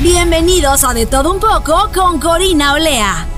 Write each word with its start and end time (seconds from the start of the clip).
Bienvenidos 0.00 0.84
a 0.84 0.94
De 0.94 1.06
Todo 1.06 1.32
Un 1.32 1.40
poco 1.40 1.90
con 1.94 2.20
Corina 2.20 2.74
Olea. 2.74 3.37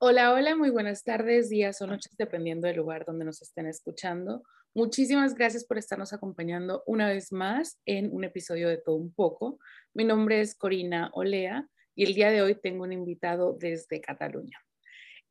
Hola, 0.00 0.32
hola, 0.32 0.54
muy 0.54 0.70
buenas 0.70 1.02
tardes, 1.02 1.50
días 1.50 1.82
o 1.82 1.86
noches, 1.88 2.16
dependiendo 2.16 2.68
del 2.68 2.76
lugar 2.76 3.04
donde 3.04 3.24
nos 3.24 3.42
estén 3.42 3.66
escuchando. 3.66 4.44
Muchísimas 4.72 5.34
gracias 5.34 5.64
por 5.64 5.76
estarnos 5.76 6.12
acompañando 6.12 6.84
una 6.86 7.08
vez 7.08 7.32
más 7.32 7.80
en 7.84 8.14
un 8.14 8.22
episodio 8.22 8.68
de 8.68 8.76
Todo 8.78 8.94
un 8.94 9.12
poco. 9.12 9.58
Mi 9.94 10.04
nombre 10.04 10.40
es 10.40 10.54
Corina 10.54 11.10
Olea 11.14 11.68
y 11.96 12.04
el 12.04 12.14
día 12.14 12.30
de 12.30 12.42
hoy 12.42 12.54
tengo 12.54 12.84
un 12.84 12.92
invitado 12.92 13.56
desde 13.58 14.00
Cataluña. 14.00 14.60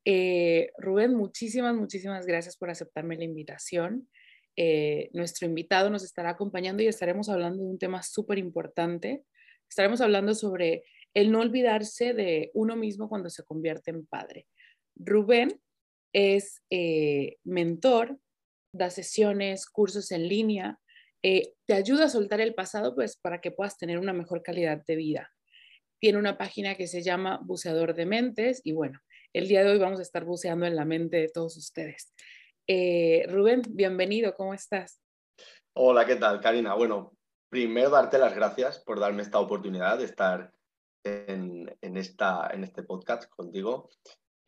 Eh, 0.04 0.72
Rubén, 0.78 1.16
muchísimas, 1.16 1.74
muchísimas 1.74 2.26
gracias 2.26 2.58
por 2.58 2.70
aceptarme 2.70 3.16
la 3.16 3.24
invitación. 3.24 4.10
Eh, 4.58 5.10
nuestro 5.14 5.48
invitado 5.48 5.90
nos 5.90 6.04
estará 6.04 6.32
acompañando 6.32 6.84
y 6.84 6.88
estaremos 6.88 7.30
hablando 7.30 7.64
de 7.64 7.70
un 7.70 7.80
tema 7.80 8.04
súper 8.04 8.38
importante. 8.38 9.24
Estaremos 9.70 10.02
hablando 10.02 10.36
sobre 10.36 10.84
el 11.14 11.32
no 11.32 11.40
olvidarse 11.40 12.14
de 12.14 12.52
uno 12.54 12.76
mismo 12.76 13.08
cuando 13.08 13.30
se 13.30 13.46
convierte 13.46 13.92
en 13.92 14.06
padre. 14.06 14.46
Rubén 15.00 15.62
es 16.14 16.62
eh, 16.70 17.38
mentor 17.44 18.20
da 18.78 18.90
sesiones, 18.90 19.66
cursos 19.66 20.12
en 20.12 20.28
línea, 20.28 20.80
eh, 21.24 21.54
te 21.66 21.74
ayuda 21.74 22.06
a 22.06 22.10
soltar 22.10 22.42
el 22.42 22.54
pasado 22.54 22.96
pues 22.96 23.18
para 23.18 23.42
que 23.42 23.52
puedas 23.52 23.78
tener 23.78 23.98
una 24.00 24.14
mejor 24.14 24.44
calidad 24.44 24.84
de 24.86 24.96
vida. 24.96 25.32
Tiene 26.00 26.20
una 26.20 26.38
página 26.38 26.76
que 26.76 26.88
se 26.88 27.02
llama 27.02 27.40
Buceador 27.44 27.96
de 27.96 28.06
Mentes 28.06 28.62
y 28.64 28.72
bueno, 28.74 29.00
el 29.34 29.48
día 29.48 29.64
de 29.64 29.72
hoy 29.72 29.80
vamos 29.80 30.00
a 30.00 30.04
estar 30.04 30.26
buceando 30.26 30.66
en 30.66 30.76
la 30.76 30.86
mente 30.86 31.18
de 31.18 31.30
todos 31.30 31.58
ustedes. 31.58 32.14
Eh, 32.68 33.26
Rubén, 33.30 33.62
bienvenido, 33.68 34.36
¿cómo 34.36 34.54
estás? 34.54 35.02
Hola, 35.74 36.06
¿qué 36.06 36.16
tal, 36.16 36.40
Karina? 36.40 36.76
Bueno, 36.76 37.14
primero 37.50 37.90
darte 37.90 38.20
las 38.20 38.36
gracias 38.36 38.80
por 38.80 39.00
darme 39.00 39.24
esta 39.24 39.40
oportunidad 39.40 39.98
de 39.98 40.06
estar 40.06 40.54
en, 41.04 41.76
este 41.82 42.84
podcast 42.84 43.30
contigo 43.30 43.90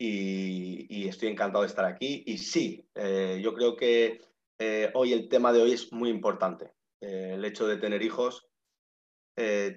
y, 0.02 1.08
estoy 1.08 1.28
encantado 1.28 1.62
de 1.62 1.68
estar 1.68 1.84
aquí. 1.84 2.22
Y 2.26 2.38
sí, 2.38 2.88
eh, 2.94 3.38
yo 3.42 3.54
creo 3.54 3.76
que 3.76 4.20
eh, 4.58 4.90
hoy 4.94 5.12
el 5.12 5.28
tema 5.28 5.52
de 5.52 5.60
hoy 5.60 5.72
es 5.72 5.92
muy 5.92 6.08
importante. 6.08 6.72
Eh, 7.00 7.32
el 7.34 7.44
hecho 7.44 7.66
de 7.66 7.76
tener 7.76 8.02
hijos 8.02 8.46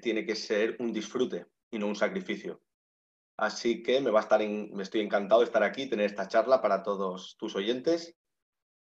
tiene 0.02 0.26
que 0.26 0.36
ser 0.36 0.76
un 0.80 0.92
disfrute 0.92 1.46
y 1.72 1.80
no 1.80 1.88
un 1.88 1.96
sacrificio. 1.96 2.62
Así 3.38 3.82
que 3.82 4.02
me, 4.02 4.12
va 4.12 4.20
a 4.20 4.24
estar 4.24 4.42
me 4.42 4.84
estoy 4.84 5.00
encantado 5.00 5.40
de 5.40 5.46
estar 5.46 5.64
aquí, 5.64 5.88
tener 5.88 6.08
esta 6.08 6.28
charla 6.28 6.62
para 6.62 6.84
todos 6.84 7.38
tus 7.38 7.56
oyentes, 7.56 8.14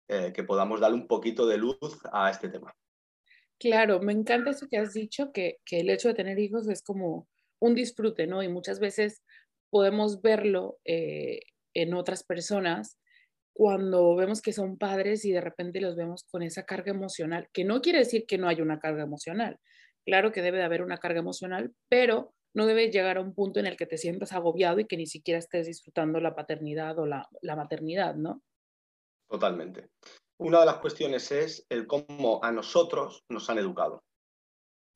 que 0.08 0.44
podamos 0.48 0.80
darle 0.80 0.96
un 0.96 1.08
poquito 1.08 1.46
de 1.46 1.58
luz 1.58 1.78
a 2.14 2.30
este 2.30 2.48
tema. 2.48 2.74
Claro, 3.60 4.00
me 4.00 4.14
encanta 4.14 4.52
eso 4.52 4.70
que 4.70 4.78
has 4.78 4.94
dicho, 4.94 5.34
que, 5.34 5.58
que 5.66 5.82
el 5.82 5.90
hecho 5.90 6.08
de 6.08 6.14
tener 6.14 6.40
hijos 6.40 6.70
es 6.70 6.82
como 6.82 7.28
un 7.60 7.76
disfrute, 7.76 8.26
¿no? 8.26 8.42
Y 8.42 8.48
muchas 8.48 8.80
veces 8.80 9.22
podemos 9.72 10.22
verlo 10.22 10.78
eh, 10.86 11.40
en 11.74 11.94
otras 11.96 12.24
personas 12.24 13.00
cuando 13.54 14.16
vemos 14.16 14.42
que 14.42 14.54
son 14.54 14.78
padres 14.78 15.26
y 15.26 15.32
de 15.32 15.42
repente 15.42 15.82
los 15.82 15.96
vemos 15.96 16.24
con 16.30 16.44
esa 16.44 16.64
carga 16.64 16.92
emocional, 16.92 17.50
que 17.54 17.64
no 17.64 17.82
quiere 17.82 18.00
decir 18.00 18.26
que 18.28 18.38
no 18.38 18.48
haya 18.48 18.64
una 18.64 18.80
carga 18.80 19.04
emocional. 19.04 19.60
Claro 20.06 20.32
que 20.32 20.42
debe 20.42 20.58
de 20.58 20.64
haber 20.64 20.82
una 20.82 20.98
carga 20.98 21.20
emocional, 21.20 21.74
pero 21.90 22.34
no 22.54 22.66
debe 22.66 22.92
llegar 22.92 23.18
a 23.18 23.22
un 23.22 23.34
punto 23.34 23.60
en 23.60 23.68
el 23.68 23.78
que 23.78 23.86
te 23.86 23.98
sientas 23.98 24.34
agobiado 24.34 24.80
y 24.80 24.88
que 24.88 24.98
ni 24.98 25.06
siquiera 25.06 25.40
estés 25.40 25.68
disfrutando 25.68 26.20
la 26.20 26.36
paternidad 26.36 26.98
o 27.00 27.06
la, 27.06 27.28
la 27.42 27.56
maternidad, 27.56 28.16
¿no? 28.16 28.42
Totalmente. 29.30 29.90
Una 30.38 30.62
de 30.62 30.66
las 30.66 30.78
cuestiones 30.78 31.32
es 31.32 31.66
el 31.70 31.88
cómo 31.88 32.44
a 32.44 32.52
nosotros 32.52 33.24
nos 33.30 33.50
han 33.50 33.60
educado. 33.60 34.04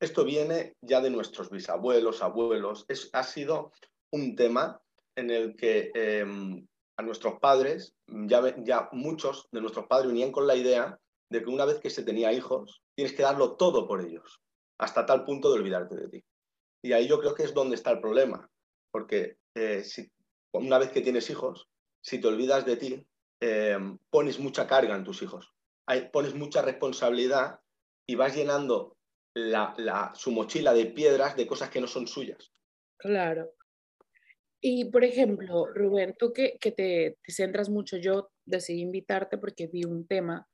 Esto 0.00 0.24
viene 0.24 0.74
ya 0.82 1.00
de 1.00 1.08
nuestros 1.08 1.48
bisabuelos, 1.48 2.22
abuelos. 2.22 2.84
Es, 2.88 3.08
ha 3.12 3.22
sido 3.22 3.72
un 4.12 4.36
tema 4.36 4.80
en 5.16 5.30
el 5.30 5.56
que 5.56 5.90
em, 5.94 6.66
a 6.96 7.02
nuestros 7.02 7.38
padres, 7.40 7.94
ya, 8.06 8.88
muchos 8.92 9.48
de 9.52 9.60
nuestros 9.60 9.86
padres 9.86 10.08
venían 10.08 10.32
con 10.32 10.46
la 10.46 10.56
idea 10.56 10.98
de 11.30 11.42
que 11.42 11.50
una 11.50 11.64
vez 11.64 11.80
que 11.80 11.90
se 11.90 12.04
tenía 12.04 12.32
hijos, 12.32 12.82
tienes 12.94 13.14
que 13.14 13.22
darlo 13.22 13.56
todo 13.56 13.86
por 13.86 14.00
ellos, 14.00 14.40
hasta 14.78 15.04
tal 15.04 15.24
punto 15.24 15.50
de 15.50 15.58
olvidarte 15.58 15.96
de 15.96 16.08
ti. 16.08 16.24
Y 16.82 16.92
ahí 16.92 17.08
yo 17.08 17.18
creo 17.18 17.34
que 17.34 17.42
es 17.42 17.52
donde 17.52 17.74
está 17.74 17.90
el 17.90 18.00
problema, 18.00 18.48
porque 18.92 19.36
eh, 19.54 19.82
si, 19.84 20.10
una 20.52 20.78
vez 20.78 20.90
que 20.90 21.00
tienes 21.00 21.28
hijos, 21.30 21.68
si 22.02 22.20
te 22.20 22.28
olvidas 22.28 22.64
de 22.64 22.76
ti, 22.76 23.06
em, 23.40 23.98
pones 24.10 24.38
mucha 24.38 24.66
carga 24.66 24.94
en 24.94 25.04
tus 25.04 25.22
hijos, 25.22 25.52
pones 26.12 26.34
mucha 26.34 26.62
responsabilidad 26.62 27.60
y 28.06 28.14
vas 28.14 28.34
llenando 28.34 28.96
su 30.14 30.30
mochila 30.32 30.72
de 30.72 30.86
piedras 30.86 31.36
de 31.36 31.46
cosas 31.46 31.70
que 31.70 31.80
no 31.80 31.86
son 31.86 32.06
suyas. 32.06 32.52
Claro. 32.96 33.55
Y, 34.68 34.86
por 34.86 35.04
ejemplo, 35.04 35.68
Rubén, 35.72 36.16
tú 36.18 36.32
que, 36.32 36.58
que 36.60 36.72
te, 36.72 37.18
centras 37.28 37.68
mucho, 37.68 37.98
yo 37.98 38.32
decidí 38.44 38.80
invitarte 38.80 39.38
porque 39.38 39.68
vi 39.68 39.84
un 39.84 40.08
tema 40.08 40.48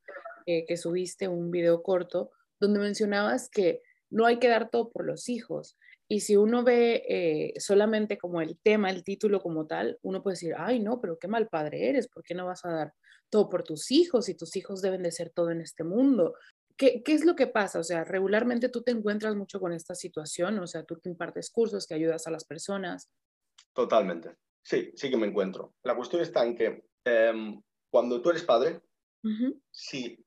eh, 0.45 0.67
que 0.67 0.77
subiste, 0.77 1.27
un 1.27 1.49
video 1.49 1.81
corto, 1.81 2.29
donde 2.59 2.79
mencionabas 2.79 3.49
que 3.49 3.81
no 4.11 4.27
hay 4.27 4.37
que 4.37 4.49
dar 4.49 4.69
todo 4.69 4.91
por 4.91 5.07
los 5.07 5.29
hijos. 5.29 5.79
Y 6.07 6.19
si 6.19 6.37
uno 6.37 6.63
ve 6.63 7.03
eh, 7.09 7.59
solamente 7.59 8.19
como 8.19 8.39
el 8.39 8.59
tema, 8.61 8.91
el 8.91 9.03
título 9.03 9.41
como 9.41 9.65
tal, 9.65 9.97
uno 10.03 10.21
puede 10.21 10.35
decir, 10.35 10.53
ay, 10.59 10.79
no, 10.79 11.01
pero 11.01 11.17
qué 11.17 11.27
mal 11.27 11.47
padre 11.47 11.89
eres, 11.89 12.07
¿por 12.07 12.21
qué 12.21 12.35
no 12.35 12.45
vas 12.45 12.63
a 12.65 12.71
dar 12.71 12.93
todo 13.31 13.49
por 13.49 13.63
tus 13.63 13.89
hijos 13.89 14.29
y 14.29 14.35
tus 14.35 14.55
hijos 14.55 14.83
deben 14.83 15.01
de 15.01 15.11
ser 15.11 15.31
todo 15.31 15.49
en 15.49 15.61
este 15.61 15.83
mundo? 15.83 16.35
¿Qué, 16.77 17.01
¿Qué, 17.01 17.13
es 17.13 17.25
lo 17.25 17.35
que 17.35 17.47
pasa? 17.47 17.79
O 17.79 17.83
sea, 17.83 18.03
regularmente 18.03 18.69
tú 18.69 18.83
te 18.83 18.91
encuentras 18.91 19.35
mucho 19.35 19.59
con 19.59 19.73
esta 19.73 19.95
situación, 19.95 20.59
o 20.59 20.67
sea, 20.67 20.83
tú 20.83 20.99
te 20.99 21.09
impartes 21.09 21.49
cursos 21.49 21.87
que 21.87 21.95
ayudas 21.95 22.27
a 22.27 22.31
las 22.31 22.45
personas. 22.45 23.09
Totalmente. 23.73 24.35
Sí, 24.61 24.91
sí 24.95 25.09
que 25.09 25.17
me 25.17 25.27
encuentro. 25.27 25.73
La 25.83 25.95
cuestión 25.95 26.21
está 26.21 26.45
en 26.45 26.55
que 26.55 26.85
em, 27.03 27.61
cuando 27.89 28.21
tú 28.21 28.29
eres 28.29 28.43
padre, 28.43 28.81
si 29.71 30.17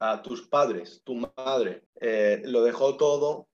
a 0.00 0.22
tus 0.22 0.46
padres, 0.46 1.02
tu 1.04 1.14
madre, 1.36 1.84
eh, 2.00 2.42
lo 2.44 2.62
dejó 2.62 2.96
todo 2.96 3.48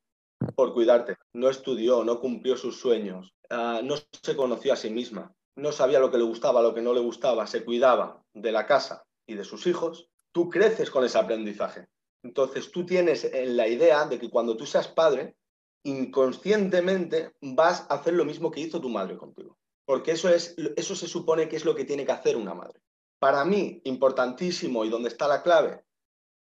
por 0.54 0.72
cuidarte, 0.72 1.16
no 1.32 1.48
estudió, 1.48 2.04
no 2.04 2.20
cumplió 2.20 2.56
sus 2.56 2.80
sueños, 2.80 3.34
ah, 3.50 3.80
no 3.82 3.94
se 3.96 4.36
conoció 4.36 4.72
a 4.72 4.76
sí 4.76 4.90
misma, 4.90 5.34
no 5.56 5.72
sabía 5.72 6.00
lo 6.00 6.10
que 6.10 6.18
le 6.18 6.24
gustaba, 6.24 6.62
lo 6.62 6.74
que 6.74 6.82
no 6.82 6.92
le 6.92 7.00
gustaba, 7.00 7.46
se 7.46 7.64
cuidaba 7.64 8.22
de 8.34 8.52
la 8.52 8.66
casa 8.66 9.04
y 9.26 9.34
de 9.34 9.44
sus 9.44 9.66
hijos, 9.66 10.08
tú 10.32 10.48
creces 10.48 10.90
con 10.90 11.04
ese 11.04 11.18
aprendizaje. 11.18 11.88
Entonces 12.22 12.70
tú 12.70 12.84
tienes 12.84 13.30
la 13.32 13.68
idea 13.68 14.06
de 14.06 14.18
que 14.18 14.30
cuando 14.30 14.56
tú 14.56 14.66
seas 14.66 14.88
padre, 14.88 15.36
inconscientemente 15.84 17.32
vas 17.40 17.86
a 17.88 17.94
hacer 17.94 18.14
lo 18.14 18.24
mismo 18.24 18.50
que 18.50 18.60
hizo 18.60 18.80
tu 18.80 18.88
madre 18.88 19.16
contigo. 19.16 19.58
Porque 19.84 20.12
eso, 20.12 20.28
es, 20.28 20.54
eso 20.76 20.94
se 20.94 21.08
supone 21.08 21.48
que 21.48 21.56
es 21.56 21.64
lo 21.64 21.74
que 21.74 21.84
tiene 21.84 22.04
que 22.04 22.12
hacer 22.12 22.36
una 22.36 22.54
madre. 22.54 22.80
Para 23.18 23.44
mí, 23.44 23.80
importantísimo 23.84 24.84
y 24.84 24.88
donde 24.88 25.08
está 25.08 25.26
la 25.26 25.42
clave, 25.42 25.84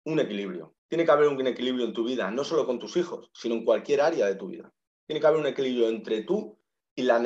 un 0.05 0.19
equilibrio. 0.19 0.75
Tiene 0.87 1.05
que 1.05 1.11
haber 1.11 1.27
un 1.27 1.47
equilibrio 1.47 1.85
en 1.85 1.93
tu 1.93 2.03
vida, 2.03 2.29
no 2.31 2.43
solo 2.43 2.65
con 2.65 2.79
tus 2.79 2.97
hijos, 2.97 3.31
sino 3.33 3.55
en 3.55 3.65
cualquier 3.65 4.01
área 4.01 4.25
de 4.25 4.35
tu 4.35 4.47
vida. 4.47 4.71
Tiene 5.07 5.19
que 5.19 5.27
haber 5.27 5.39
un 5.39 5.47
equilibrio 5.47 5.89
entre 5.89 6.23
tú 6.23 6.57
y 6.95 7.03
la 7.03 7.17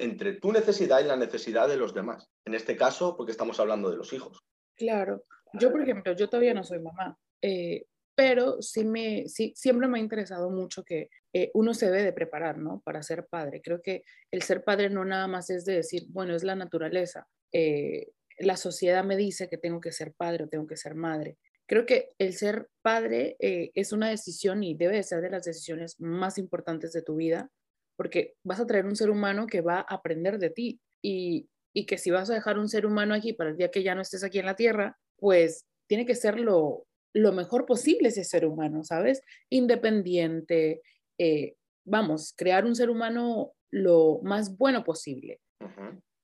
entre 0.00 0.32
tu 0.34 0.52
necesidad 0.52 1.00
y 1.00 1.04
la 1.04 1.16
necesidad 1.16 1.68
de 1.68 1.76
los 1.76 1.94
demás. 1.94 2.28
En 2.44 2.54
este 2.54 2.76
caso, 2.76 3.16
porque 3.16 3.32
estamos 3.32 3.60
hablando 3.60 3.90
de 3.90 3.96
los 3.96 4.12
hijos. 4.12 4.42
Claro. 4.76 5.24
Yo, 5.52 5.70
por 5.70 5.82
ejemplo, 5.82 6.14
yo 6.16 6.28
todavía 6.28 6.54
no 6.54 6.64
soy 6.64 6.80
mamá, 6.80 7.16
eh, 7.40 7.86
pero 8.14 8.60
sí 8.60 8.84
me, 8.84 9.28
sí, 9.28 9.52
siempre 9.54 9.86
me 9.86 9.98
ha 9.98 10.02
interesado 10.02 10.50
mucho 10.50 10.82
que 10.82 11.10
eh, 11.36 11.50
uno 11.52 11.74
se 11.74 11.86
debe 11.86 12.04
de 12.04 12.12
preparar, 12.12 12.58
¿no? 12.58 12.80
Para 12.84 13.02
ser 13.02 13.26
padre. 13.26 13.60
Creo 13.60 13.82
que 13.82 14.04
el 14.30 14.42
ser 14.42 14.62
padre 14.62 14.88
no 14.88 15.04
nada 15.04 15.26
más 15.26 15.50
es 15.50 15.64
de 15.64 15.74
decir, 15.74 16.04
bueno, 16.10 16.36
es 16.36 16.44
la 16.44 16.54
naturaleza. 16.54 17.26
Eh, 17.52 18.12
la 18.38 18.56
sociedad 18.56 19.02
me 19.02 19.16
dice 19.16 19.48
que 19.48 19.58
tengo 19.58 19.80
que 19.80 19.90
ser 19.90 20.12
padre 20.12 20.44
o 20.44 20.48
tengo 20.48 20.68
que 20.68 20.76
ser 20.76 20.94
madre. 20.94 21.36
Creo 21.66 21.86
que 21.86 22.12
el 22.18 22.34
ser 22.34 22.68
padre 22.82 23.36
eh, 23.40 23.72
es 23.74 23.92
una 23.92 24.10
decisión 24.10 24.62
y 24.62 24.76
debe 24.76 24.94
de 24.94 25.02
ser 25.02 25.22
de 25.22 25.30
las 25.30 25.44
decisiones 25.44 25.98
más 25.98 26.38
importantes 26.38 26.92
de 26.92 27.02
tu 27.02 27.16
vida, 27.16 27.50
porque 27.96 28.34
vas 28.44 28.60
a 28.60 28.66
traer 28.66 28.86
un 28.86 28.94
ser 28.94 29.10
humano 29.10 29.48
que 29.48 29.60
va 29.60 29.78
a 29.78 29.94
aprender 29.94 30.38
de 30.38 30.50
ti 30.50 30.80
y, 31.02 31.48
y 31.72 31.86
que 31.86 31.98
si 31.98 32.12
vas 32.12 32.30
a 32.30 32.34
dejar 32.34 32.60
un 32.60 32.68
ser 32.68 32.86
humano 32.86 33.12
aquí 33.12 33.32
para 33.32 33.50
el 33.50 33.56
día 33.56 33.72
que 33.72 33.82
ya 33.82 33.96
no 33.96 34.02
estés 34.02 34.22
aquí 34.22 34.38
en 34.38 34.46
la 34.46 34.54
tierra, 34.56 34.98
pues 35.16 35.66
tiene 35.88 36.06
que 36.06 36.14
ser 36.14 36.38
lo, 36.38 36.86
lo 37.14 37.32
mejor 37.32 37.64
posible 37.64 38.08
ese 38.08 38.24
ser 38.24 38.44
humano, 38.44 38.84
¿sabes? 38.84 39.22
Independiente, 39.48 40.82
eh, 41.18 41.54
vamos, 41.84 42.34
crear 42.36 42.64
un 42.64 42.74
ser 42.74 42.90
humano 42.90 43.52
lo 43.70 44.20
más 44.22 44.56
bueno 44.56 44.84
posible. 44.84 45.40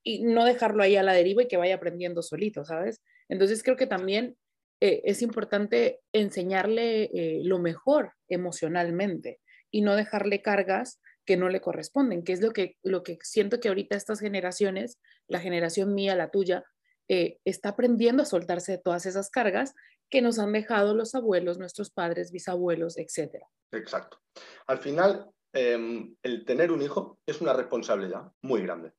Y 0.03 0.23
no 0.23 0.45
dejarlo 0.45 0.83
ahí 0.83 0.97
a 0.97 1.03
la 1.03 1.13
deriva 1.13 1.43
y 1.43 1.49
que 1.49 1.57
vaya 1.57 1.75
aprendiendo 1.75 2.23
solito, 2.23 2.65
¿sabes? 2.65 3.03
Entonces 3.29 3.63
creo 3.63 3.77
que 3.77 3.87
también 3.87 4.37
eh, 4.81 5.03
es 5.05 5.21
importante 5.21 6.01
enseñarle 6.13 7.05
eh, 7.05 7.41
lo 7.45 7.59
mejor 7.59 8.15
emocionalmente 8.29 9.41
y 9.71 9.83
no 9.83 9.95
dejarle 9.95 10.41
cargas 10.41 11.01
que 11.27 11.37
no 11.37 11.49
le 11.49 11.61
corresponden, 11.61 12.25
que 12.25 12.33
es 12.33 12.41
lo 12.41 12.53
que, 12.53 12.77
lo 12.83 13.03
que 13.03 13.19
siento 13.23 13.61
que 13.61 13.69
ahorita 13.69 13.97
estas 13.97 14.21
generaciones, 14.21 14.99
la 15.29 15.39
generación 15.39 15.95
mía, 15.95 16.17
la 16.17 16.31
tuya, 16.31 16.65
eh, 17.09 17.39
está 17.45 17.71
aprendiendo 17.71 18.23
a 18.23 18.27
soltarse 18.27 18.73
de 18.73 18.79
todas 18.79 19.05
esas 19.05 19.31
cargas 19.31 19.75
que 20.11 20.21
nos 20.21 20.39
han 20.39 20.53
dejado 20.53 20.95
los 20.95 21.15
abuelos, 21.15 21.59
nuestros 21.59 21.91
padres, 21.91 22.33
bisabuelos, 22.33 22.99
etc. 22.99 23.45
Exacto. 23.73 24.21
Al 24.67 24.79
final, 24.79 25.31
em, 25.53 26.15
el 26.23 26.45
tener 26.45 26.73
un 26.73 26.83
hijo 26.83 27.19
es 27.27 27.41
una 27.41 27.53
responsabilidad 27.53 28.33
muy 28.43 28.63
grande, 28.63 28.93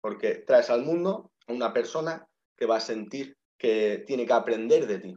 porque 0.00 0.36
traes 0.36 0.70
al 0.70 0.84
mundo 0.84 1.32
a 1.46 1.52
una 1.52 1.72
persona 1.72 2.28
que 2.56 2.66
va 2.66 2.76
a 2.76 2.80
sentir 2.80 3.36
que 3.58 4.04
tiene 4.06 4.26
que 4.26 4.32
aprender 4.32 4.86
de 4.86 4.98
ti. 4.98 5.16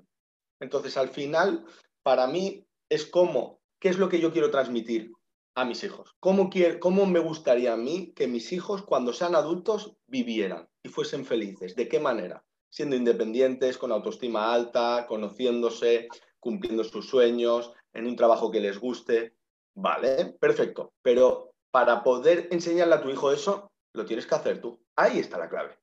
Entonces, 0.61 0.97
al 0.97 1.09
final, 1.09 1.65
para 2.03 2.27
mí 2.27 2.65
es 2.89 3.05
como, 3.05 3.59
¿qué 3.79 3.89
es 3.89 3.97
lo 3.97 4.07
que 4.07 4.19
yo 4.19 4.31
quiero 4.31 4.51
transmitir 4.51 5.11
a 5.55 5.65
mis 5.65 5.83
hijos? 5.83 6.15
¿Cómo, 6.19 6.49
¿Cómo 6.79 7.05
me 7.05 7.19
gustaría 7.19 7.73
a 7.73 7.77
mí 7.77 8.13
que 8.15 8.27
mis 8.27 8.51
hijos, 8.53 8.83
cuando 8.83 9.13
sean 9.13 9.35
adultos, 9.35 9.95
vivieran 10.07 10.69
y 10.83 10.89
fuesen 10.89 11.25
felices? 11.25 11.75
¿De 11.75 11.87
qué 11.87 11.99
manera? 11.99 12.43
Siendo 12.75 12.97
independientes, 12.97 13.77
con 13.77 13.93
autoestima 13.93 14.53
alta, 14.53 15.05
conociéndose, 15.07 16.09
cumpliendo 16.41 16.83
sus 16.83 17.07
sueños, 17.07 17.71
en 17.93 18.05
un 18.05 18.17
trabajo 18.17 18.51
que 18.51 18.59
les 18.59 18.77
guste. 18.77 19.33
Vale, 19.75 20.35
perfecto. 20.41 20.91
Pero 21.01 21.53
para 21.71 22.03
poder 22.03 22.49
enseñarle 22.51 22.95
a 22.95 23.01
tu 23.01 23.09
hijo 23.09 23.31
eso, 23.31 23.71
lo 23.93 24.03
tienes 24.03 24.27
que 24.27 24.35
hacer 24.35 24.59
tú. 24.59 24.77
Ahí 24.97 25.19
está 25.19 25.37
la 25.37 25.47
clave. 25.47 25.77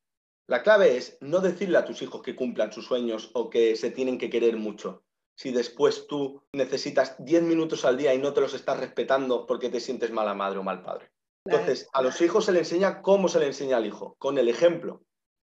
La 0.47 0.63
clave 0.63 0.99
es 0.99 1.17
no 1.23 1.41
decirle 1.41 1.79
a 1.79 1.87
tus 1.87 2.03
hijos 2.03 2.21
que 2.21 2.37
cumplan 2.37 2.75
sus 2.75 2.85
sueños 2.85 3.31
o 3.33 3.49
que 3.49 3.75
se 3.75 3.91
tienen 3.91 4.19
que 4.19 4.29
querer 4.29 4.59
mucho. 4.59 5.03
Si 5.35 5.51
después 5.51 6.07
tú 6.07 6.43
necesitas 6.53 7.17
10 7.25 7.43
minutos 7.45 7.87
al 7.87 7.97
día 7.97 8.13
y 8.13 8.19
no 8.19 8.35
te 8.35 8.43
los 8.43 8.53
estás 8.53 8.79
respetando 8.79 9.47
porque 9.47 9.71
te 9.71 9.81
sientes 9.81 10.11
mala 10.11 10.35
madre 10.35 10.59
o 10.59 10.63
mal 10.63 10.83
padre. 10.83 11.11
Entonces, 11.47 11.89
a 11.95 12.03
los 12.03 12.21
hijos 12.21 12.45
se 12.45 12.53
le 12.53 12.59
enseña 12.59 13.01
cómo 13.01 13.29
se 13.29 13.41
le 13.41 13.47
enseña 13.47 13.79
al 13.79 13.87
hijo, 13.87 14.15
con 14.19 14.37
el 14.37 14.51
ejemplo. 14.51 15.03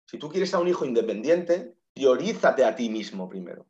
Si 0.09 0.17
tú 0.17 0.29
quieres 0.29 0.53
a 0.53 0.59
un 0.59 0.67
hijo 0.67 0.85
independiente, 0.85 1.75
priorízate 1.93 2.63
a 2.63 2.75
ti 2.75 2.89
mismo 2.89 3.27
primero, 3.27 3.67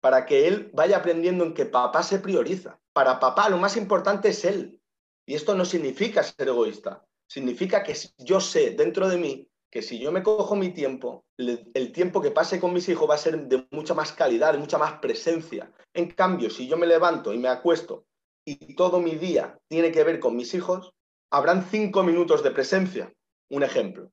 para 0.00 0.26
que 0.26 0.48
él 0.48 0.70
vaya 0.74 0.98
aprendiendo 0.98 1.44
en 1.44 1.54
que 1.54 1.66
papá 1.66 2.02
se 2.02 2.18
prioriza. 2.18 2.80
Para 2.92 3.20
papá 3.20 3.48
lo 3.48 3.58
más 3.58 3.76
importante 3.76 4.30
es 4.30 4.44
él. 4.44 4.80
Y 5.24 5.34
esto 5.34 5.54
no 5.54 5.64
significa 5.64 6.22
ser 6.22 6.48
egoísta, 6.48 7.04
significa 7.28 7.82
que 7.82 7.94
yo 8.18 8.40
sé 8.40 8.70
dentro 8.70 9.08
de 9.08 9.18
mí 9.18 9.48
que 9.70 9.82
si 9.82 9.98
yo 9.98 10.10
me 10.10 10.22
cojo 10.22 10.56
mi 10.56 10.70
tiempo, 10.70 11.26
el 11.36 11.92
tiempo 11.92 12.22
que 12.22 12.30
pase 12.30 12.58
con 12.58 12.72
mis 12.72 12.88
hijos 12.88 13.08
va 13.08 13.14
a 13.14 13.18
ser 13.18 13.46
de 13.46 13.68
mucha 13.70 13.92
más 13.92 14.12
calidad, 14.12 14.54
de 14.54 14.58
mucha 14.58 14.78
más 14.78 14.94
presencia. 14.94 15.70
En 15.92 16.10
cambio, 16.10 16.48
si 16.48 16.66
yo 16.66 16.78
me 16.78 16.86
levanto 16.86 17.34
y 17.34 17.38
me 17.38 17.48
acuesto 17.48 18.06
y 18.46 18.74
todo 18.74 18.98
mi 18.98 19.16
día 19.16 19.58
tiene 19.68 19.92
que 19.92 20.04
ver 20.04 20.20
con 20.20 20.36
mis 20.36 20.54
hijos, 20.54 20.94
habrán 21.30 21.66
cinco 21.70 22.02
minutos 22.02 22.42
de 22.42 22.50
presencia, 22.50 23.12
un 23.50 23.62
ejemplo. 23.62 24.10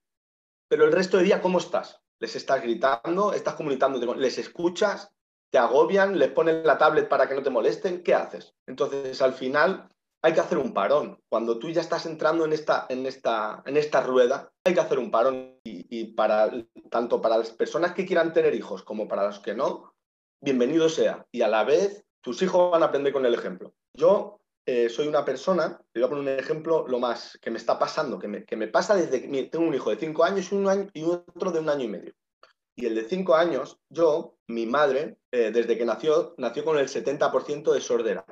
Pero 0.67 0.85
el 0.85 0.91
resto 0.91 1.17
del 1.17 1.27
día, 1.27 1.41
¿cómo 1.41 1.59
estás? 1.59 2.01
¿Les 2.19 2.35
estás 2.35 2.61
gritando? 2.61 3.33
¿Estás 3.33 3.55
comunicando? 3.55 4.15
¿Les 4.15 4.37
escuchas? 4.37 5.11
¿Te 5.51 5.57
agobian? 5.57 6.17
¿Les 6.17 6.31
pones 6.31 6.65
la 6.65 6.77
tablet 6.77 7.07
para 7.07 7.27
que 7.27 7.35
no 7.35 7.43
te 7.43 7.49
molesten? 7.49 8.03
¿Qué 8.03 8.13
haces? 8.13 8.55
Entonces, 8.65 9.21
al 9.21 9.33
final, 9.33 9.89
hay 10.21 10.33
que 10.33 10.39
hacer 10.39 10.57
un 10.57 10.73
parón. 10.73 11.21
Cuando 11.29 11.59
tú 11.59 11.69
ya 11.69 11.81
estás 11.81 12.07
entrando 12.07 12.45
en 12.45 12.53
esta, 12.53 12.87
en 12.89 13.05
esta, 13.05 13.61
en 13.65 13.77
esta 13.77 14.01
rueda, 14.01 14.51
hay 14.63 14.73
que 14.73 14.79
hacer 14.79 14.97
un 14.97 15.11
parón. 15.11 15.59
Y, 15.63 16.05
para, 16.13 16.51
tanto 16.89 17.21
para 17.21 17.37
las 17.37 17.51
personas 17.51 17.93
que 17.93 18.05
quieran 18.05 18.33
tener 18.33 18.55
hijos 18.55 18.83
como 18.83 19.07
para 19.07 19.27
los 19.27 19.39
que 19.39 19.53
no, 19.53 19.93
bienvenido 20.41 20.89
sea. 20.89 21.25
Y 21.31 21.41
a 21.41 21.47
la 21.47 21.63
vez, 21.63 22.03
tus 22.21 22.41
hijos 22.41 22.71
van 22.71 22.81
a 22.81 22.87
aprender 22.87 23.13
con 23.13 23.25
el 23.25 23.35
ejemplo. 23.35 23.73
Yo 23.93 24.39
eh, 24.65 24.89
soy 24.89 25.07
una 25.07 25.23
persona, 25.23 25.79
te 25.91 25.99
voy 25.99 26.07
a 26.07 26.09
poner 26.09 26.33
un 26.33 26.39
ejemplo, 26.39 26.87
lo 26.87 26.99
más 26.99 27.37
que 27.39 27.51
me 27.51 27.57
está 27.57 27.77
pasando, 27.77 28.17
que 28.17 28.27
me, 28.27 28.45
que 28.45 28.55
me 28.55 28.67
pasa 28.67 28.95
desde 28.95 29.21
que 29.21 29.43
tengo 29.43 29.65
un 29.65 29.75
hijo 29.75 29.91
de 29.91 29.97
cinco 29.97 30.23
años 30.23 30.51
y, 30.51 30.99
y 30.99 31.03
otro 31.03 31.51
de 31.51 31.59
un 31.59 31.69
año 31.69 31.83
y 31.83 31.89
medio. 31.89 32.13
Y 32.75 32.87
el 32.87 32.95
de 32.95 33.07
cinco 33.07 33.35
años, 33.35 33.79
yo, 33.89 34.37
mi 34.47 34.65
madre, 34.65 35.17
eh, 35.31 35.51
desde 35.51 35.77
que 35.77 35.85
nació, 35.85 36.33
nació 36.37 36.65
con 36.65 36.77
el 36.77 36.87
70% 36.87 37.71
de 37.71 37.79
sordera. 37.79 38.25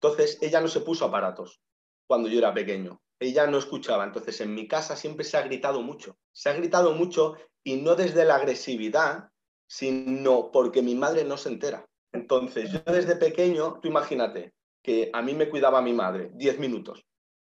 Entonces, 0.00 0.38
ella 0.40 0.60
no 0.60 0.68
se 0.68 0.80
puso 0.80 1.04
aparatos 1.04 1.60
cuando 2.06 2.28
yo 2.28 2.38
era 2.38 2.54
pequeño. 2.54 3.02
Ella 3.20 3.46
no 3.46 3.58
escuchaba. 3.58 4.04
Entonces, 4.04 4.40
en 4.40 4.54
mi 4.54 4.66
casa 4.66 4.96
siempre 4.96 5.24
se 5.24 5.36
ha 5.36 5.42
gritado 5.42 5.82
mucho. 5.82 6.16
Se 6.32 6.48
ha 6.48 6.54
gritado 6.54 6.92
mucho 6.92 7.36
y 7.62 7.76
no 7.76 7.94
desde 7.94 8.24
la 8.24 8.36
agresividad, 8.36 9.30
sino 9.66 10.50
porque 10.52 10.80
mi 10.80 10.94
madre 10.94 11.24
no 11.24 11.36
se 11.36 11.50
entera. 11.50 11.86
Entonces, 12.12 12.70
yo 12.72 12.80
desde 12.86 13.16
pequeño, 13.16 13.78
tú 13.80 13.88
imagínate 13.88 14.54
que 14.82 15.10
a 15.12 15.22
mí 15.22 15.34
me 15.34 15.48
cuidaba 15.48 15.80
mi 15.80 15.92
madre 15.92 16.30
10 16.34 16.58
minutos. 16.58 17.04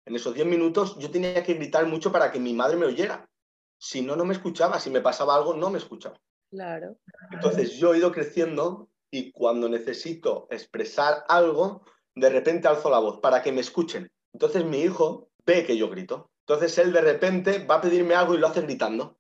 En 0.06 0.16
esos 0.16 0.34
10 0.34 0.48
minutos 0.48 0.98
yo 0.98 1.12
tenía 1.12 1.44
que 1.44 1.54
gritar 1.54 1.86
mucho 1.86 2.12
para 2.12 2.32
que 2.32 2.40
mi 2.40 2.54
madre 2.54 2.78
me 2.78 2.86
oyera. 2.86 3.30
Si 3.78 4.02
no, 4.02 4.16
no 4.16 4.26
me 4.26 4.34
escuchaba. 4.34 4.80
Si 4.80 4.90
me 4.90 5.02
pasaba 5.02 5.36
algo, 5.36 5.54
no 5.54 5.70
me 5.70 5.78
escuchaba. 5.78 6.20
Claro. 6.50 6.98
Entonces, 7.32 7.74
yo 7.74 7.94
he 7.94 8.00
ido 8.00 8.12
creciendo 8.12 8.90
y 9.12 9.32
cuando 9.32 9.70
necesito 9.70 10.48
expresar 10.50 11.24
algo, 11.28 11.84
de 12.16 12.30
repente 12.30 12.68
alzo 12.68 12.90
la 12.90 13.00
voz 13.00 13.20
para 13.20 13.42
que 13.42 13.52
me 13.52 13.62
escuchen. 13.62 14.12
Entonces 14.34 14.66
mi 14.66 14.82
hijo 14.82 15.30
ve 15.46 15.66
que 15.66 15.78
yo 15.78 15.90
grito. 15.90 16.32
Entonces 16.48 16.78
él 16.78 16.92
de 16.92 17.02
repente 17.02 17.66
va 17.66 17.76
a 17.76 17.82
pedirme 17.82 18.16
algo 18.16 18.36
y 18.36 18.38
lo 18.38 18.48
hace 18.48 18.62
gritando. 18.62 19.18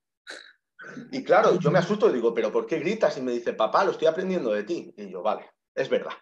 Y 1.11 1.23
claro, 1.23 1.59
yo 1.59 1.71
me 1.71 1.79
asusto 1.79 2.09
y 2.09 2.13
digo, 2.13 2.33
¿pero 2.33 2.51
por 2.51 2.65
qué 2.65 2.79
gritas? 2.79 3.17
Y 3.17 3.21
me 3.21 3.31
dice, 3.31 3.53
papá, 3.53 3.83
lo 3.83 3.91
estoy 3.91 4.07
aprendiendo 4.07 4.51
de 4.51 4.63
ti. 4.63 4.93
Y 4.97 5.09
yo, 5.09 5.21
vale, 5.21 5.49
es 5.75 5.89
verdad. 5.89 6.13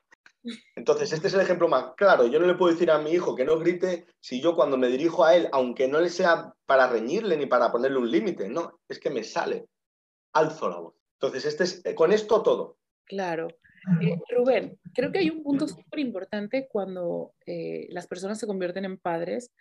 Entonces, 0.75 1.11
este 1.13 1.27
es 1.27 1.33
el 1.33 1.41
ejemplo 1.41 1.67
más 1.67 1.93
claro. 1.95 2.27
Yo 2.27 2.39
no 2.39 2.47
le 2.47 2.55
puedo 2.55 2.71
decir 2.71 2.91
a 2.91 2.99
mi 2.99 3.11
hijo 3.11 3.35
que 3.35 3.45
no 3.45 3.59
grite 3.59 4.05
si 4.19 4.41
yo 4.41 4.55
cuando 4.55 4.77
me 4.77 4.87
dirijo 4.87 5.25
a 5.25 5.35
él, 5.35 5.47
aunque 5.51 5.87
no 5.87 5.99
le 5.99 6.09
sea 6.09 6.53
para 6.65 6.87
reñirle 6.87 7.37
ni 7.37 7.45
para 7.45 7.71
ponerle 7.71 7.97
un 7.97 8.11
límite, 8.11 8.49
no, 8.49 8.79
es 8.87 8.99
que 8.99 9.09
me 9.09 9.23
sale, 9.23 9.67
alzo 10.33 10.69
la 10.69 10.79
voz. 10.79 10.95
Entonces, 11.13 11.45
este 11.45 11.63
es, 11.63 11.95
con 11.95 12.11
esto 12.11 12.41
todo. 12.43 12.77
Claro. 13.05 13.47
Eh, 14.01 14.17
Rubén, 14.35 14.77
creo 14.93 15.11
que 15.11 15.19
hay 15.19 15.29
un 15.29 15.43
punto 15.43 15.67
súper 15.67 15.99
importante 15.99 16.67
cuando 16.67 17.33
eh, 17.45 17.87
las 17.89 18.05
personas 18.05 18.37
se 18.37 18.47
convierten 18.47 18.83
en 18.83 18.97
padres 18.97 19.51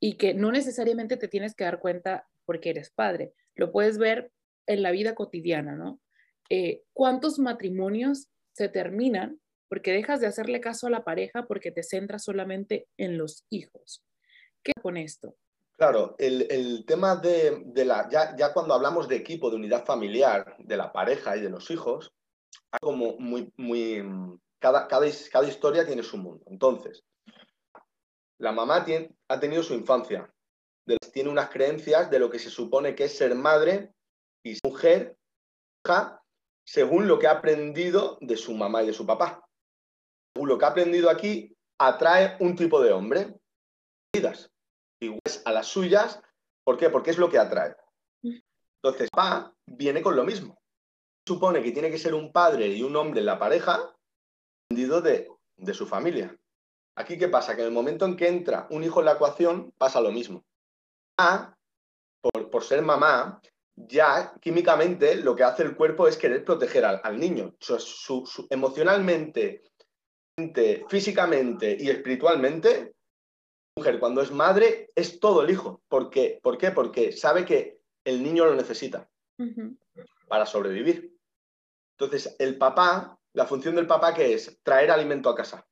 y 0.00 0.16
que 0.16 0.32
no 0.32 0.50
necesariamente 0.50 1.16
te 1.16 1.28
tienes 1.28 1.54
que 1.54 1.64
dar 1.64 1.80
cuenta 1.80 2.26
porque 2.46 2.70
eres 2.70 2.90
padre. 2.90 3.32
Lo 3.54 3.72
puedes 3.72 3.98
ver 3.98 4.32
en 4.66 4.82
la 4.82 4.90
vida 4.90 5.14
cotidiana, 5.14 5.76
¿no? 5.76 6.00
Eh, 6.50 6.82
¿Cuántos 6.92 7.38
matrimonios 7.38 8.28
se 8.52 8.68
terminan 8.68 9.40
porque 9.74 9.90
dejas 9.90 10.20
de 10.20 10.28
hacerle 10.28 10.60
caso 10.60 10.86
a 10.86 10.90
la 10.90 11.02
pareja 11.02 11.46
porque 11.48 11.72
te 11.72 11.82
centras 11.82 12.22
solamente 12.22 12.86
en 12.96 13.18
los 13.18 13.44
hijos? 13.50 14.04
¿Qué 14.62 14.70
con 14.80 14.96
esto? 14.96 15.34
Claro, 15.76 16.14
el, 16.16 16.84
tema 16.86 17.16
de, 17.16 17.84
la, 17.84 18.08
ya, 18.08 18.52
cuando 18.52 18.72
hablamos 18.72 19.08
de 19.08 19.16
equipo, 19.16 19.50
de 19.50 19.56
unidad 19.56 19.84
familiar, 19.84 20.54
de 20.60 20.76
la 20.76 20.92
pareja 20.92 21.36
y 21.36 21.40
de 21.40 21.50
los 21.50 21.72
hijos, 21.72 22.12
como 22.80 23.18
muy, 23.18 23.52
muy, 23.56 24.00
cada, 24.60 24.86
historia 25.08 25.84
tiene 25.84 26.04
su 26.04 26.18
mundo. 26.18 26.44
Entonces, 26.46 27.02
la 28.38 28.52
mamá 28.52 28.86
ha 29.26 29.40
tenido 29.40 29.64
su 29.64 29.74
infancia, 29.74 30.32
tiene 31.12 31.30
unas 31.30 31.50
creencias 31.50 32.08
de 32.12 32.20
lo 32.20 32.30
que 32.30 32.38
se 32.38 32.48
supone 32.48 32.94
que 32.94 33.06
es 33.06 33.18
ser 33.18 33.34
madre 33.34 33.92
y 34.44 34.56
mujer, 34.64 35.16
según 36.62 37.08
lo 37.08 37.18
que 37.18 37.26
ha 37.26 37.32
aprendido 37.32 38.18
de 38.20 38.36
su 38.36 38.54
mamá 38.54 38.84
y 38.84 38.86
de 38.86 38.92
su 38.92 39.04
papá. 39.04 39.43
Lo 40.34 40.58
que 40.58 40.64
ha 40.64 40.68
aprendido 40.68 41.10
aquí, 41.10 41.56
atrae 41.78 42.36
un 42.40 42.56
tipo 42.56 42.80
de 42.82 42.92
hombre, 42.92 43.34
iguales 45.00 45.42
a 45.44 45.52
las 45.52 45.66
suyas. 45.66 46.20
¿Por 46.64 46.76
qué? 46.76 46.90
Porque 46.90 47.10
es 47.10 47.18
lo 47.18 47.30
que 47.30 47.38
atrae. 47.38 47.74
Entonces, 48.22 49.10
papá 49.10 49.54
viene 49.66 50.02
con 50.02 50.16
lo 50.16 50.24
mismo 50.24 50.58
supone 51.26 51.62
que 51.62 51.72
tiene 51.72 51.90
que 51.90 51.98
ser 51.98 52.14
un 52.14 52.32
padre 52.32 52.68
y 52.68 52.82
un 52.82 52.96
hombre 52.96 53.20
en 53.20 53.26
la 53.26 53.38
pareja, 53.38 53.94
dependiendo 54.68 55.00
de, 55.00 55.28
de 55.56 55.74
su 55.74 55.86
familia. 55.86 56.36
Aquí, 56.96 57.18
¿qué 57.18 57.28
pasa? 57.28 57.54
Que 57.54 57.62
en 57.62 57.68
el 57.68 57.72
momento 57.72 58.04
en 58.04 58.16
que 58.16 58.28
entra 58.28 58.66
un 58.70 58.84
hijo 58.84 59.00
en 59.00 59.06
la 59.06 59.12
ecuación, 59.12 59.72
pasa 59.78 60.00
lo 60.00 60.12
mismo. 60.12 60.44
A, 61.18 61.56
por, 62.20 62.50
por 62.50 62.62
ser 62.62 62.82
mamá, 62.82 63.40
ya 63.74 64.34
químicamente 64.40 65.16
lo 65.16 65.34
que 65.34 65.44
hace 65.44 65.62
el 65.62 65.76
cuerpo 65.76 66.06
es 66.06 66.16
querer 66.16 66.44
proteger 66.44 66.84
al, 66.84 67.18
niño. 67.18 67.56
emocionalmente, 68.50 69.62
físicamente 70.88 71.76
y 71.78 71.90
espiritualmente, 71.90 72.94
mujer 73.76 73.98
cuando 73.98 74.20
es 74.20 74.30
madre 74.30 74.90
es 74.94 75.20
todo 75.20 75.42
el 75.42 75.50
hijo. 75.50 75.82
¿Por 75.88 76.10
qué? 76.10 76.40
¿Por 76.42 76.58
qué? 76.58 76.70
Porque 76.70 77.12
sabe 77.12 77.44
que 77.44 77.80
el 78.04 78.22
niño 78.22 78.44
lo 78.44 78.54
necesita 78.54 79.08
para 80.28 80.46
sobrevivir. 80.46 81.16
Entonces, 81.96 82.34
el 82.38 82.58
papá 82.58 83.18
la 83.34 83.46
función 83.46 83.74
del 83.74 83.86
papá 83.86 84.14
que 84.14 84.32
es 84.32 84.60
traer 84.62 84.90
alimento 84.90 85.28
a 85.28 85.34
casa, 85.34 85.66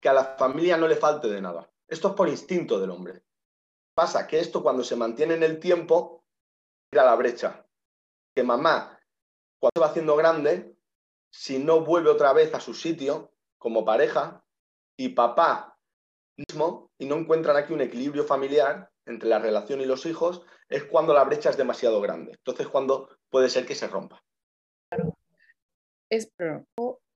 que 0.00 0.08
a 0.08 0.12
la 0.12 0.36
familia 0.36 0.76
no 0.76 0.88
le 0.88 0.96
falte 0.96 1.28
de 1.28 1.40
nada. 1.40 1.70
Esto 1.88 2.08
es 2.08 2.14
por 2.14 2.28
instinto 2.28 2.80
del 2.80 2.90
hombre. 2.90 3.22
Pasa 3.94 4.26
que 4.26 4.40
esto 4.40 4.62
cuando 4.62 4.82
se 4.82 4.96
mantiene 4.96 5.34
en 5.34 5.44
el 5.44 5.60
tiempo, 5.60 6.24
a 6.92 6.96
la 6.96 7.14
brecha. 7.14 7.64
Que 8.34 8.42
mamá, 8.42 9.00
cuando 9.60 9.72
se 9.74 9.80
va 9.80 9.86
haciendo 9.86 10.16
grande, 10.16 10.76
si 11.30 11.58
no 11.58 11.82
vuelve 11.82 12.10
otra 12.10 12.32
vez 12.32 12.52
a 12.54 12.60
su 12.60 12.74
sitio 12.74 13.32
como 13.58 13.84
pareja, 13.84 14.44
y 14.98 15.10
papá 15.10 15.76
mismo, 16.36 16.90
y 16.98 17.06
no 17.06 17.16
encuentran 17.16 17.56
aquí 17.56 17.72
un 17.72 17.80
equilibrio 17.80 18.24
familiar 18.24 18.90
entre 19.06 19.28
la 19.28 19.38
relación 19.38 19.80
y 19.80 19.86
los 19.86 20.06
hijos, 20.06 20.42
es 20.68 20.84
cuando 20.84 21.14
la 21.14 21.24
brecha 21.24 21.50
es 21.50 21.56
demasiado 21.56 22.00
grande. 22.00 22.32
Entonces, 22.32 22.68
cuando 22.68 23.08
puede 23.30 23.48
ser 23.48 23.66
que 23.66 23.74
se 23.74 23.86
rompa. 23.86 24.22
Es, 26.10 26.30
pero 26.36 26.64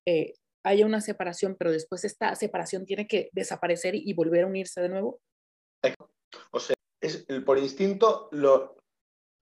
eh, 0.07 0.33
haya 0.63 0.85
una 0.85 1.01
separación, 1.01 1.55
pero 1.57 1.71
después 1.71 2.03
esta 2.03 2.35
separación 2.35 2.85
tiene 2.85 3.07
que 3.07 3.29
desaparecer 3.33 3.95
y 3.95 4.13
volver 4.13 4.43
a 4.43 4.47
unirse 4.47 4.81
de 4.81 4.89
nuevo. 4.89 5.19
O 6.51 6.59
sea, 6.59 6.75
es, 7.01 7.25
por 7.45 7.57
instinto, 7.57 8.29
lo, 8.31 8.77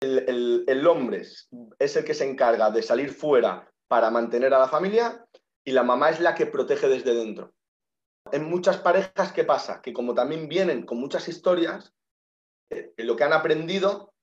el, 0.02 0.64
el, 0.68 0.88
hombre 0.88 1.24
es 1.80 1.96
el 1.96 2.06
que 2.06 2.14
se 2.14 2.30
encarga 2.30 2.70
de 2.72 2.84
salir 2.84 3.10
fuera 3.10 3.70
para 3.88 4.12
mantener 4.12 4.54
a 4.54 4.60
la 4.60 4.68
familia 4.68 5.26
y 5.68 5.74
la 5.74 5.84
mamá 5.84 6.10
es 6.10 6.22
la 6.22 6.34
que 6.34 6.46
protege 6.46 6.88
desde 6.88 7.14
dentro. 7.14 7.54
En 8.32 8.50
muchas 8.50 8.78
parejas, 8.78 9.34
¿qué 9.34 9.44
pasa? 9.44 9.82
Que 9.82 9.92
como 9.92 10.16
también 10.16 10.48
vienen 10.48 10.86
con 10.86 10.98
muchas 10.98 11.28
historias, 11.28 11.94
eh, 12.72 12.94
lo 13.00 13.18
que 13.18 13.26
han 13.26 13.34
aprendido, 13.34 14.14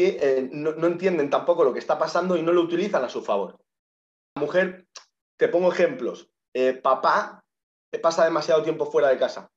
eh, 0.00 0.48
no, 0.50 0.72
no, 0.72 0.86
entienden 0.86 1.28
tampoco 1.28 1.62
lo 1.62 1.74
que 1.74 1.78
está 1.78 1.98
pasando 1.98 2.38
y 2.38 2.42
no 2.42 2.52
lo 2.52 2.62
utilizan 2.62 3.04
a 3.04 3.10
su 3.10 3.22
favor. 3.22 3.58
La 4.34 4.40
mujer, 4.40 4.86
te 5.38 5.48
pongo 5.48 5.70
ejemplos, 5.70 6.30
eh, 6.54 6.72
papá 6.72 7.44
pasa 8.00 8.24
demasiado 8.24 8.62
tiempo 8.62 8.86
fuera 8.86 9.10
de 9.10 9.18
casa, 9.18 9.50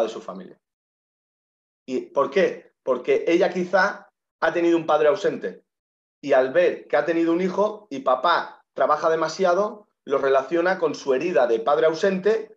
de 0.00 0.08
su 0.08 0.20
familia. 0.20 0.58
¿Y 1.86 2.06
por 2.06 2.28
qué? 2.28 2.72
Porque 2.82 3.24
ella 3.28 3.52
quizá 3.52 4.08
ha 4.40 4.52
tenido 4.52 4.76
un 4.76 4.86
padre 4.86 5.08
ausente 5.08 5.62
y 6.20 6.32
al 6.32 6.52
ver 6.52 6.88
que 6.88 6.96
ha 6.96 7.04
tenido 7.04 7.32
un 7.32 7.40
hijo 7.40 7.86
y 7.88 8.00
papá 8.00 8.64
trabaja 8.74 9.08
demasiado, 9.08 9.86
lo 10.06 10.18
relaciona 10.18 10.78
con 10.78 10.94
su 10.94 11.12
herida 11.12 11.46
de 11.46 11.60
padre 11.60 11.86
ausente 11.86 12.56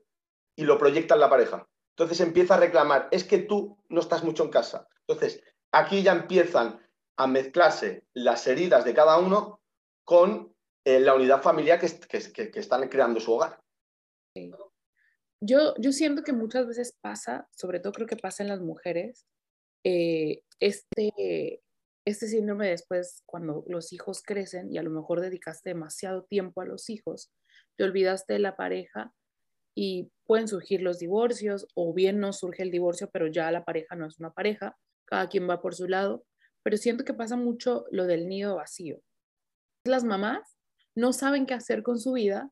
y 0.56 0.64
lo 0.64 0.78
proyecta 0.78 1.16
en 1.16 1.22
la 1.22 1.30
pareja. 1.30 1.68
Entonces 1.98 2.22
empieza 2.22 2.56
a 2.56 2.60
reclamar, 2.60 3.10
es 3.12 3.24
que 3.24 3.40
tú 3.40 3.78
no 3.90 4.00
estás 4.00 4.24
mucho 4.24 4.44
en 4.44 4.52
casa. 4.52 4.88
Entonces, 5.08 5.44
aquí 5.72 6.04
ya 6.04 6.14
empiezan 6.14 6.80
a 7.18 7.28
mezclarse 7.28 8.06
las 8.14 8.48
heridas 8.48 8.86
de 8.86 8.94
cada 8.94 9.18
uno 9.18 9.62
con 10.06 10.56
eh, 10.86 11.00
la 11.00 11.16
unidad 11.16 11.42
familiar 11.42 11.80
que, 11.80 12.52
están 12.56 12.88
creando 12.88 13.20
su 13.20 13.34
hogar. 13.34 13.60
Yo, 15.42 15.74
yo 15.78 15.92
siento 15.92 16.24
que 16.24 16.34
muchas 16.34 16.68
veces 16.68 16.96
pasa, 17.02 17.50
sobre 17.52 17.80
todo 17.80 17.94
creo 17.94 18.08
que 18.08 18.16
pasa 18.16 18.44
en 18.44 18.50
las 18.50 18.62
mujeres, 18.62 19.26
eh, 19.84 20.44
este, 20.60 21.62
este 22.06 22.28
síndrome 22.28 22.70
después, 22.70 23.24
cuando 23.26 23.64
los 23.68 23.92
hijos 23.92 24.22
crecen 24.22 24.72
y 24.72 24.78
a 24.78 24.84
lo 24.84 24.90
mejor 24.90 25.22
dedicaste 25.22 25.70
demasiado 25.70 26.24
tiempo 26.24 26.62
a 26.62 26.66
los 26.66 26.90
hijos, 26.90 27.32
te 27.80 27.86
olvidaste 27.86 28.34
de 28.34 28.40
la 28.40 28.58
pareja 28.58 29.14
y 29.74 30.12
pueden 30.26 30.50
surgir 30.50 30.82
los 30.82 31.00
divorcios 31.00 31.66
o 31.76 31.94
bien 31.94 32.20
no 32.20 32.34
surge 32.34 32.62
el 32.62 32.72
divorcio, 32.72 33.10
pero 33.10 33.28
ya 33.28 33.50
la 33.52 33.64
pareja 33.64 33.96
no 33.96 34.06
es 34.06 34.20
una 34.20 34.34
pareja, 34.34 34.78
cada 35.06 35.30
quien 35.30 35.50
va 35.50 35.62
por 35.62 35.76
su 35.76 35.88
lado, 35.88 36.26
pero 36.62 36.76
siento 36.76 37.06
que 37.06 37.14
pasa 37.14 37.38
mucho 37.38 37.86
lo 37.90 38.06
del 38.06 38.28
nido 38.28 38.58
vacío. 38.58 39.00
Las 39.86 40.04
mamás 40.04 40.58
no 40.94 41.14
saben 41.14 41.46
qué 41.46 41.54
hacer 41.54 41.82
con 41.82 42.02
su 42.02 42.12
vida 42.12 42.52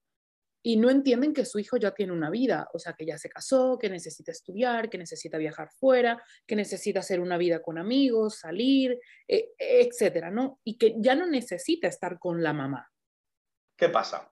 y 0.64 0.78
no 0.78 0.90
entienden 0.90 1.34
que 1.34 1.44
su 1.44 1.60
hijo 1.60 1.76
ya 1.76 1.92
tiene 1.92 2.14
una 2.14 2.30
vida, 2.30 2.70
o 2.74 2.80
sea, 2.80 2.94
que 2.94 3.06
ya 3.06 3.18
se 3.18 3.28
casó, 3.28 3.78
que 3.78 3.90
necesita 3.90 4.32
estudiar, 4.32 4.90
que 4.90 4.98
necesita 4.98 5.38
viajar 5.38 5.72
fuera, 5.78 6.24
que 6.46 6.56
necesita 6.56 7.02
hacer 7.02 7.20
una 7.20 7.38
vida 7.38 7.62
con 7.62 7.78
amigos, 7.78 8.40
salir, 8.40 8.98
eh, 9.28 9.50
etcétera, 9.58 10.32
¿no? 10.32 10.62
Y 10.64 10.78
que 10.78 10.96
ya 11.00 11.16
no 11.16 11.28
necesita 11.28 11.90
estar 11.90 12.18
con 12.18 12.42
la 12.42 12.54
mamá. 12.54 12.90
¿Qué 13.76 13.90
pasa? 13.90 14.32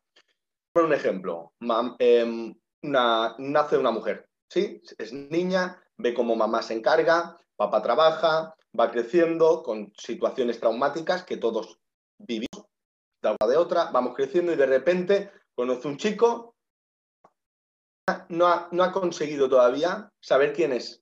Por 0.76 0.84
un 0.84 0.94
ejemplo, 0.94 1.54
em, 2.00 2.54
nace 2.84 3.78
una 3.78 3.92
mujer, 3.92 4.28
¿sí? 4.50 4.82
Es 4.98 5.14
niña, 5.14 5.82
ve 5.96 6.14
cómo 6.14 6.36
mamá 6.36 6.62
se 6.64 6.74
encarga, 6.74 7.38
papá 7.56 7.82
trabaja, 7.82 8.54
va 8.78 8.92
creciendo 8.92 9.64
con 9.64 9.94
situaciones 9.98 10.60
traumáticas 10.60 11.24
que 11.24 11.38
todos 11.38 11.80
vivimos 12.18 12.66
de 13.24 13.30
una 13.30 13.50
de 13.50 13.56
otra, 13.56 13.90
vamos 13.92 14.16
creciendo 14.16 14.52
y 14.52 14.58
de 14.58 14.66
repente 14.66 15.32
conoce 15.56 15.88
un 15.88 15.96
chico, 15.96 16.58
no 18.28 18.48
ha, 18.48 18.68
no 18.74 18.84
ha 18.84 18.92
conseguido 18.92 19.48
todavía 19.48 20.12
saber 20.20 20.52
quién 20.52 20.74
es, 20.74 21.02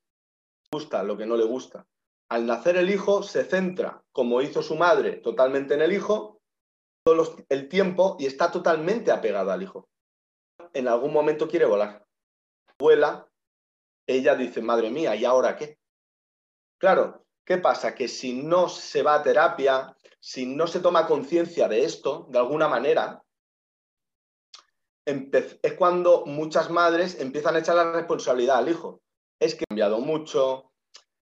gusta, 0.71 1.01
lo 1.01 1.17
que 1.17 1.25
no 1.25 1.35
le 1.35 1.45
gusta. 1.45 1.87
Al 2.29 2.45
nacer 2.45 2.77
el 2.77 2.91
hijo 2.91 3.23
se 3.23 3.43
centra, 3.43 4.03
como 4.11 4.39
hizo 4.43 4.61
su 4.61 4.75
madre, 4.75 5.13
totalmente 5.13 5.73
en 5.73 5.81
el 5.81 5.93
hijo, 5.93 6.32
todo 7.03 7.35
el 7.49 7.67
tiempo 7.67 8.15
y 8.19 8.25
está 8.25 8.51
totalmente 8.51 9.11
apegada 9.11 9.53
al 9.53 9.63
hijo. 9.63 9.89
En 10.73 10.87
algún 10.87 11.11
momento 11.11 11.47
quiere 11.47 11.65
volar. 11.65 12.05
Vuela, 12.79 13.27
ella 14.07 14.35
dice, 14.35 14.61
madre 14.61 14.89
mía, 14.89 15.15
¿y 15.15 15.25
ahora 15.25 15.55
qué? 15.55 15.77
Claro, 16.77 17.25
¿qué 17.45 17.57
pasa? 17.57 17.93
Que 17.93 18.07
si 18.07 18.41
no 18.41 18.69
se 18.69 19.03
va 19.03 19.15
a 19.15 19.23
terapia, 19.23 19.95
si 20.19 20.45
no 20.45 20.67
se 20.67 20.79
toma 20.79 21.07
conciencia 21.07 21.67
de 21.67 21.83
esto, 21.83 22.27
de 22.29 22.39
alguna 22.39 22.67
manera, 22.67 23.23
es 25.05 25.73
cuando 25.77 26.25
muchas 26.25 26.69
madres 26.69 27.19
empiezan 27.19 27.55
a 27.55 27.59
echar 27.59 27.75
la 27.75 27.91
responsabilidad 27.91 28.57
al 28.57 28.69
hijo. 28.69 29.01
Es 29.39 29.55
que 29.55 29.65
he 29.65 29.67
cambiado 29.67 29.99
mucho, 29.99 30.71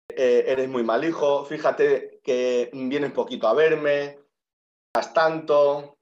eh, 0.09 0.45
eres 0.47 0.69
muy 0.69 0.83
mal 0.83 1.03
hijo, 1.03 1.43
fíjate 1.45 2.21
que 2.23 2.69
vienes 2.73 3.11
poquito 3.11 3.47
a 3.47 3.53
verme, 3.53 4.24
tanto, 5.13 5.97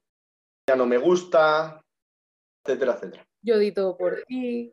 ya 0.68 0.76
no 0.76 0.86
me 0.86 0.98
gusta, 0.98 1.82
etcétera, 2.64 2.94
etcétera. 2.94 3.26
Yo 3.42 3.58
di 3.58 3.72
todo 3.72 3.96
por 3.96 4.22
ti. 4.26 4.72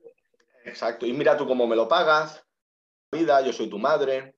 Exacto, 0.63 1.05
y 1.05 1.13
mira 1.13 1.35
tú 1.35 1.47
cómo 1.47 1.67
me 1.67 1.75
lo 1.75 1.87
pagas, 1.87 2.43
vida, 3.11 3.41
yo 3.41 3.51
soy 3.51 3.69
tu 3.69 3.79
madre. 3.79 4.35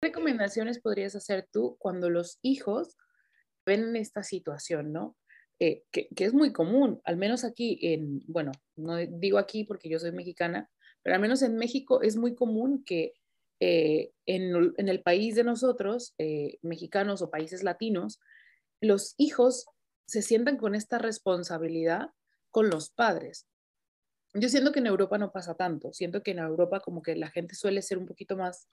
¿Qué 0.00 0.08
recomendaciones 0.08 0.80
podrías 0.80 1.16
hacer 1.16 1.48
tú 1.50 1.76
cuando 1.78 2.10
los 2.10 2.38
hijos 2.42 2.96
ven 3.64 3.96
esta 3.96 4.22
situación, 4.22 4.92
no? 4.92 5.16
Eh, 5.58 5.84
que, 5.90 6.08
es 6.16 6.34
muy 6.34 6.52
común, 6.52 7.00
al 7.04 7.16
menos 7.16 7.42
aquí 7.42 7.78
en, 7.80 8.20
bueno, 8.26 8.52
no 8.76 8.96
digo 8.96 9.38
aquí 9.38 9.64
porque 9.64 9.88
yo 9.88 9.98
soy 9.98 10.12
mexicana, 10.12 10.70
pero 11.02 11.14
al 11.14 11.22
menos 11.22 11.40
en 11.40 11.56
México 11.56 12.02
es 12.02 12.16
muy 12.16 12.34
común 12.34 12.84
que 12.84 13.14
eh, 13.60 14.12
en, 14.26 14.88
el 14.88 15.02
país 15.02 15.34
de 15.34 15.44
nosotros, 15.44 16.14
eh, 16.18 16.58
mexicanos 16.60 17.22
o 17.22 17.30
países 17.30 17.62
latinos, 17.62 18.20
los 18.80 19.14
hijos 19.18 19.66
se 20.06 20.22
sientan 20.22 20.56
con 20.56 20.74
esta 20.74 20.98
responsabilidad 20.98 22.10
con 22.50 22.70
los 22.70 22.90
padres. 22.90 23.46
Yo 24.34 24.48
siento 24.48 24.72
que 24.72 24.80
en 24.80 24.86
Europa 24.86 25.18
no 25.18 25.32
pasa 25.32 25.54
tanto, 25.54 25.92
siento 25.92 26.22
que 26.22 26.32
en 26.32 26.38
Europa 26.38 26.80
como 26.80 27.02
que 27.02 27.16
la 27.16 27.30
gente 27.30 27.54
suele 27.54 27.82
ser 27.82 27.98
un 27.98 28.06
poquito 28.06 28.36
más 28.36 28.68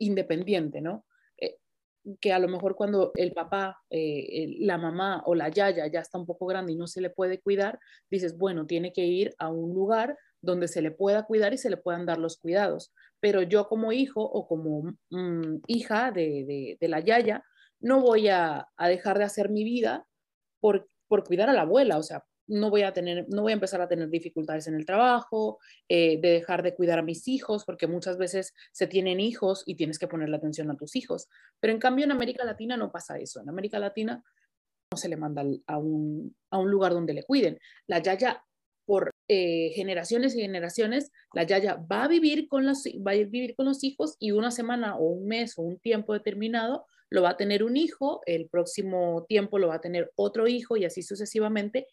independiente, 0.00 0.80
¿no? 0.80 1.04
que 2.20 2.32
a 2.32 2.38
lo 2.38 2.48
mejor 2.48 2.74
cuando 2.74 3.12
el 3.14 3.32
papá, 3.32 3.82
eh, 3.90 4.56
la 4.60 4.78
mamá 4.78 5.22
o 5.26 5.34
la 5.34 5.48
yaya 5.48 5.86
ya 5.86 6.00
está 6.00 6.18
un 6.18 6.26
poco 6.26 6.46
grande 6.46 6.72
y 6.72 6.76
no 6.76 6.86
se 6.86 7.00
le 7.00 7.10
puede 7.10 7.40
cuidar, 7.40 7.78
dices, 8.10 8.36
bueno, 8.38 8.66
tiene 8.66 8.92
que 8.92 9.04
ir 9.04 9.34
a 9.38 9.48
un 9.48 9.74
lugar 9.74 10.16
donde 10.40 10.68
se 10.68 10.82
le 10.82 10.90
pueda 10.90 11.24
cuidar 11.24 11.52
y 11.52 11.58
se 11.58 11.70
le 11.70 11.76
puedan 11.76 12.06
dar 12.06 12.18
los 12.18 12.38
cuidados. 12.38 12.92
Pero 13.20 13.42
yo 13.42 13.68
como 13.68 13.92
hijo 13.92 14.22
o 14.22 14.46
como 14.46 14.94
mm, 15.10 15.62
hija 15.66 16.12
de, 16.12 16.78
la 16.80 17.00
yaya, 17.00 17.44
no 17.80 18.00
voy 18.00 18.28
a, 18.28 18.68
dejar 18.78 19.18
de 19.18 19.24
hacer 19.24 19.50
mi 19.50 19.64
vida 19.64 20.06
por, 20.60 20.88
por 21.06 21.24
cuidar 21.24 21.48
a 21.48 21.52
la 21.52 21.62
abuela. 21.62 21.98
O 21.98 22.02
sea, 22.02 22.24
no 22.48 22.70
voy 22.70 22.82
a 22.82 22.92
tener, 22.92 23.26
no 23.28 23.42
voy 23.42 23.52
a 23.52 23.54
empezar 23.54 23.80
a 23.80 23.88
tener 23.88 24.08
dificultades 24.08 24.66
en 24.66 24.74
el 24.74 24.86
trabajo, 24.86 25.58
eh, 25.88 26.18
de 26.20 26.30
dejar 26.30 26.62
de 26.62 26.74
cuidar 26.74 26.98
a 26.98 27.02
mis 27.02 27.28
hijos, 27.28 27.64
porque 27.64 27.86
muchas 27.86 28.16
veces 28.16 28.54
se 28.72 28.86
tienen 28.86 29.20
hijos 29.20 29.62
y 29.66 29.76
tienes 29.76 29.98
que 29.98 30.08
ponerle 30.08 30.36
atención 30.36 30.70
a 30.70 30.76
tus 30.76 30.96
hijos. 30.96 31.28
Pero 31.60 31.72
en 31.72 31.78
cambio 31.78 32.04
en 32.04 32.12
América 32.12 32.44
Latina 32.44 32.76
no 32.76 32.90
pasa 32.90 33.18
eso. 33.18 33.40
En 33.40 33.48
América 33.48 33.78
Latina 33.78 34.24
no 34.90 34.96
se 34.96 35.08
le 35.08 35.16
manda 35.16 35.44
a 35.66 35.78
un, 35.78 36.34
lugar 36.50 36.92
donde 36.92 37.12
le 37.12 37.22
cuiden. 37.22 37.58
La 37.86 37.98
yaya, 38.00 38.42
por 38.86 39.10
eh, 39.28 39.70
generaciones 39.74 40.34
y 40.34 40.40
generaciones, 40.40 41.12
la 41.34 41.42
yaya 41.42 41.74
va 41.74 42.04
a, 42.04 42.08
vivir 42.08 42.48
con 42.48 42.64
los, 42.64 42.84
va 43.06 43.10
a 43.10 43.16
vivir 43.16 43.54
con 43.54 43.66
los 43.66 43.84
hijos 43.84 44.16
y 44.18 44.30
una 44.30 44.50
semana 44.50 44.96
o 44.96 45.04
un 45.04 45.26
mes 45.26 45.58
o 45.58 45.62
un 45.62 45.78
tiempo 45.78 46.14
determinado 46.14 46.86
lo 47.10 47.22
va 47.22 47.30
a 47.30 47.36
tener 47.36 47.62
un 47.62 47.76
hijo, 47.76 48.20
el 48.26 48.48
próximo 48.48 49.24
tiempo 49.28 49.58
lo 49.58 49.68
va 49.68 49.76
a 49.76 49.80
tener 49.80 50.12
otro 50.16 50.46
hijo 50.46 50.76
y 50.76 50.84
así 50.84 51.02
sucesivamente 51.02 51.86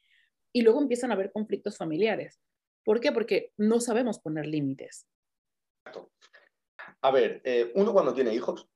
y 0.53 0.61
luego 0.61 0.81
empiezan 0.81 1.11
a 1.11 1.15
haber 1.15 1.31
conflictos 1.31 1.77
familiares. 1.77 2.39
¿Por 2.83 2.99
qué? 2.99 3.11
Porque 3.11 3.51
no 3.57 3.79
sabemos 3.79 4.19
poner 4.19 4.45
límites. 4.45 5.07
A 7.01 7.11
ver, 7.11 7.41
eh, 7.43 7.71
uno 7.75 7.93
cuando 7.93 8.13
tiene 8.13 8.33
hijos, 8.33 8.67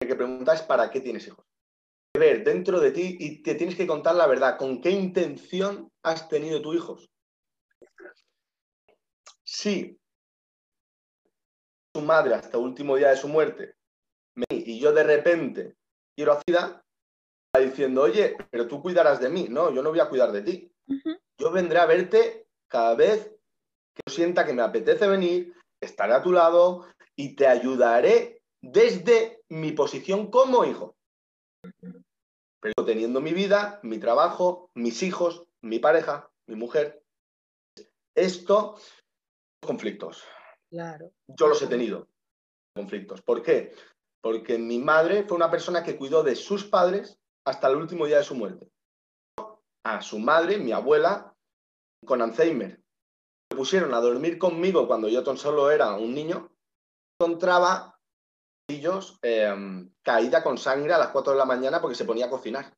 hay 0.00 0.08
que 0.08 0.16
preguntar 0.16 0.56
es 0.56 0.62
para 0.62 0.90
qué 0.90 1.00
tienes 1.00 1.26
hijos. 1.26 1.46
Ver 2.18 2.44
dentro 2.44 2.80
de 2.80 2.90
ti 2.90 3.16
y 3.18 3.42
te 3.42 3.54
tienes 3.54 3.76
que 3.76 3.86
contar 3.86 4.14
la 4.14 4.26
verdad, 4.26 4.58
con 4.58 4.80
qué 4.80 4.90
intención 4.90 5.90
has 6.02 6.28
tenido 6.28 6.60
tus 6.60 6.76
hijos. 6.76 7.08
si 9.44 9.98
su 11.94 12.00
madre 12.00 12.34
hasta 12.34 12.56
el 12.56 12.64
último 12.64 12.96
día 12.96 13.10
de 13.10 13.16
su 13.16 13.28
muerte 13.28 13.74
y 14.50 14.78
yo 14.78 14.92
de 14.92 15.04
repente 15.04 15.76
quiero 16.16 16.32
hacer 16.32 16.82
diciendo, 17.60 18.02
oye, 18.02 18.36
pero 18.50 18.66
tú 18.66 18.80
cuidarás 18.80 19.20
de 19.20 19.28
mí. 19.28 19.46
No, 19.48 19.72
yo 19.72 19.82
no 19.82 19.90
voy 19.90 20.00
a 20.00 20.08
cuidar 20.08 20.32
de 20.32 20.42
ti. 20.42 20.72
Yo 21.38 21.50
vendré 21.50 21.78
a 21.78 21.86
verte 21.86 22.46
cada 22.68 22.94
vez 22.94 23.34
que 23.94 24.10
sienta 24.10 24.46
que 24.46 24.54
me 24.54 24.62
apetece 24.62 25.06
venir, 25.06 25.54
estaré 25.80 26.14
a 26.14 26.22
tu 26.22 26.32
lado 26.32 26.86
y 27.14 27.34
te 27.36 27.46
ayudaré 27.46 28.42
desde 28.62 29.42
mi 29.48 29.72
posición 29.72 30.30
como 30.30 30.64
hijo. 30.64 30.96
Pero 32.60 32.84
teniendo 32.86 33.20
mi 33.20 33.32
vida, 33.32 33.80
mi 33.82 33.98
trabajo, 33.98 34.70
mis 34.74 35.02
hijos, 35.02 35.44
mi 35.60 35.78
pareja, 35.78 36.30
mi 36.46 36.56
mujer. 36.56 37.02
Esto, 38.14 38.78
conflictos. 39.60 40.24
Claro. 40.70 41.12
Yo 41.26 41.48
los 41.48 41.60
he 41.60 41.66
tenido, 41.66 42.08
conflictos. 42.74 43.20
¿Por 43.20 43.42
qué? 43.42 43.74
Porque 44.22 44.56
mi 44.56 44.78
madre 44.78 45.24
fue 45.24 45.36
una 45.36 45.50
persona 45.50 45.82
que 45.82 45.96
cuidó 45.96 46.22
de 46.22 46.36
sus 46.36 46.64
padres 46.64 47.18
hasta 47.44 47.68
el 47.68 47.76
último 47.76 48.06
día 48.06 48.18
de 48.18 48.24
su 48.24 48.34
muerte. 48.34 48.70
A 49.84 50.00
su 50.00 50.18
madre, 50.18 50.58
mi 50.58 50.72
abuela, 50.72 51.34
con 52.06 52.22
Alzheimer. 52.22 52.80
Me 53.50 53.56
pusieron 53.56 53.92
a 53.94 54.00
dormir 54.00 54.38
conmigo 54.38 54.86
cuando 54.86 55.08
yo 55.08 55.24
tan 55.24 55.36
solo 55.36 55.70
era 55.70 55.94
un 55.96 56.14
niño. 56.14 56.50
Encontraba 57.18 57.98
ellos 58.68 59.18
em, 59.22 59.92
caída 60.02 60.42
con 60.42 60.56
sangre 60.56 60.94
a 60.94 60.98
las 60.98 61.08
4 61.08 61.32
de 61.32 61.38
la 61.38 61.44
mañana 61.44 61.80
porque 61.80 61.96
se 61.96 62.04
ponía 62.04 62.26
a 62.26 62.30
cocinar. 62.30 62.74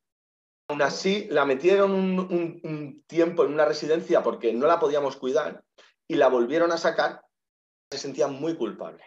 Aún 0.69 0.81
así, 0.81 1.29
la 1.31 1.45
metieron 1.45 1.93
un, 1.93 3.05
tiempo 3.07 3.45
en 3.45 3.53
una 3.53 3.67
residencia 3.67 4.23
porque 4.23 4.53
no 4.53 4.67
la 4.67 4.81
podíamos 4.81 5.17
cuidar 5.17 5.63
y 6.09 6.15
la 6.15 6.29
volvieron 6.29 6.73
a 6.73 6.79
sacar. 6.79 7.23
Se 7.91 7.99
sentía 7.99 8.29
muy 8.29 8.57
culpable. 8.57 9.05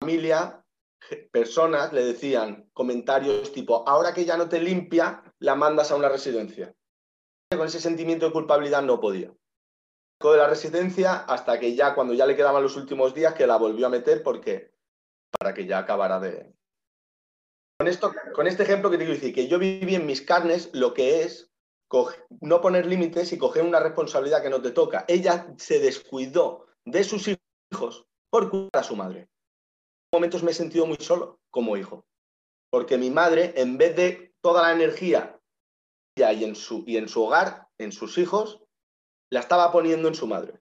familia 0.00 0.61
personas 1.30 1.92
le 1.92 2.04
decían 2.04 2.68
comentarios 2.72 3.52
tipo, 3.52 3.86
ahora 3.88 4.14
que 4.14 4.24
ya 4.24 4.36
no 4.36 4.48
te 4.48 4.60
limpia, 4.60 5.22
la 5.38 5.54
mandas 5.54 5.90
a 5.90 5.96
una 5.96 6.08
residencia. 6.08 6.74
Con 7.50 7.66
ese 7.66 7.80
sentimiento 7.80 8.26
de 8.26 8.32
culpabilidad 8.32 8.82
no 8.82 9.00
podía. 9.00 9.32
de 10.20 10.36
la 10.36 10.48
residencia 10.48 11.16
hasta 11.16 11.58
que 11.58 11.74
ya, 11.74 11.94
cuando 11.94 12.14
ya 12.14 12.26
le 12.26 12.36
quedaban 12.36 12.62
los 12.62 12.76
últimos 12.76 13.14
días, 13.14 13.34
que 13.34 13.46
la 13.46 13.56
volvió 13.56 13.86
a 13.86 13.90
meter 13.90 14.22
porque 14.22 14.72
para 15.38 15.52
que 15.52 15.66
ya 15.66 15.78
acabara 15.78 16.20
de... 16.20 16.52
Con, 17.78 17.88
esto, 17.88 18.14
con 18.34 18.46
este 18.46 18.62
ejemplo 18.62 18.90
que 18.90 18.96
te 18.96 19.04
quiero 19.04 19.18
decir, 19.18 19.34
que 19.34 19.48
yo 19.48 19.58
viví 19.58 19.94
en 19.94 20.06
mis 20.06 20.22
carnes 20.22 20.70
lo 20.72 20.94
que 20.94 21.22
es 21.22 21.50
no 22.40 22.62
poner 22.62 22.86
límites 22.86 23.32
y 23.32 23.38
coger 23.38 23.64
una 23.64 23.80
responsabilidad 23.80 24.42
que 24.42 24.48
no 24.48 24.62
te 24.62 24.70
toca. 24.70 25.04
Ella 25.08 25.52
se 25.58 25.78
descuidó 25.78 26.66
de 26.86 27.04
sus 27.04 27.28
hijos 27.28 28.06
por 28.30 28.48
culpa 28.48 28.78
de 28.78 28.84
su 28.84 28.96
madre 28.96 29.31
momentos 30.12 30.42
me 30.42 30.50
he 30.50 30.54
sentido 30.54 30.86
muy 30.86 30.98
solo 30.98 31.40
como 31.50 31.76
hijo, 31.76 32.06
porque 32.70 32.98
mi 32.98 33.10
madre, 33.10 33.54
en 33.56 33.78
vez 33.78 33.96
de 33.96 34.34
toda 34.40 34.62
la 34.62 34.72
energía 34.72 35.40
y 36.16 36.44
en 36.44 36.54
su, 36.54 36.84
y 36.86 36.98
en 36.98 37.08
su 37.08 37.22
hogar, 37.22 37.68
en 37.78 37.92
sus 37.92 38.18
hijos, 38.18 38.62
la 39.30 39.40
estaba 39.40 39.72
poniendo 39.72 40.08
en 40.08 40.14
su 40.14 40.26
madre. 40.26 40.60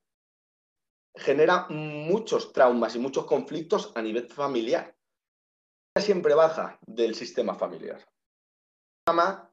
Genera 1.15 1.67
muchos 1.69 2.53
traumas 2.53 2.95
y 2.95 2.99
muchos 2.99 3.25
conflictos 3.25 3.91
a 3.95 4.01
nivel 4.01 4.29
familiar. 4.29 4.95
Siempre 5.99 6.33
baja 6.33 6.79
del 6.87 7.15
sistema 7.15 7.55
familiar. 7.55 8.07
Mamá 9.05 9.51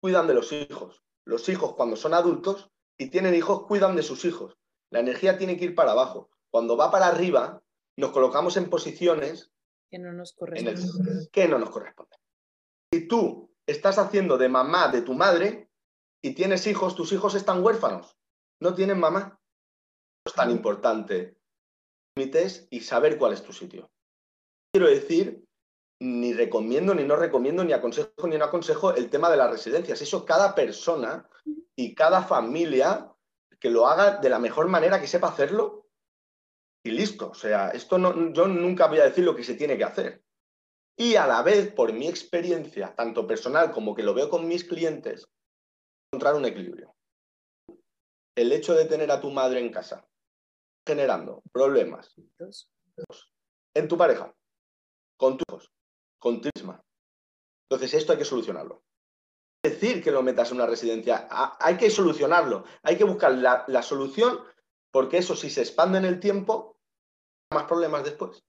cuidan 0.00 0.28
de 0.28 0.34
los 0.34 0.52
hijos. 0.52 1.02
Los 1.26 1.48
hijos 1.48 1.74
cuando 1.74 1.96
son 1.96 2.14
adultos 2.14 2.70
y 2.96 3.10
tienen 3.10 3.34
hijos 3.34 3.66
cuidan 3.66 3.96
de 3.96 4.04
sus 4.04 4.24
hijos. 4.24 4.56
La 4.92 5.00
energía 5.00 5.36
tiene 5.36 5.56
que 5.56 5.64
ir 5.64 5.74
para 5.74 5.92
abajo. 5.92 6.30
Cuando 6.52 6.76
va 6.76 6.92
para 6.92 7.08
arriba, 7.08 7.60
nos 8.00 8.10
colocamos 8.10 8.56
en 8.56 8.68
posiciones 8.68 9.52
que 9.90 9.98
no 9.98 10.12
nos 10.12 10.32
corresponden. 10.32 11.28
Que 11.30 11.48
no 11.48 11.58
nos 11.58 11.70
corresponden. 11.70 12.18
Si 12.92 13.06
tú 13.06 13.52
estás 13.66 13.98
haciendo 13.98 14.38
de 14.38 14.48
mamá 14.48 14.88
de 14.88 15.02
tu 15.02 15.14
madre 15.14 15.70
y 16.22 16.34
tienes 16.34 16.66
hijos, 16.66 16.96
tus 16.96 17.12
hijos 17.12 17.34
están 17.34 17.62
huérfanos, 17.62 18.16
no 18.60 18.74
tienen 18.74 18.98
mamá. 18.98 19.40
Es 20.24 20.34
tan 20.34 20.50
importante 20.50 21.36
límites 22.16 22.66
y 22.70 22.80
saber 22.80 23.18
cuál 23.18 23.32
es 23.32 23.42
tu 23.42 23.52
sitio. 23.52 23.90
Quiero 24.72 24.88
decir, 24.88 25.44
ni 26.00 26.32
recomiendo, 26.32 26.94
ni 26.94 27.04
no 27.04 27.16
recomiendo, 27.16 27.64
ni 27.64 27.72
aconsejo, 27.72 28.26
ni 28.26 28.38
no 28.38 28.44
aconsejo 28.44 28.94
el 28.94 29.10
tema 29.10 29.30
de 29.30 29.36
las 29.36 29.50
residencias. 29.50 30.00
Eso 30.00 30.24
cada 30.24 30.54
persona 30.54 31.28
y 31.76 31.94
cada 31.94 32.22
familia 32.22 33.10
que 33.58 33.70
lo 33.70 33.86
haga 33.86 34.18
de 34.18 34.30
la 34.30 34.38
mejor 34.38 34.68
manera 34.68 35.00
que 35.00 35.06
sepa 35.06 35.28
hacerlo, 35.28 35.89
y 36.82 36.90
listo. 36.90 37.30
O 37.30 37.34
sea, 37.34 37.70
esto 37.70 37.98
no, 37.98 38.32
yo 38.32 38.46
nunca 38.46 38.86
voy 38.86 38.98
a 38.98 39.04
decir 39.04 39.24
lo 39.24 39.36
que 39.36 39.44
se 39.44 39.54
tiene 39.54 39.76
que 39.76 39.84
hacer. 39.84 40.22
Y 40.96 41.16
a 41.16 41.26
la 41.26 41.42
vez, 41.42 41.72
por 41.72 41.92
mi 41.92 42.08
experiencia, 42.08 42.94
tanto 42.94 43.26
personal 43.26 43.72
como 43.72 43.94
que 43.94 44.02
lo 44.02 44.14
veo 44.14 44.28
con 44.28 44.46
mis 44.46 44.64
clientes, 44.64 45.26
encontrar 46.12 46.34
un 46.34 46.44
equilibrio. 46.44 46.94
El 48.36 48.52
hecho 48.52 48.74
de 48.74 48.84
tener 48.84 49.10
a 49.10 49.20
tu 49.20 49.30
madre 49.30 49.60
en 49.60 49.72
casa 49.72 50.06
generando 50.86 51.42
problemas 51.52 52.14
en 53.74 53.88
tu 53.88 53.96
pareja, 53.96 54.34
con 55.16 55.36
tus 55.36 55.44
hijos, 55.48 55.72
con 56.18 56.40
tu 56.40 56.48
misma. 56.54 56.82
Entonces, 57.68 57.94
esto 57.94 58.12
hay 58.12 58.18
que 58.18 58.24
solucionarlo. 58.24 58.82
Decir 59.62 60.02
que 60.02 60.10
lo 60.10 60.22
metas 60.22 60.50
en 60.50 60.56
una 60.56 60.66
residencia, 60.66 61.28
hay 61.60 61.76
que 61.76 61.90
solucionarlo, 61.90 62.64
hay 62.82 62.96
que 62.96 63.04
buscar 63.04 63.32
la, 63.32 63.64
la 63.68 63.82
solución 63.82 64.40
porque 64.90 65.18
eso 65.18 65.36
si 65.36 65.50
se 65.50 65.60
expande 65.60 65.98
en 65.98 66.04
el 66.04 66.20
tiempo, 66.20 66.78
más 67.52 67.64
problemas 67.64 68.04
después. 68.04 68.42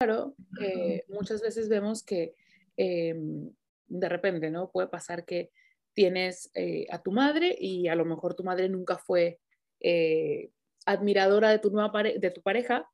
Claro, 0.00 0.34
eh, 0.60 1.04
muchas 1.08 1.40
veces 1.40 1.68
vemos 1.68 2.04
que 2.04 2.34
em, 2.76 3.50
de 3.88 4.08
repente, 4.08 4.50
¿no? 4.50 4.70
Puede 4.70 4.88
pasar 4.88 5.24
que 5.24 5.50
tienes 5.94 6.50
eh, 6.54 6.86
a 6.90 7.02
tu 7.02 7.10
madre 7.10 7.56
y 7.58 7.88
a 7.88 7.96
lo 7.96 8.04
mejor 8.04 8.34
tu 8.34 8.44
madre 8.44 8.68
nunca 8.68 8.98
fue 8.98 9.40
eh, 9.80 10.50
admiradora 10.86 11.50
de 11.50 11.58
tu, 11.58 11.70
nueva 11.70 12.02
de 12.02 12.30
tu 12.30 12.42
pareja. 12.42 12.88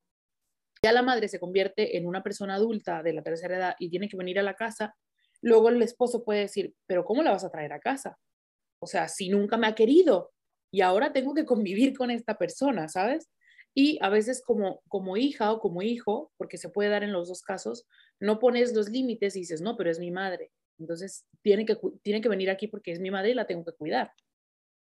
Ya 0.83 0.93
la 0.93 1.03
madre 1.03 1.29
se 1.29 1.41
convierte 1.41 1.97
en 1.97 2.07
una 2.07 2.23
persona 2.23 2.55
adulta 2.55 3.03
de 3.03 3.13
la 3.13 3.23
tercera 3.23 3.57
edad 3.57 3.77
y 3.79 3.91
tiene 3.91 4.09
que 4.09 4.17
venir 4.17 4.39
a 4.39 4.43
la 4.43 4.55
casa. 4.55 4.97
Luego 5.43 5.69
el 5.69 5.83
esposo 5.83 6.25
puede 6.25 6.41
decir, 6.41 6.75
pero 6.87 7.05
¿cómo 7.05 7.23
la 7.23 7.33
vas 7.33 7.45
a 7.45 7.51
traer 7.51 7.73
a 7.75 7.81
casa? 7.81 8.19
O 8.79 8.87
sea, 8.87 9.09
si 9.09 9.29
nunca 9.29 9.57
me 9.59 9.67
ha 9.67 9.75
querido, 9.75 10.33
y 10.75 10.81
ahora 10.81 11.13
tengo 11.13 11.35
que 11.35 11.45
convivir 11.45 11.97
con 11.97 12.11
esta 12.11 12.37
persona, 12.37 12.89
¿sabes? 12.89 13.31
Y 13.75 13.97
a 14.03 14.09
veces 14.09 14.43
como, 14.45 14.83
como 14.89 15.17
hija 15.17 15.53
o 15.53 15.61
como 15.61 15.83
hijo, 15.83 16.33
porque 16.37 16.59
se 16.59 16.69
puede 16.69 16.89
dar 16.89 17.05
en 17.05 17.13
los 17.13 17.29
dos 17.29 17.43
casos, 17.43 17.87
no 18.19 18.41
pones 18.41 18.75
los 18.75 18.89
límites 18.89 19.37
y 19.37 19.41
dices, 19.41 19.61
no, 19.61 19.77
pero 19.77 19.89
es 19.89 20.01
mi 20.01 20.11
madre. 20.11 20.51
Entonces 20.81 21.27
tiene 21.43 21.65
que, 21.65 21.79
tiene 22.03 22.21
que 22.21 22.29
venir 22.29 22.51
aquí 22.51 22.67
porque 22.67 22.91
es 22.91 22.99
mi 22.99 23.13
madre 23.13 23.31
y 23.31 23.35
la 23.35 23.47
tengo 23.47 23.65
que 23.65 23.71
cuidar. 23.71 24.11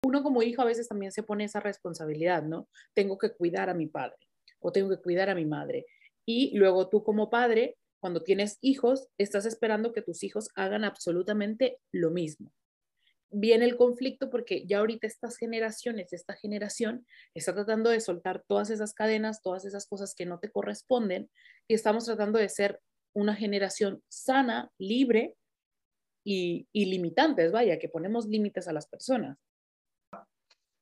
Uno 0.05 0.25
como 0.25 0.43
hijo 0.43 0.61
a 0.61 0.65
veces 0.65 0.89
también 0.89 1.13
se 1.13 1.23
pone 1.23 1.45
esa 1.45 1.61
responsabilidad, 1.61 2.43
¿no? 2.43 2.69
Tengo 2.93 3.17
que 3.17 3.33
cuidar 3.33 3.71
a 3.71 3.75
mi 3.75 3.87
padre 3.87 4.19
o 4.59 4.73
tengo 4.73 4.91
que 4.91 5.01
cuidar 5.01 5.31
a 5.31 5.37
mi 5.37 5.45
madre. 5.45 5.87
Y 6.27 6.59
luego 6.59 6.89
tú 6.89 7.05
como 7.05 7.31
padre, 7.31 7.77
cuando 8.01 8.25
tienes 8.25 8.59
hijos, 8.61 9.07
estás 9.19 9.47
esperando 9.47 9.93
que 9.93 10.03
tus 10.03 10.25
hijos 10.25 10.49
hagan 10.57 10.83
absolutamente 10.83 11.79
lo 11.93 12.11
mismo 12.11 12.51
viene 13.31 13.65
el 13.65 13.77
conflicto 13.77 14.31
porque 14.31 14.67
ya 14.67 14.79
ahorita 14.79 15.07
estas 15.07 15.37
generaciones, 15.37 16.13
esta 16.13 16.35
generación 16.35 17.07
está 17.35 17.55
tratando 17.55 17.91
de 17.91 18.01
soltar 18.01 18.45
todas 18.47 18.71
esas 18.71 18.95
cadenas, 18.95 19.43
todas 19.43 19.65
esas 19.65 19.87
cosas 19.87 20.15
que 20.15 20.27
no 20.27 20.39
te 20.39 20.51
corresponden 20.51 21.31
y 21.69 21.75
estamos 21.75 22.05
tratando 22.05 22.39
de 22.39 22.49
ser 22.49 22.81
una 23.15 23.35
generación 23.35 24.03
sana, 24.09 24.71
libre 24.79 25.35
y, 26.25 26.67
limitantes, 26.75 27.53
vaya, 27.53 27.79
que 27.79 27.89
ponemos 27.89 28.27
límites 28.27 28.67
a 28.69 28.73
las 28.73 28.89
personas. 28.89 29.39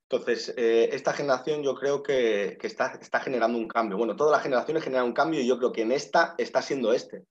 Entonces, 0.08 0.54
eh, 0.56 0.90
esta 0.92 1.12
generación 1.12 1.62
yo 1.62 1.74
creo 1.74 2.02
que, 2.02 2.58
está, 2.62 2.98
está, 3.00 3.20
generando 3.20 3.58
un 3.58 3.68
cambio. 3.68 3.98
Bueno, 3.98 4.16
todas 4.16 4.32
las 4.32 4.42
generaciones 4.42 4.82
generan 4.82 5.06
un 5.06 5.12
cambio 5.12 5.40
y 5.40 5.46
yo 5.46 5.58
creo 5.58 5.72
que 5.72 5.82
en 5.82 5.92
esta 5.92 6.34
está 6.38 6.62
siendo 6.62 6.92
este. 6.92 7.24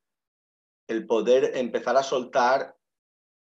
El 0.88 1.06
poder 1.06 1.56
empezar 1.56 1.98
a 1.98 2.04
soltar 2.04 2.76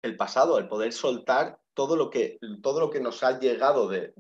el 0.06 0.16
pasado, 0.16 0.58
el 0.58 0.68
poder 0.68 0.94
soltar 0.94 1.60
todo 1.74 1.96
lo 1.96 2.10
que, 2.10 2.40
todo 2.62 2.80
lo 2.80 2.90
que 2.90 3.00
nos 3.00 3.24
ha 3.24 3.40
llegado 3.40 3.90
de, 3.90 4.14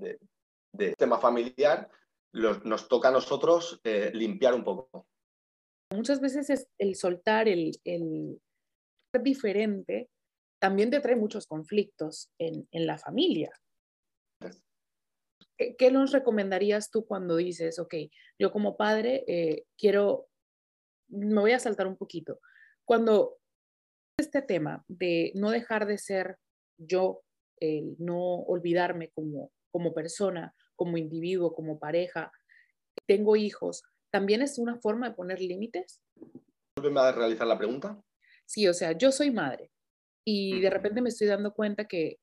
tema 0.98 1.20
familiar, 1.20 1.90
nos 2.34 2.88
toca 2.90 3.08
a 3.08 3.12
nosotros 3.12 3.80
eh, 3.84 4.12
limpiar 4.14 4.54
un 4.54 4.64
poco. 4.64 5.08
Muchas 5.94 6.20
veces 6.20 6.50
es 6.50 6.68
el 6.78 6.96
soltar, 6.96 7.48
el, 7.48 7.80
el 7.86 8.42
diferente, 9.22 10.10
también 10.60 10.90
te 10.90 11.00
trae 11.00 11.16
muchos 11.16 11.48
conflictos 11.48 12.32
en, 12.38 12.68
la 12.72 12.98
familia. 12.98 13.52
¿Qué, 15.58 15.92
nos 15.92 16.12
recomendarías 16.12 16.90
tú 16.92 17.06
cuando 17.06 17.38
dices, 17.38 17.80
ok, 17.80 17.96
yo 18.38 18.52
como 18.52 18.76
padre 18.76 19.24
eh, 19.28 19.64
quiero, 19.78 20.28
me 21.08 21.40
voy 21.40 21.54
a 21.54 21.60
saltar 21.60 21.88
un 21.88 21.96
poquito, 21.96 22.40
cuando 22.84 23.38
este 24.18 24.42
tema 24.42 24.84
de 24.88 25.32
no 25.36 25.52
dejar 25.52 25.86
de 25.88 25.98
ser 25.98 26.38
yo, 26.78 27.22
el 27.60 27.96
no 28.00 28.42
olvidarme 28.42 29.12
como, 29.14 29.52
como 29.72 29.94
persona, 29.94 30.54
como 30.76 30.98
individuo, 30.98 31.54
como 31.54 31.80
pareja, 31.80 32.32
tengo 33.08 33.36
hijos, 33.36 33.84
¿también 34.12 34.42
es 34.42 34.58
una 34.58 34.80
forma 34.80 35.10
de 35.10 35.16
poner 35.16 35.42
límites? 35.42 36.02
¿Vuelve 36.76 37.00
a 37.00 37.12
realizar 37.12 37.48
la 37.48 37.58
pregunta? 37.58 38.02
Sí, 38.46 38.68
o 38.68 38.74
sea, 38.74 38.92
yo 38.94 39.12
soy 39.12 39.32
madre 39.32 39.72
y 40.26 40.60
de 40.60 40.70
repente 40.70 41.02
me 41.02 41.10
estoy 41.10 41.28
dando 41.28 41.54
cuenta 41.54 41.88
que 41.88 42.18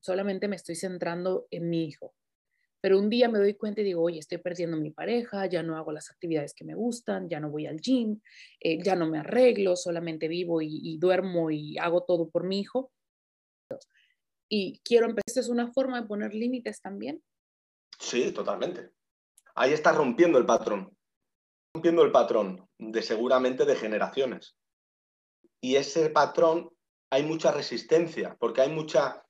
solamente 0.00 0.48
me 0.48 0.56
estoy 0.56 0.76
centrando 0.76 1.46
en 1.50 1.68
mi 1.70 1.86
hijo. 1.86 2.14
Pero 2.84 2.98
un 2.98 3.08
día 3.08 3.30
me 3.30 3.38
doy 3.38 3.54
cuenta 3.54 3.80
y 3.80 3.84
digo, 3.84 4.02
oye, 4.02 4.18
estoy 4.18 4.36
perdiendo 4.36 4.76
mi 4.76 4.90
pareja, 4.90 5.46
ya 5.46 5.62
no 5.62 5.78
hago 5.78 5.90
las 5.90 6.10
actividades 6.10 6.52
que 6.52 6.66
me 6.66 6.74
gustan, 6.74 7.30
ya 7.30 7.40
no 7.40 7.50
voy 7.50 7.64
al 7.64 7.80
gym, 7.80 8.20
eh, 8.60 8.78
ya 8.82 8.94
no 8.94 9.06
me 9.06 9.20
arreglo, 9.20 9.74
solamente 9.74 10.28
vivo 10.28 10.60
y, 10.60 10.98
duermo 10.98 11.50
y 11.50 11.78
hago 11.78 12.04
todo 12.04 12.28
por 12.28 12.44
mi 12.44 12.60
hijo. 12.60 12.92
Y 14.50 14.82
quiero 14.84 15.06
empezar, 15.06 15.40
¿es 15.40 15.48
una 15.48 15.72
forma 15.72 15.98
de 15.98 16.06
poner 16.06 16.34
límites 16.34 16.82
también? 16.82 17.24
Sí, 17.98 18.32
totalmente. 18.32 18.90
Ahí 19.54 19.72
está 19.72 19.92
rompiendo 19.92 20.36
el 20.36 20.44
patrón, 20.44 20.94
rompiendo 21.72 22.02
el 22.02 22.12
patrón 22.12 22.68
de 22.76 23.00
seguramente 23.00 23.64
de 23.64 23.76
generaciones. 23.76 24.58
Y 25.58 25.76
ese 25.76 26.10
patrón 26.10 26.68
hay 27.08 27.22
mucha 27.22 27.50
resistencia, 27.50 28.36
porque 28.38 28.60
hay 28.60 28.68
mucha 28.68 29.23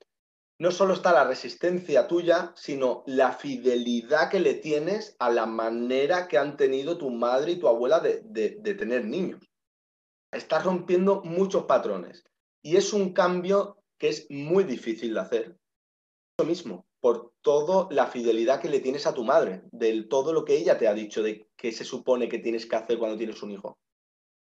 no 0.59 0.71
solo 0.71 0.95
está 0.95 1.13
la 1.13 1.25
resistencia 1.25 2.07
tuya, 2.07 2.53
sino 2.55 3.03
la 3.07 3.33
fidelidad 3.33 4.31
que 4.31 4.41
le 4.41 4.55
tienes 4.55 5.17
a 5.19 5.31
la 5.31 5.47
manera 5.47 6.29
que 6.29 6.39
han 6.39 6.57
tenido 6.57 6.97
tu 6.97 7.11
madre 7.11 7.53
y 7.53 7.59
tu 7.59 7.69
abuela 7.69 8.01
de, 8.01 8.21
tener 8.79 9.05
niños. 9.05 9.51
Estás 10.31 10.65
rompiendo 10.65 11.23
muchos 11.23 11.65
patrones 11.65 12.25
y 12.63 12.77
es 12.77 12.93
un 12.93 13.13
cambio 13.13 13.79
que 13.99 14.09
es 14.09 14.27
muy 14.31 14.65
difícil 14.65 15.15
de 15.15 15.21
hacer. 15.21 15.59
Lo 16.39 16.45
mismo, 16.45 16.87
por 17.01 17.33
toda 17.43 17.89
la 17.91 18.07
fidelidad 18.07 18.61
que 18.61 18.69
le 18.69 18.81
tienes 18.81 19.07
a 19.07 19.15
tu 19.15 19.25
madre, 19.25 19.63
del 19.73 20.09
todo 20.09 20.33
lo 20.33 20.45
que 20.45 20.57
ella 20.57 20.79
te 20.79 20.89
ha 20.89 20.95
dicho 20.95 21.23
de 21.23 21.49
qué 21.57 21.73
se 21.73 21.85
supone 21.85 22.29
que 22.29 22.39
tienes 22.39 22.67
que 22.67 22.77
hacer 22.77 22.99
cuando 22.99 23.17
tienes 23.17 23.43
un 23.43 23.53
hijo. 23.53 23.79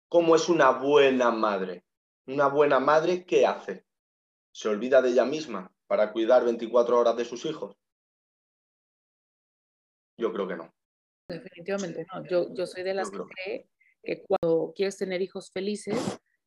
¿Cómo 0.10 0.36
es 0.36 0.50
una 0.50 0.70
buena 0.70 1.32
madre? 1.32 1.84
Una 2.28 2.48
buena 2.48 2.80
madre, 2.80 3.26
¿qué 3.26 3.46
hace? 3.46 3.86
¿Se 4.52 4.70
olvida 4.70 5.02
de 5.02 5.10
ella 5.10 5.26
misma? 5.26 5.74
Para 5.94 6.12
cuidar 6.12 6.44
24 6.44 6.98
horas 6.98 7.16
de 7.16 7.24
sus 7.24 7.46
hijos? 7.46 7.76
Yo 10.20 10.34
creo 10.34 10.48
que 10.48 10.56
no. 10.56 10.74
Definitivamente 11.30 12.04
no. 12.12 12.26
Yo, 12.28 12.52
yo 12.52 12.66
soy 12.66 12.82
de 12.82 12.96
las 12.96 13.12
que 13.12 13.20
cree 13.20 13.70
que 14.02 14.24
cuando 14.24 14.74
quieres 14.76 14.98
tener 14.98 15.22
hijos 15.22 15.52
felices, 15.52 15.96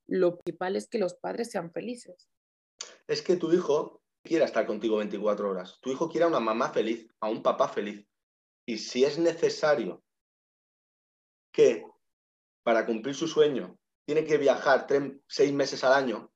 lo 0.09 0.37
principal 0.37 0.75
es 0.75 0.89
que 0.89 0.99
los 0.99 1.15
padres 1.15 1.53
sean 1.53 1.71
felices. 1.71 2.29
Es 3.07 3.23
que 3.23 3.37
tu 3.37 3.53
hijo 3.53 4.03
quiere 4.25 4.45
estar 4.45 4.67
contigo 4.67 4.97
24 4.97 5.49
horas. 5.49 5.79
Tu 5.81 5.93
hijo 5.93 6.09
quiere 6.09 6.25
a 6.25 6.29
una 6.29 6.41
mamá 6.41 6.73
feliz, 6.73 7.07
a 7.21 7.29
un 7.29 7.41
papá 7.41 7.69
feliz. 7.69 8.05
Y 8.67 8.79
si 8.79 9.05
es 9.05 9.17
necesario 9.17 10.03
que 11.53 11.87
para 12.65 12.85
cumplir 12.85 13.15
su 13.15 13.29
sueño 13.29 13.79
tiene 14.07 14.25
que 14.25 14.39
viajar 14.39 14.89
seis 15.29 15.53
meses 15.53 15.85
al 15.85 15.93
año, 15.93 16.33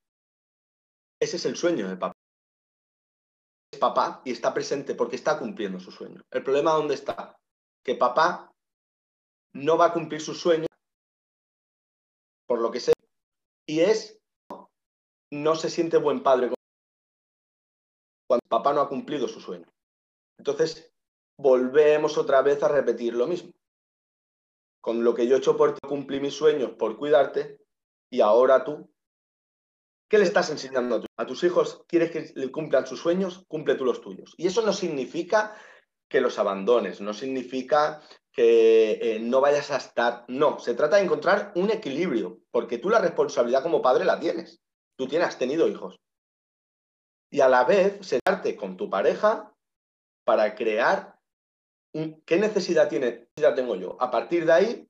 ese 1.19 1.39
es 1.39 1.45
el 1.47 1.57
sueño 1.57 1.89
de 1.89 1.97
papá 1.97 2.20
papá 3.81 4.23
y 4.25 4.31
está 4.31 4.55
presente 4.55 4.95
porque 4.95 5.17
está 5.17 5.39
cumpliendo 5.39 5.81
su 5.81 5.91
sueño. 5.91 6.23
El 6.31 6.45
problema 6.45 6.73
dónde 6.73 6.95
está? 6.95 7.37
Que 7.83 7.97
papá 7.97 8.53
no 9.55 9.77
va 9.77 9.87
a 9.87 9.93
cumplir 9.93 10.21
su 10.21 10.35
sueño 10.35 10.67
por 12.47 12.61
lo 12.61 12.71
que 12.71 12.79
sé 12.79 12.93
y 13.67 13.81
es 13.81 14.21
no 15.33 15.55
se 15.55 15.71
siente 15.71 15.97
buen 15.97 16.23
padre 16.23 16.53
cuando 18.29 18.47
papá 18.49 18.73
no 18.73 18.81
ha 18.81 18.89
cumplido 18.89 19.27
su 19.27 19.41
sueño. 19.41 19.67
Entonces, 20.39 20.93
volvemos 21.37 22.19
otra 22.19 22.43
vez 22.43 22.63
a 22.63 22.69
repetir 22.69 23.15
lo 23.15 23.27
mismo. 23.27 23.53
Con 24.81 25.05
lo 25.05 25.15
que 25.15 25.27
yo 25.27 25.37
he 25.37 25.39
hecho 25.39 25.57
por 25.57 25.75
ti, 25.75 25.81
cumplí 25.87 26.21
mis 26.21 26.35
sueños 26.35 26.73
por 26.73 26.97
cuidarte 26.97 27.61
y 28.11 28.21
ahora 28.21 28.65
tú 28.65 28.91
¿Qué 30.11 30.19
le 30.19 30.25
estás 30.25 30.51
enseñando 30.51 31.05
a, 31.17 31.25
tus 31.25 31.45
hijos? 31.45 31.85
¿Quieres 31.87 32.11
que 32.11 32.51
cumplan 32.51 32.85
sus 32.85 32.99
sueños? 32.99 33.45
Cumple 33.47 33.77
tú 33.77 33.85
los 33.85 34.01
tuyos. 34.01 34.35
Y 34.37 34.49
eso 34.49 34.61
no 34.63 34.73
significa 34.73 35.55
que 36.09 36.21
los 36.21 36.37
abandones, 36.41 37.01
no 37.01 37.15
significa 37.15 38.03
que 38.33 38.99
eh, 39.01 39.21
no 39.21 39.41
vayas 39.41 39.71
a 39.71 39.77
estar. 39.77 40.25
No, 40.27 40.59
se 40.59 40.75
trata 40.75 40.97
de 40.97 41.05
encontrar 41.05 41.53
un 41.55 41.71
equilibrio, 41.71 42.41
porque 42.51 42.79
tú 42.79 42.91
la 42.91 42.99
responsabilidad 42.99 43.63
como 43.63 43.81
padre 43.81 44.05
la 44.05 44.19
tienes. 44.19 44.61
Tú 44.99 45.07
tienes, 45.07 45.29
has 45.29 45.39
tenido 45.39 45.69
hijos. 45.69 46.01
Y 47.31 47.41
a 47.41 47.49
la 47.49 47.63
vez, 47.63 48.05
sentarte 48.05 48.57
con 48.57 48.77
tu 48.77 48.91
pareja 48.91 49.55
para 50.25 50.57
crear 50.57 51.21
qué 51.93 52.37
necesidad 52.37 52.89
tiene, 52.89 53.29
necesidad 53.37 53.55
tengo 53.55 53.77
yo. 53.77 53.97
A 54.01 54.11
partir 54.11 54.45
de 54.45 54.53
ahí, 54.53 54.89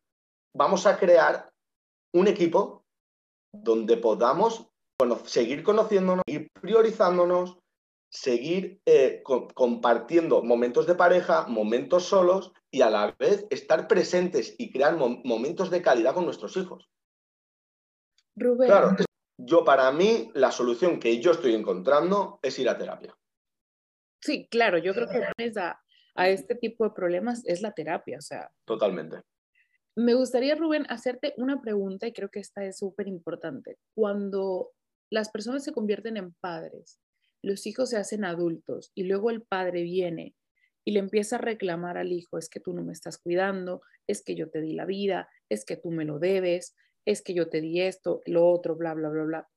vamos 0.57 0.87
a 0.87 0.99
crear 0.99 1.53
un 2.15 2.27
equipo 2.27 2.87
donde 3.53 3.99
podamos 3.99 4.70
seguir 5.25 5.63
conociéndonos, 5.63 6.23
seguir 6.27 6.51
priorizándonos, 6.61 7.59
seguir 8.11 8.81
eh, 8.87 9.23
compartiendo 9.55 10.43
momentos 10.43 10.87
de 10.87 10.95
pareja, 10.95 11.47
momentos 11.47 12.05
solos 12.05 12.53
y 12.71 12.83
a 12.83 12.91
la 12.91 13.15
vez 13.19 13.47
estar 13.51 13.87
presentes 13.87 14.55
y 14.59 14.73
crear 14.73 14.97
momentos 14.97 15.71
de 15.71 15.83
calidad 15.83 16.15
con 16.15 16.25
nuestros 16.25 16.57
hijos. 16.57 16.89
Rubén. 18.37 18.69
Claro, 18.69 18.97
yo 19.39 19.65
para 19.65 19.91
mí 19.93 20.31
la 20.35 20.51
solución 20.51 20.99
que 20.99 21.21
yo 21.21 21.33
estoy 21.33 21.55
encontrando 21.55 22.41
es 22.43 22.59
ir 22.59 22.69
a 22.69 22.77
terapia. 22.77 23.17
Sí, 24.21 24.49
claro, 24.51 24.79
yo 24.79 24.93
creo 24.93 25.09
que 25.09 25.53
a, 25.59 25.81
a 26.15 26.29
este 26.29 26.55
tipo 26.55 26.85
de 26.85 26.91
problemas 26.91 27.43
es 27.47 27.63
la 27.63 27.73
terapia, 27.73 28.19
o 28.19 28.23
sea. 28.23 28.51
Totalmente. 28.65 29.23
Me 29.97 30.15
gustaría, 30.15 30.55
Rubén, 30.55 30.87
hacerte 30.89 31.35
una 31.37 31.61
pregunta 31.61 32.07
y 32.07 32.13
creo 32.13 32.31
que 32.31 32.41
esta 32.41 32.65
es 32.65 32.79
súper 32.79 33.09
importante. 33.09 33.79
Cuando 33.95 34.73
las 35.11 35.31
personas 35.31 35.65
se 35.65 35.73
convierten 35.73 36.17
en 36.17 36.35
padres, 36.35 37.01
los 37.43 37.67
hijos 37.67 37.91
se 37.91 37.97
hacen 37.97 38.25
adultos 38.25 38.93
y 38.95 39.05
luego 39.05 39.31
el 39.31 39.43
padre 39.43 39.83
viene 39.83 40.35
y 40.85 40.93
le 40.93 41.01
empieza 41.01 41.37
a 41.37 41.41
reclamar 41.41 41.99
al 41.99 42.13
hijo, 42.13 42.39
es 42.39 42.49
que 42.49 42.61
tú 42.61 42.73
no 42.73 42.83
me 42.83 42.93
estás 42.93 43.19
cuidando, 43.19 43.83
es 44.07 44.23
que 44.23 44.35
yo 44.35 44.51
te 44.51 44.61
di 44.61 44.73
la 44.73 44.87
vida, 44.87 45.29
es 45.51 45.65
que 45.65 45.77
tú 45.77 45.91
me 45.91 46.05
lo 46.05 46.19
debes, 46.19 46.75
es 47.07 47.23
que 47.23 47.35
yo 47.35 47.49
te 47.49 47.61
di 47.61 47.81
esto, 47.81 48.23
lo 48.27 48.49
otro, 48.49 48.77
bla, 48.77 48.95
bla, 48.95 49.09
bla, 49.09 49.25
bla. 49.25 49.49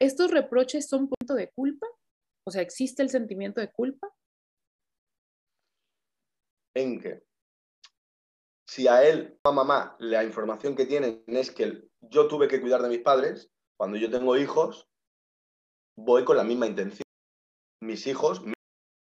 ¿Estos 0.00 0.30
reproches 0.30 0.88
son 0.88 1.08
punto 1.08 1.34
de 1.34 1.50
culpa? 1.50 1.86
O 2.46 2.50
sea, 2.50 2.62
¿existe 2.62 3.02
el 3.02 3.10
sentimiento 3.10 3.60
de 3.60 3.70
culpa? 3.70 4.08
En 6.74 7.00
que 7.00 7.22
si 8.66 8.88
a 8.88 9.04
él, 9.04 9.38
a 9.44 9.52
mamá, 9.52 9.96
la 10.00 10.24
información 10.24 10.74
que 10.74 10.86
tienen 10.86 11.22
es 11.28 11.50
que 11.52 11.88
yo 12.00 12.26
tuve 12.26 12.48
que 12.48 12.60
cuidar 12.60 12.82
de 12.82 12.88
mis 12.88 13.02
padres, 13.02 13.50
cuando 13.76 13.96
yo 13.96 14.10
tengo 14.10 14.36
hijos, 14.36 14.88
voy 15.96 16.24
con 16.24 16.36
la 16.36 16.44
misma 16.44 16.66
intención. 16.66 17.04
Mis 17.80 18.06
hijos 18.06 18.42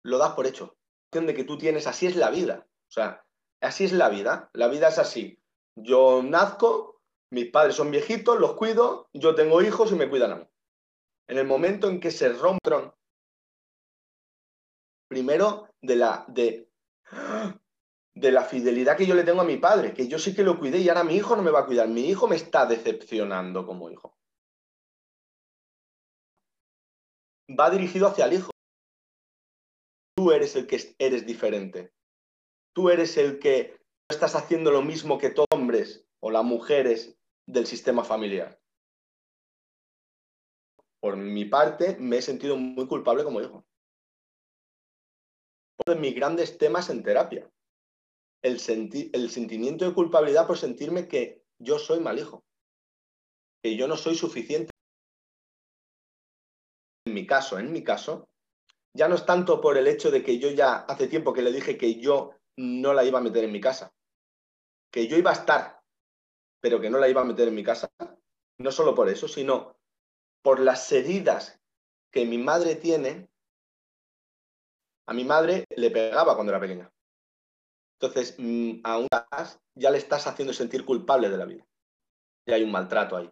lo 0.04 0.18
das 0.18 0.34
por 0.34 0.46
hecho. 0.46 0.76
De 1.12 1.34
que 1.34 1.44
tú 1.44 1.56
tienes, 1.56 1.86
así 1.86 2.06
es 2.06 2.16
la 2.16 2.28
vida. 2.30 2.66
O 2.88 2.92
sea, 2.92 3.24
así 3.60 3.84
es 3.84 3.92
la 3.92 4.08
vida. 4.08 4.50
La 4.52 4.66
vida 4.66 4.88
es 4.88 4.98
así. 4.98 5.38
Yo 5.76 6.22
nazco, 6.24 7.00
mis 7.30 7.50
padres 7.50 7.76
son 7.76 7.92
viejitos, 7.92 8.40
los 8.40 8.54
cuido, 8.54 9.08
yo 9.12 9.34
tengo 9.34 9.62
hijos 9.62 9.92
y 9.92 9.94
me 9.94 10.10
cuidan 10.10 10.32
a 10.32 10.36
mí. 10.36 10.48
En 11.28 11.38
el 11.38 11.46
momento 11.46 11.88
en 11.88 12.00
que 12.00 12.10
se 12.10 12.30
rompen, 12.32 12.92
primero 15.08 15.68
de 15.80 15.96
la, 15.96 16.24
de, 16.28 16.68
de 18.14 18.32
la 18.32 18.42
fidelidad 18.42 18.96
que 18.96 19.06
yo 19.06 19.14
le 19.14 19.24
tengo 19.24 19.40
a 19.42 19.44
mi 19.44 19.56
padre, 19.56 19.94
que 19.94 20.08
yo 20.08 20.18
sí 20.18 20.34
que 20.34 20.42
lo 20.42 20.58
cuidé 20.58 20.78
y 20.78 20.88
ahora 20.88 21.04
mi 21.04 21.14
hijo 21.14 21.36
no 21.36 21.42
me 21.42 21.50
va 21.50 21.60
a 21.60 21.66
cuidar. 21.66 21.88
Mi 21.88 22.08
hijo 22.08 22.26
me 22.26 22.36
está 22.36 22.66
decepcionando 22.66 23.64
como 23.64 23.88
hijo. 23.88 24.16
Va 27.48 27.70
dirigido 27.70 28.06
hacia 28.06 28.26
el 28.26 28.34
hijo. 28.34 28.50
Tú 30.16 30.32
eres 30.32 30.56
el 30.56 30.66
que 30.66 30.94
eres 30.98 31.26
diferente. 31.26 31.92
Tú 32.74 32.90
eres 32.90 33.16
el 33.16 33.38
que 33.38 33.78
estás 34.08 34.34
haciendo 34.34 34.70
lo 34.70 34.82
mismo 34.82 35.18
que 35.18 35.30
todos 35.30 35.46
los 35.50 35.60
hombres 35.60 36.06
o 36.20 36.30
las 36.30 36.44
mujeres 36.44 37.18
del 37.46 37.66
sistema 37.66 38.04
familiar. 38.04 38.60
Por 41.00 41.16
mi 41.16 41.44
parte, 41.44 41.96
me 41.98 42.18
he 42.18 42.22
sentido 42.22 42.56
muy 42.56 42.86
culpable 42.86 43.24
como 43.24 43.40
hijo. 43.40 43.66
Uno 45.86 45.94
de 45.94 46.00
mis 46.00 46.14
grandes 46.14 46.56
temas 46.56 46.88
en 46.88 47.02
terapia. 47.02 47.50
El 48.42 48.58
sentimiento 48.60 49.84
de 49.84 49.94
culpabilidad 49.94 50.46
por 50.46 50.58
sentirme 50.58 51.08
que 51.08 51.44
yo 51.58 51.78
soy 51.78 52.00
mal 52.00 52.18
hijo. 52.18 52.44
Que 53.62 53.76
yo 53.76 53.88
no 53.88 53.96
soy 53.96 54.14
suficiente 54.14 54.73
en 57.04 57.14
mi 57.14 57.26
caso, 57.26 57.58
en 57.58 57.72
mi 57.72 57.84
caso, 57.84 58.28
ya 58.94 59.08
no 59.08 59.14
es 59.14 59.26
tanto 59.26 59.60
por 59.60 59.76
el 59.76 59.86
hecho 59.86 60.10
de 60.10 60.22
que 60.22 60.38
yo 60.38 60.50
ya 60.50 60.76
hace 60.76 61.08
tiempo 61.08 61.32
que 61.32 61.42
le 61.42 61.52
dije 61.52 61.76
que 61.76 62.00
yo 62.00 62.32
no 62.56 62.94
la 62.94 63.04
iba 63.04 63.18
a 63.18 63.22
meter 63.22 63.44
en 63.44 63.52
mi 63.52 63.60
casa, 63.60 63.92
que 64.90 65.06
yo 65.08 65.16
iba 65.16 65.30
a 65.30 65.34
estar, 65.34 65.80
pero 66.60 66.80
que 66.80 66.90
no 66.90 66.98
la 66.98 67.08
iba 67.08 67.20
a 67.20 67.24
meter 67.24 67.48
en 67.48 67.54
mi 67.54 67.64
casa. 67.64 67.90
No 68.58 68.70
solo 68.70 68.94
por 68.94 69.08
eso, 69.08 69.28
sino 69.28 69.76
por 70.42 70.60
las 70.60 70.90
heridas 70.92 71.60
que 72.10 72.24
mi 72.24 72.38
madre 72.38 72.76
tiene. 72.76 73.28
A 75.06 75.12
mi 75.12 75.24
madre 75.24 75.66
le 75.76 75.90
pegaba 75.90 76.34
cuando 76.34 76.52
era 76.52 76.60
pequeña. 76.60 76.90
Entonces, 78.00 78.36
mm, 78.38 78.80
aún 78.84 79.08
ya 79.74 79.90
le 79.90 79.98
estás 79.98 80.26
haciendo 80.26 80.54
sentir 80.54 80.84
culpable 80.84 81.28
de 81.28 81.36
la 81.36 81.44
vida. 81.44 81.66
Ya 82.46 82.54
hay 82.54 82.62
un 82.62 82.70
maltrato 82.70 83.16
ahí. 83.16 83.30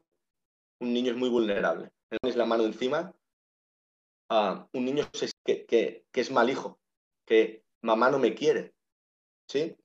Un 0.81 0.93
niño 0.93 1.13
es 1.13 1.17
muy 1.17 1.29
vulnerable. 1.29 1.93
Le 2.11 2.19
pones 2.19 2.37
la 2.37 2.45
mano 2.45 2.65
encima. 2.65 3.15
Un 4.73 4.85
niño 4.85 5.09
que, 5.45 5.67
que, 5.67 6.07
es 6.13 6.31
mal 6.31 6.49
hijo, 6.51 6.81
que 7.27 7.65
mamá 7.83 8.11
no 8.11 8.19
me 8.19 8.35
quiere. 8.35 8.75
¿Sí? 9.49 9.77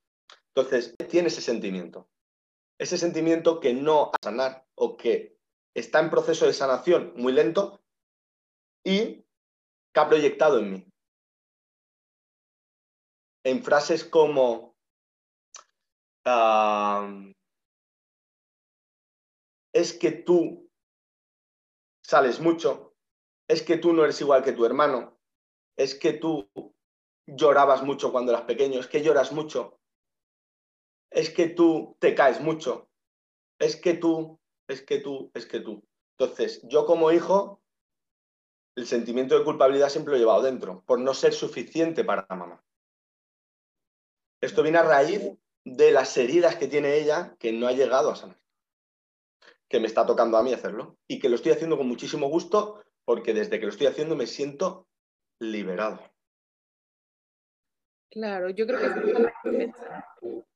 Entonces, 0.56 0.96
tiene 1.10 1.28
ese 1.28 1.42
sentimiento. 1.42 2.10
Ese 2.80 2.98
sentimiento 2.98 3.60
que 3.60 3.74
no 3.74 4.12
a 4.14 4.18
sanar 4.24 4.66
o 4.76 4.98
que 4.98 5.38
está 5.76 6.00
en 6.00 6.10
proceso 6.10 6.46
de 6.46 6.54
sanación 6.54 7.14
muy 7.16 7.34
lento 7.34 7.82
y 8.84 9.26
que 9.94 10.00
ha 10.00 10.08
proyectado 10.08 10.60
en 10.60 10.72
mí. 10.72 10.88
En 13.44 13.64
frases 13.64 14.04
como 14.04 14.76
es 19.74 19.94
que 19.94 20.12
tú 20.12 20.70
sales 22.04 22.40
mucho, 22.40 22.87
es 23.48 23.64
que 23.64 23.78
tú 23.78 23.94
no 23.94 24.04
eres 24.04 24.20
igual 24.22 24.44
que 24.44 24.54
tu 24.54 24.66
hermano, 24.66 25.18
es 25.78 25.96
que 25.96 26.14
tú 26.14 26.50
llorabas 27.26 27.84
mucho 27.84 28.12
cuando 28.12 28.32
eras 28.32 28.46
pequeño, 28.46 28.80
es 28.80 28.88
que 28.88 29.02
lloras 29.02 29.32
mucho, 29.32 29.80
es 31.12 31.30
que 31.30 31.48
tú 31.48 31.96
te 32.00 32.16
caes 32.16 32.42
mucho, 32.42 32.90
es 33.60 33.76
que 33.76 33.94
tú, 33.94 34.40
es 34.68 34.82
que 34.82 35.00
tú, 35.00 35.32
es 35.34 35.46
que 35.46 35.60
tú. 35.60 35.84
Entonces, 36.18 36.62
yo 36.64 36.86
como 36.86 37.12
hijo, 37.12 37.62
el 38.76 38.86
sentimiento 38.86 39.38
de 39.38 39.46
culpabilidad 39.46 39.90
siempre 39.90 40.12
lo 40.12 40.18
he 40.18 40.20
llevado 40.20 40.42
dentro, 40.42 40.84
por 40.86 41.00
no 41.00 41.14
ser 41.14 41.34
suficiente 41.34 42.04
para 42.04 42.26
la 42.30 42.36
mamá. 42.36 42.64
Esto 44.42 44.62
viene 44.62 44.78
a 44.78 44.84
raíz 44.84 45.22
de 45.64 45.92
las 45.92 46.16
heridas 46.18 46.56
que 46.56 46.68
tiene 46.68 46.98
ella 46.98 47.36
que 47.40 47.52
no 47.52 47.68
ha 47.68 47.72
llegado 47.72 48.12
a 48.12 48.16
sanar. 48.16 48.40
Que 49.68 49.80
me 49.80 49.88
está 49.88 50.06
tocando 50.06 50.38
a 50.38 50.44
mí 50.44 50.54
hacerlo 50.54 50.98
y 51.08 51.20
que 51.20 51.28
lo 51.28 51.36
estoy 51.36 51.52
haciendo 51.52 51.78
con 51.78 51.88
muchísimo 51.88 52.30
gusto 52.30 52.82
porque 53.08 53.34
desde 53.34 53.58
que 53.58 53.66
lo 53.66 53.72
estoy 53.72 53.88
haciendo 53.88 54.18
me 54.18 54.28
siento 54.28 54.86
liberado. 55.40 56.02
Claro, 58.12 58.50
yo 58.50 58.68
creo 58.68 58.80
que 58.82 59.72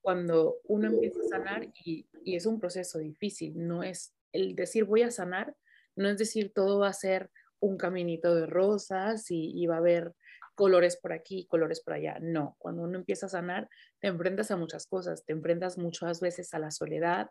cuando 0.02 0.58
uno 0.66 0.88
empieza 0.88 1.22
a 1.22 1.30
sanar 1.30 1.64
y, 1.86 2.10
y, 2.26 2.36
es 2.36 2.46
un 2.46 2.60
proceso 2.60 3.00
difícil, 3.00 3.54
no 3.56 3.84
es 3.84 4.14
el 4.34 4.54
decir 4.54 4.84
voy 4.84 5.04
a 5.04 5.12
sanar, 5.12 5.56
no 5.96 6.10
es 6.10 6.18
decir 6.18 6.52
todo 6.54 6.80
va 6.80 6.90
a 6.90 6.94
ser 6.94 7.32
un 7.62 7.78
caminito 7.78 8.36
de 8.36 8.48
rosas 8.48 9.32
y, 9.32 9.54
y 9.56 9.68
va 9.68 9.76
a 9.76 9.80
haber 9.80 10.14
colores 10.54 10.98
por 10.98 11.14
aquí, 11.14 11.48
colores 11.48 11.82
por 11.82 11.94
allá. 11.94 12.18
No, 12.20 12.58
cuando 12.60 12.84
uno 12.84 12.98
empieza 12.98 13.28
a 13.28 13.30
sanar, 13.30 13.70
te 14.02 14.10
enfrentas 14.10 14.52
a 14.52 14.58
muchas 14.58 14.88
cosas, 14.88 15.24
te 15.24 15.32
enfrentas 15.32 15.78
muchas 15.78 16.20
veces 16.20 16.54
a 16.54 16.60
la 16.60 16.72
soledad, 16.72 17.30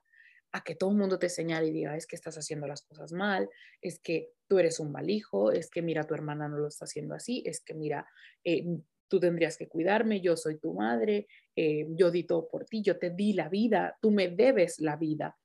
a 0.52 0.64
que 0.64 0.74
todo 0.74 0.90
el 0.90 0.96
mundo 0.96 1.18
te 1.18 1.28
señale 1.28 1.68
y 1.68 1.72
diga, 1.72 1.96
es 1.96 2.06
que 2.06 2.16
estás 2.16 2.36
haciendo 2.36 2.66
las 2.66 2.82
cosas 2.82 3.12
mal, 3.12 3.48
es 3.80 4.00
que 4.00 4.32
tú 4.48 4.58
eres 4.58 4.80
un 4.80 4.90
mal 4.92 5.08
hijo, 5.08 5.52
es 5.52 5.70
que 5.70 5.82
mira, 5.82 6.06
tu 6.06 6.14
hermana 6.14 6.48
no 6.48 6.58
lo 6.58 6.68
está 6.68 6.84
haciendo 6.84 7.14
así, 7.14 7.42
es 7.46 7.60
que 7.60 7.74
mira, 7.74 8.06
eh, 8.44 8.64
tú 9.08 9.20
tendrías 9.20 9.56
que 9.56 9.68
cuidarme, 9.68 10.20
yo 10.20 10.36
soy 10.36 10.58
tu 10.58 10.74
madre, 10.74 11.26
eh, 11.56 11.86
yo 11.90 12.10
di 12.10 12.24
todo 12.24 12.48
por 12.48 12.64
ti, 12.64 12.82
yo 12.82 12.98
te 12.98 13.10
di 13.10 13.32
la 13.32 13.48
vida, 13.48 13.96
tú 14.00 14.10
me 14.10 14.28
debes 14.28 14.78
la 14.78 14.96
vida. 14.96 15.36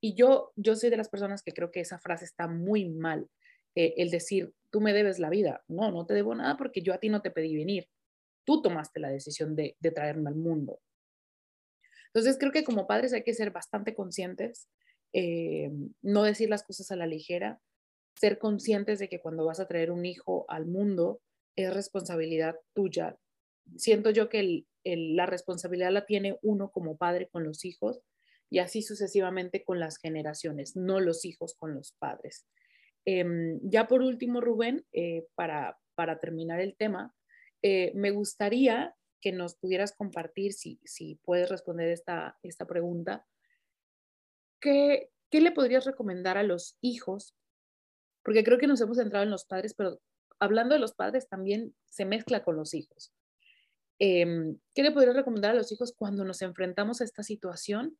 Y 0.00 0.14
yo, 0.14 0.52
yo 0.56 0.74
soy 0.74 0.90
de 0.90 0.96
las 0.96 1.10
personas 1.10 1.42
que 1.42 1.52
creo 1.52 1.70
que 1.70 1.80
esa 1.80 1.98
frase 1.98 2.24
está 2.24 2.48
muy 2.48 2.88
mal. 2.88 3.28
Eh, 3.74 3.94
el 3.98 4.10
decir, 4.10 4.52
tú 4.70 4.80
me 4.80 4.94
debes 4.94 5.18
la 5.18 5.28
vida. 5.28 5.62
No, 5.68 5.90
no 5.90 6.06
te 6.06 6.14
debo 6.14 6.34
nada 6.34 6.56
porque 6.56 6.82
yo 6.82 6.94
a 6.94 6.98
ti 6.98 7.10
no 7.10 7.20
te 7.20 7.30
pedí 7.30 7.54
venir. 7.54 7.88
Tú 8.44 8.62
tomaste 8.62 8.98
la 9.00 9.10
decisión 9.10 9.54
de, 9.54 9.76
traerme 9.94 10.30
al 10.30 10.36
mundo. 10.36 10.80
Entonces 12.12 12.38
creo 12.38 12.52
que 12.52 12.64
como 12.64 12.86
padres 12.86 13.12
hay 13.12 13.22
que 13.22 13.34
ser 13.34 13.50
bastante 13.50 13.94
conscientes, 13.94 14.68
eh, 15.12 15.70
no 16.02 16.22
decir 16.24 16.48
las 16.50 16.62
cosas 16.62 16.90
a 16.90 16.96
la 16.96 17.06
ligera, 17.06 17.60
ser 18.16 18.38
conscientes 18.38 18.98
de 18.98 19.08
que 19.08 19.20
cuando 19.20 19.44
vas 19.44 19.60
a 19.60 19.68
traer 19.68 19.90
un 19.90 20.04
hijo 20.04 20.44
al 20.48 20.66
mundo 20.66 21.20
es 21.56 21.72
responsabilidad 21.72 22.56
tuya. 22.74 23.16
Siento 23.76 24.10
yo 24.10 24.28
que 24.28 24.64
la 24.84 25.26
responsabilidad 25.26 25.92
la 25.92 26.06
tiene 26.06 26.38
uno 26.42 26.70
como 26.70 26.96
padre 26.96 27.28
con 27.28 27.44
los 27.44 27.64
hijos 27.64 28.00
y 28.50 28.58
así 28.58 28.82
sucesivamente 28.82 29.64
con 29.64 29.78
las 29.78 29.98
generaciones, 29.98 30.76
no 30.76 31.00
los 31.00 31.24
hijos 31.24 31.54
con 31.54 31.74
los 31.74 31.92
padres. 31.98 32.46
Em, 33.04 33.60
ya 33.62 33.86
por 33.86 34.02
último, 34.02 34.40
Rubén, 34.40 34.84
eh, 34.92 35.26
para, 35.34 35.76
terminar 36.20 36.60
el 36.60 36.76
tema, 36.76 37.14
eh, 37.62 37.92
me 37.94 38.10
gustaría 38.10 38.94
que 39.20 39.32
nos 39.32 39.54
pudieras 39.54 39.92
compartir, 39.92 40.52
si, 40.52 40.80
si 40.84 41.16
puedes 41.22 41.48
responder 41.48 41.88
esta, 41.88 42.38
esta 42.42 42.66
pregunta, 42.66 43.26
¿qué, 44.60 45.10
¿qué 45.30 45.40
le 45.40 45.52
podrías 45.52 45.84
recomendar 45.84 46.38
a 46.38 46.42
los 46.42 46.76
hijos? 46.80 47.34
Porque 48.22 48.44
creo 48.44 48.58
que 48.58 48.66
nos 48.66 48.80
hemos 48.80 48.96
centrado 48.96 49.24
en 49.24 49.30
los 49.30 49.44
padres, 49.44 49.74
pero 49.74 50.00
hablando 50.38 50.74
de 50.74 50.80
los 50.80 50.94
padres 50.94 51.28
también 51.28 51.74
se 51.86 52.04
mezcla 52.04 52.42
con 52.42 52.56
los 52.56 52.74
hijos. 52.74 53.12
Em, 53.98 54.58
¿Qué 54.74 54.82
le 54.82 54.92
podrías 54.92 55.16
recomendar 55.16 55.50
a 55.50 55.54
los 55.54 55.72
hijos 55.72 55.94
cuando 55.96 56.24
nos 56.24 56.40
enfrentamos 56.42 57.00
a 57.00 57.04
esta 57.04 57.22
situación 57.22 57.98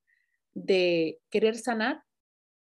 de 0.55 1.21
querer 1.31 1.57
sanar 1.57 2.03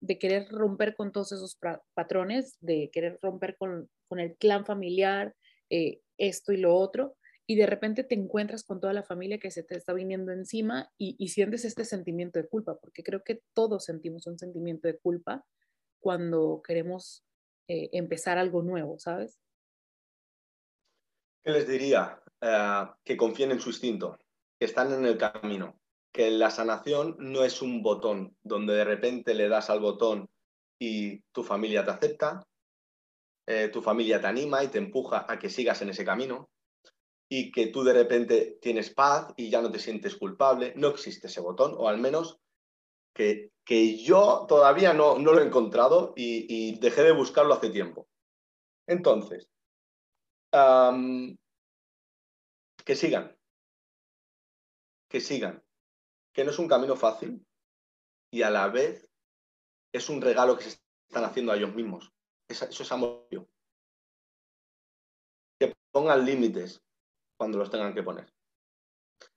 de 0.01 0.19
querer 0.19 0.49
romper 0.49 0.95
con 0.95 1.13
todos 1.13 1.33
esos 1.33 1.59
patrones, 1.95 2.57
de 2.61 2.91
querer 2.93 3.19
romper 3.23 3.57
con, 3.57 3.89
el 4.11 4.37
clan 4.37 4.65
familiar, 4.65 5.35
eh, 5.71 6.01
esto 6.19 6.53
y 6.53 6.59
lo 6.59 6.77
otro, 6.77 7.17
y 7.47 7.55
de 7.55 7.67
repente 7.67 8.03
te 8.03 8.17
encuentras 8.17 8.65
con 8.65 8.81
toda 8.81 8.93
la 8.93 9.05
familia 9.05 9.39
que 9.39 9.53
se 9.53 9.63
te 9.63 9.77
está 9.77 9.93
viniendo 9.93 10.33
encima 10.33 10.91
y, 10.99 11.29
sientes 11.29 11.65
este 11.65 11.85
sentimiento 11.85 12.41
de 12.41 12.49
culpa, 12.49 12.77
porque 12.77 13.05
creo 13.05 13.23
que 13.23 13.43
todos 13.55 13.85
sentimos 13.85 14.27
un 14.27 14.39
sentimiento 14.39 14.89
de 14.89 14.99
culpa 14.99 15.45
cuando 16.01 16.61
queremos 16.67 17.25
eh, 17.69 17.89
empezar 17.93 18.39
algo 18.39 18.63
nuevo, 18.63 18.99
¿sabes? 18.99 19.39
¿Qué 21.45 21.53
les 21.53 21.69
diría? 21.69 22.21
Eh, 22.41 22.85
que 23.05 23.17
confíen 23.17 23.53
en 23.53 23.61
su 23.61 23.71
instinto, 23.71 24.19
que 24.59 24.67
están 24.67 24.93
en 24.93 25.05
el 25.05 25.17
camino, 25.17 25.79
que 26.13 26.31
la 26.31 26.51
sanación 26.51 27.15
no 27.19 27.45
es 27.45 27.63
un 27.63 27.81
botón 27.83 28.37
donde 28.43 28.75
de 28.75 28.85
repente 28.85 29.35
le 29.35 29.49
das 29.49 29.71
al 29.71 29.79
botón 29.79 30.29
y 30.81 31.21
tu 31.33 31.45
familia 31.45 31.85
te 31.85 31.93
acepta, 31.93 32.43
eh, 33.47 33.69
tu 33.69 33.81
familia 33.81 34.21
te 34.21 34.27
anima 34.27 34.65
y 34.65 34.69
te 34.69 34.79
empuja 34.79 35.25
a 35.29 35.39
que 35.39 35.49
sigas 35.49 35.81
en 35.83 35.91
ese 35.91 36.05
camino 36.05 36.49
y 37.29 37.51
que 37.51 37.69
tú 37.69 37.83
de 37.83 37.93
repente 37.93 38.59
tienes 38.61 38.91
paz 38.91 39.33
y 39.37 39.51
ya 39.51 39.61
no 39.61 39.71
te 39.71 39.79
sientes 39.79 40.17
culpable. 40.17 40.73
No 40.77 40.89
existe 40.89 41.27
ese 41.27 41.41
botón, 41.41 41.75
o 41.77 41.89
al 41.89 41.99
menos 41.99 42.39
que, 43.15 43.53
que 43.65 43.97
yo 43.99 44.47
todavía 44.49 44.93
no, 44.93 45.19
no, 45.19 45.33
lo 45.33 45.41
he 45.41 45.47
encontrado 45.47 46.12
y, 46.17 46.79
dejé 46.79 47.03
de 47.03 47.12
buscarlo 47.12 47.55
hace 47.55 47.71
tiempo. 47.71 48.09
Entonces, 48.87 49.49
que 52.85 52.95
sigan, 52.95 53.37
que 55.09 55.21
sigan 55.21 55.62
que 56.37 56.45
no 56.45 56.51
es 56.51 56.59
un 56.59 56.69
camino 56.69 56.95
fácil 56.97 57.45
y 58.31 58.43
a 58.43 58.51
la 58.51 58.69
vez 58.69 59.11
es 59.91 60.11
un 60.11 60.21
regalo 60.21 60.57
que 60.57 60.65
se 60.65 60.79
están 61.09 61.25
haciendo 61.25 61.51
a 61.51 61.57
ellos 61.57 61.75
mismos. 61.75 62.12
Eso, 62.47 62.67
es 62.67 62.93
amor. 62.93 63.27
Que 65.59 65.75
pongan 65.91 66.27
límites 66.27 66.83
cuando 67.37 67.59
los 67.59 67.70
tengan 67.70 67.94
que 67.94 68.03
poner. 68.03 68.33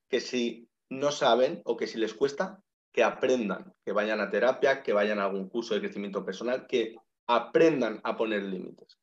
Que 0.08 0.20
si 0.20 0.70
no 0.90 1.12
saben 1.12 1.62
o 1.66 1.78
que 1.78 1.88
si 1.88 1.98
les 1.98 2.14
cuesta, 2.14 2.64
que 2.92 3.04
aprendan, 3.04 3.74
que 3.86 3.92
vayan 3.92 4.20
a 4.22 4.30
terapia, 4.30 4.82
que 4.82 4.94
vayan 4.94 5.20
a 5.20 5.26
algún 5.26 5.50
curso 5.50 5.74
de 5.74 5.82
crecimiento 5.82 6.26
personal, 6.26 6.66
que 6.68 6.96
aprendan 7.28 8.02
a 8.04 8.18
poner 8.18 8.44
límites. 8.44 9.00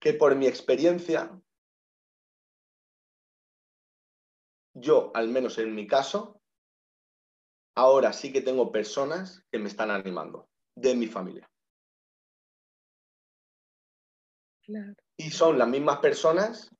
Que 0.00 0.14
por 0.14 0.36
mi 0.36 0.46
experiencia 0.46 1.36
yo, 4.74 5.10
al 5.14 5.28
menos 5.28 5.58
en 5.58 5.74
mi 5.74 5.86
caso, 5.86 6.40
ahora 7.74 8.12
sí 8.12 8.32
que 8.32 8.42
tengo 8.42 8.70
personas 8.70 9.44
que 9.50 9.58
me 9.58 9.68
están 9.68 9.90
animando 9.90 10.48
de 10.76 10.94
mi 10.94 11.06
familia. 11.08 11.50
Y 15.18 15.30
son 15.30 15.58
las 15.58 15.68
mismas 15.68 15.98
personas 15.98 16.74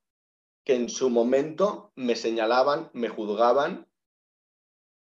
que 0.64 0.74
en 0.74 0.88
su 0.88 1.10
momento 1.10 1.92
me 1.96 2.14
señalaban, 2.14 2.90
me 2.94 3.08
juzgaban 3.08 3.86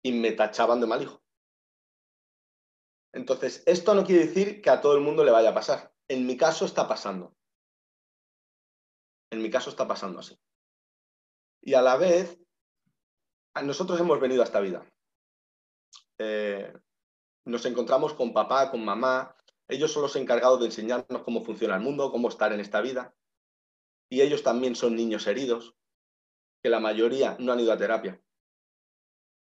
y 0.03 0.11
me 0.11 0.31
tachaban 0.31 0.79
de 0.79 0.87
mal 0.87 1.01
hijo. 1.01 1.21
Entonces, 3.13 3.63
esto 3.65 3.95
no 3.95 4.03
quiere 4.05 4.27
decir 4.27 4.61
que 4.61 4.69
a 4.69 4.81
todo 4.81 4.95
el 4.95 5.01
mundo 5.01 5.23
le 5.23 5.31
vaya 5.31 5.49
a 5.49 5.53
pasar. 5.53 5.93
En 6.07 6.27
mi 6.27 6.37
caso 6.37 6.65
está 6.65 6.87
pasando. 6.87 7.35
En 9.31 9.41
mi 9.41 9.49
caso 9.49 9.69
está 9.69 9.87
pasando 9.87 10.19
así. 10.19 10.37
Y 11.61 11.73
a 11.73 11.81
la 11.81 11.97
vez, 11.97 12.37
nosotros 13.63 13.99
hemos 13.99 14.19
venido 14.19 14.41
a 14.41 14.45
esta 14.45 14.59
vida. 14.59 14.85
Eh, 16.19 16.71
nos 17.45 17.65
encontramos 17.65 18.13
con 18.13 18.33
papá, 18.33 18.69
con 18.69 18.83
mamá. 18.83 19.35
Ellos 19.67 19.91
son 19.91 20.03
los 20.03 20.15
encargados 20.15 20.59
de 20.59 20.67
enseñarnos 20.67 21.23
cómo 21.23 21.43
funciona 21.43 21.75
el 21.75 21.81
mundo, 21.81 22.11
cómo 22.11 22.29
estar 22.29 22.53
en 22.53 22.59
esta 22.59 22.81
vida. 22.81 23.15
Y 24.09 24.21
ellos 24.21 24.43
también 24.43 24.75
son 24.75 24.95
niños 24.95 25.27
heridos. 25.27 25.75
que 26.61 26.69
la 26.69 26.79
mayoría 26.79 27.37
no 27.39 27.53
han 27.53 27.59
ido 27.59 27.71
a 27.71 27.77
terapia 27.77 28.19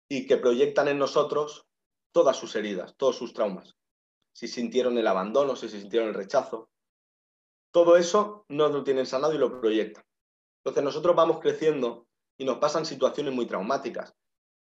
y 0.09 0.27
que 0.27 0.37
proyectan 0.37 0.87
en 0.87 0.99
nosotros 0.99 1.67
todas 2.13 2.37
sus 2.37 2.55
heridas, 2.57 2.97
todos 2.97 3.17
sus 3.17 3.33
traumas. 3.33 3.77
Si 4.33 4.49
sintieron 4.49 4.97
el 4.99 5.07
abandono, 5.07 5.57
si 5.57 5.69
sintieron 5.69 6.09
el 6.09 6.15
rechazo. 6.15 6.71
Todo 7.73 7.97
eso 7.97 8.47
no 8.49 8.69
lo 8.69 8.85
tienen 8.85 9.05
sanado 9.05 9.35
y 9.35 9.39
lo 9.39 9.61
proyectan. 9.61 10.05
Entonces 10.59 10.85
nosotros 10.85 11.15
vamos 11.17 11.41
creciendo 11.41 12.07
y 12.39 12.45
nos 12.45 12.59
pasan 12.59 12.87
situaciones 12.87 13.35
muy 13.35 13.47
traumáticas. 13.47 14.15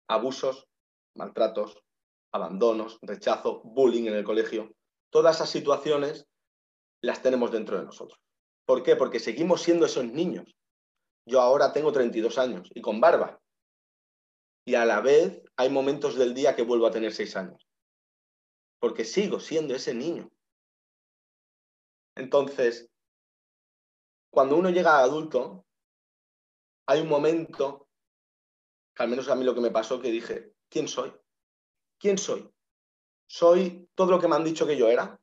Abusos, 0.09 0.69
maltratos, 1.15 1.85
abandonos, 2.33 2.99
rechazo, 3.03 3.61
bullying 3.63 4.07
en 4.07 4.15
el 4.15 4.25
colegio. 4.25 4.75
Todas 5.11 5.37
esas 5.37 5.51
situaciones 5.51 6.27
las 7.03 7.23
tenemos 7.23 7.51
dentro 7.51 7.79
de 7.79 7.85
nosotros. 7.85 8.21
¿Por 8.67 8.83
qué? 8.83 8.97
Porque 8.97 9.21
seguimos 9.21 9.63
siendo 9.63 9.87
esos 9.87 10.05
niños. 10.05 10.55
Yo 11.27 11.41
ahora 11.41 11.73
tengo 11.73 11.93
32 11.93 12.39
años 12.39 12.71
y 12.75 12.81
con 12.81 13.01
barba. 13.01 13.41
Y 14.67 14.75
a 14.75 14.85
la 14.85 15.01
vez 15.01 15.43
hay 15.57 15.71
momentos 15.71 16.17
del 16.17 16.35
día 16.35 16.55
que 16.55 16.63
vuelvo 16.63 16.87
a 16.87 16.91
tener 16.91 17.13
6 17.13 17.37
años. 17.37 17.67
Porque 18.81 19.05
sigo 19.05 19.41
siendo 19.41 19.75
ese 19.75 19.95
niño. 19.95 20.31
Entonces, 22.15 22.91
cuando 24.31 24.57
uno 24.57 24.71
llega 24.71 24.99
a 24.99 25.05
adulto, 25.05 25.65
hay 26.87 27.01
un 27.01 27.09
momento, 27.09 27.89
al 28.97 29.09
menos 29.09 29.29
a 29.29 29.35
mí 29.35 29.45
lo 29.45 29.55
que 29.55 29.61
me 29.61 29.71
pasó, 29.71 30.01
que 30.01 30.11
dije, 30.11 30.53
¿quién 30.69 30.89
soy? 30.89 31.13
¿Quién 31.99 32.19
soy? 32.19 32.51
¿Soy 33.29 33.89
todo 33.95 34.11
lo 34.11 34.19
que 34.19 34.27
me 34.27 34.37
han 34.37 34.45
dicho 34.45 34.67
que 34.67 34.77
yo 34.77 34.89
era? 34.89 35.21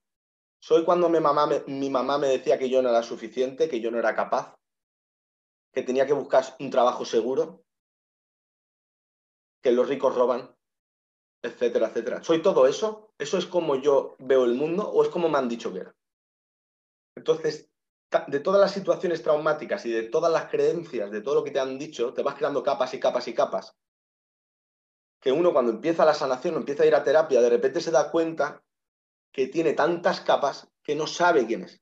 ¿Soy 0.60 0.86
cuando 0.86 1.10
mi 1.10 1.20
mamá 1.20 1.48
me, 2.18 2.28
decía 2.28 2.58
que 2.58 2.70
yo 2.70 2.82
no 2.82 2.89
era 2.89 3.02
suficiente, 3.02 3.68
que 3.68 3.82
yo 3.82 3.89
no 3.89 3.98
era 3.98 4.15
capaz, 4.15 4.56
que 5.74 5.82
tenía 5.82 6.06
que 6.06 6.13
buscar 6.13 6.44
un 6.60 6.70
trabajo 6.70 7.04
seguro, 7.04 7.63
que 9.62 9.72
los 9.72 9.89
ricos 9.89 10.15
roban, 10.15 10.56
etcétera, 11.41 11.88
etcétera? 11.88 12.24
¿Soy 12.24 12.44
todo 12.44 12.68
eso? 12.68 13.12
¿Eso 13.18 13.39
es 13.39 13.48
como 13.48 13.76
yo 13.76 14.15
veo 14.20 14.46
el 14.46 14.54
mundo 14.54 14.88
o 14.88 15.04
es 15.04 15.10
como 15.10 15.28
me 15.28 15.39
han 15.39 15.50
dicho 15.50 15.74
que 15.74 15.80
era? 15.80 15.96
Entonces, 17.15 17.70
de 18.28 18.39
todas 18.39 18.62
las 18.62 18.72
situaciones 18.72 19.24
traumáticas 19.24 19.86
y 19.88 19.91
de 19.91 20.04
todas 20.04 20.32
las 20.32 20.50
creencias, 20.50 21.10
de 21.10 21.22
todo 21.22 21.36
lo 21.36 21.44
que 21.44 21.52
te 21.52 21.60
han 21.60 21.80
dicho, 21.80 22.13
te 22.13 22.22
vas 22.22 22.36
creando 22.36 22.62
capas 22.62 22.94
y 22.94 23.00
capas 23.00 23.28
y 23.28 23.34
capas 23.34 23.76
que 25.25 25.31
uno 25.31 25.53
cuando 25.53 25.71
empieza 25.71 26.05
la 26.05 26.13
sanación, 26.13 26.53
empieza 26.53 26.83
a 26.83 26.85
ir 26.85 26.93
a 26.93 27.03
terapia, 27.03 27.41
de 27.41 27.49
repente 27.49 27.81
se 27.81 27.89
da 27.89 28.11
cuenta 28.11 28.63
que 29.33 29.47
tiene 29.47 29.73
tantas 29.73 30.21
capas 30.21 30.71
que 30.83 30.93
no 30.93 31.07
sabe 31.07 31.47
quién 31.47 31.63
es. 31.63 31.81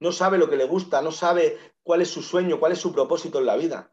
No 0.00 0.10
sabe 0.10 0.38
lo 0.38 0.48
que 0.48 0.56
le 0.56 0.64
gusta, 0.64 1.02
no 1.02 1.12
sabe 1.12 1.74
cuál 1.82 2.00
es 2.00 2.08
su 2.08 2.22
sueño, 2.22 2.58
cuál 2.58 2.72
es 2.72 2.78
su 2.78 2.90
propósito 2.90 3.38
en 3.38 3.44
la 3.44 3.56
vida, 3.56 3.92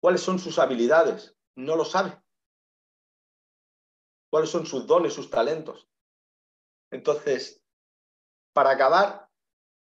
cuáles 0.00 0.22
son 0.22 0.38
sus 0.38 0.58
habilidades, 0.58 1.36
no 1.56 1.76
lo 1.76 1.84
sabe. 1.84 2.22
Cuáles 4.30 4.48
son 4.48 4.64
sus 4.64 4.86
dones, 4.86 5.12
sus 5.12 5.28
talentos. 5.28 5.90
Entonces, 6.90 7.62
para 8.54 8.70
acabar, 8.70 9.28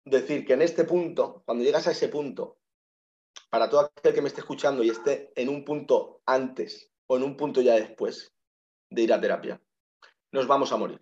decir 0.06 0.46
que 0.46 0.54
en 0.54 0.62
este 0.62 0.84
punto, 0.84 1.42
cuando 1.48 1.64
llegas 1.64 1.88
a 1.88 1.92
ese 1.94 2.10
punto, 2.10 2.60
para 3.50 3.72
todo 3.72 3.80
aquel 3.80 4.14
que 4.14 4.22
me 4.22 4.28
esté 4.28 4.42
escuchando 4.42 4.84
y 4.84 4.90
esté 4.90 5.34
en 5.36 5.50
un 5.50 5.66
punto 5.66 6.22
antes 6.28 6.91
en 7.18 7.24
un 7.24 7.38
punto 7.38 7.62
ya 7.62 7.76
después 7.76 8.34
de 8.90 9.02
ir 9.02 9.14
a 9.14 9.22
terapia. 9.22 9.62
Nos 10.32 10.48
vamos 10.48 10.72
a 10.72 10.78
morir. 10.78 11.02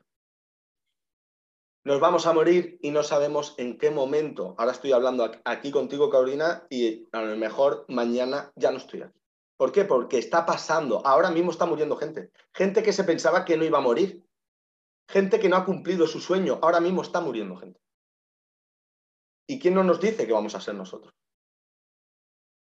Nos 1.85 1.99
vamos 1.99 2.27
a 2.27 2.33
morir 2.33 2.77
y 2.81 2.91
no 2.91 3.03
sabemos 3.03 3.55
en 3.57 3.77
qué 3.77 3.89
momento. 3.89 4.53
Ahora 4.57 4.73
estoy 4.73 4.91
hablando 4.91 5.31
aquí 5.45 5.71
contigo, 5.71 6.09
Carolina, 6.09 6.67
y 6.69 7.07
a 7.11 7.21
lo 7.21 7.35
mejor 7.37 7.85
mañana 7.87 8.51
ya 8.55 8.71
no 8.71 8.77
estoy 8.77 9.01
aquí. 9.01 9.19
¿Por 9.57 9.71
qué? 9.71 9.85
Porque 9.85 10.17
está 10.17 10.45
pasando. 10.45 11.05
Ahora 11.05 11.31
mismo 11.31 11.51
está 11.51 11.65
muriendo 11.65 11.95
gente. 11.97 12.31
Gente 12.53 12.83
que 12.83 12.93
se 12.93 13.03
pensaba 13.03 13.43
que 13.43 13.57
no 13.57 13.65
iba 13.65 13.77
a 13.77 13.81
morir. 13.81 14.25
Gente 15.09 15.39
que 15.39 15.49
no 15.49 15.55
ha 15.55 15.65
cumplido 15.65 16.05
su 16.07 16.19
sueño. 16.19 16.59
Ahora 16.61 16.79
mismo 16.79 17.01
está 17.01 17.21
muriendo 17.21 17.57
gente. 17.57 17.79
¿Y 19.47 19.59
quién 19.59 19.73
no 19.73 19.83
nos 19.83 19.99
dice 19.99 20.27
que 20.27 20.33
vamos 20.33 20.55
a 20.55 20.61
ser 20.61 20.75
nosotros? 20.75 21.13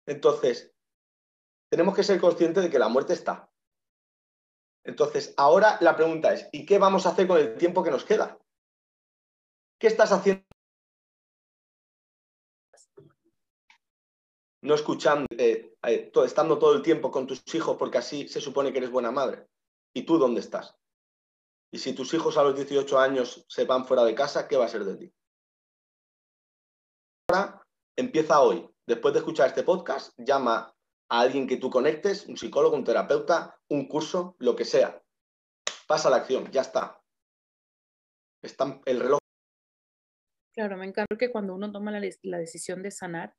Entonces, 0.07 0.73
tenemos 1.69 1.95
que 1.95 2.03
ser 2.03 2.19
conscientes 2.19 2.63
de 2.63 2.69
que 2.69 2.79
la 2.79 2.89
muerte 2.89 3.13
está. 3.13 3.49
Entonces, 4.83 5.33
ahora 5.37 5.77
la 5.81 5.95
pregunta 5.95 6.33
es, 6.33 6.49
¿y 6.51 6.65
qué 6.65 6.79
vamos 6.79 7.05
a 7.05 7.09
hacer 7.09 7.27
con 7.27 7.37
el 7.37 7.57
tiempo 7.57 7.83
que 7.83 7.91
nos 7.91 8.05
queda? 8.05 8.39
¿Qué 9.79 9.87
estás 9.87 10.11
haciendo? 10.11 10.43
No 14.61 14.75
escuchando, 14.75 15.25
eh, 15.37 15.75
eh, 15.83 16.11
estando 16.25 16.57
todo 16.57 16.73
el 16.73 16.81
tiempo 16.81 17.11
con 17.11 17.27
tus 17.27 17.43
hijos 17.53 17.77
porque 17.77 17.99
así 17.99 18.27
se 18.27 18.41
supone 18.41 18.71
que 18.71 18.79
eres 18.79 18.91
buena 18.91 19.11
madre. 19.11 19.47
¿Y 19.93 20.03
tú 20.03 20.17
dónde 20.17 20.41
estás? 20.41 20.75
Y 21.71 21.77
si 21.77 21.93
tus 21.93 22.13
hijos 22.13 22.37
a 22.37 22.43
los 22.43 22.55
18 22.55 22.99
años 22.99 23.45
se 23.47 23.65
van 23.65 23.85
fuera 23.85 24.03
de 24.03 24.15
casa, 24.15 24.47
¿qué 24.47 24.57
va 24.57 24.65
a 24.65 24.69
ser 24.69 24.83
de 24.83 24.97
ti? 24.97 25.13
Ahora 27.29 27.63
empieza 27.95 28.41
hoy. 28.41 28.67
Después 28.87 29.13
de 29.13 29.19
escuchar 29.19 29.49
este 29.49 29.63
podcast, 29.63 30.17
llama 30.17 30.75
a 31.09 31.21
alguien 31.21 31.47
que 31.47 31.57
tú 31.57 31.69
conectes, 31.69 32.27
un 32.27 32.37
psicólogo, 32.37 32.75
un 32.75 32.83
terapeuta, 32.83 33.59
un 33.67 33.87
curso, 33.87 34.35
lo 34.39 34.55
que 34.55 34.65
sea. 34.65 35.01
Pasa 35.87 36.09
la 36.09 36.17
acción, 36.17 36.49
ya 36.51 36.61
está. 36.61 37.01
Está 38.41 38.79
el 38.85 38.99
reloj. 38.99 39.19
Claro, 40.53 40.77
me 40.77 40.85
encanta 40.85 41.17
que 41.17 41.31
cuando 41.31 41.55
uno 41.55 41.71
toma 41.71 41.91
la, 41.91 42.07
la 42.23 42.37
decisión 42.37 42.83
de 42.83 42.91
sanar, 42.91 43.35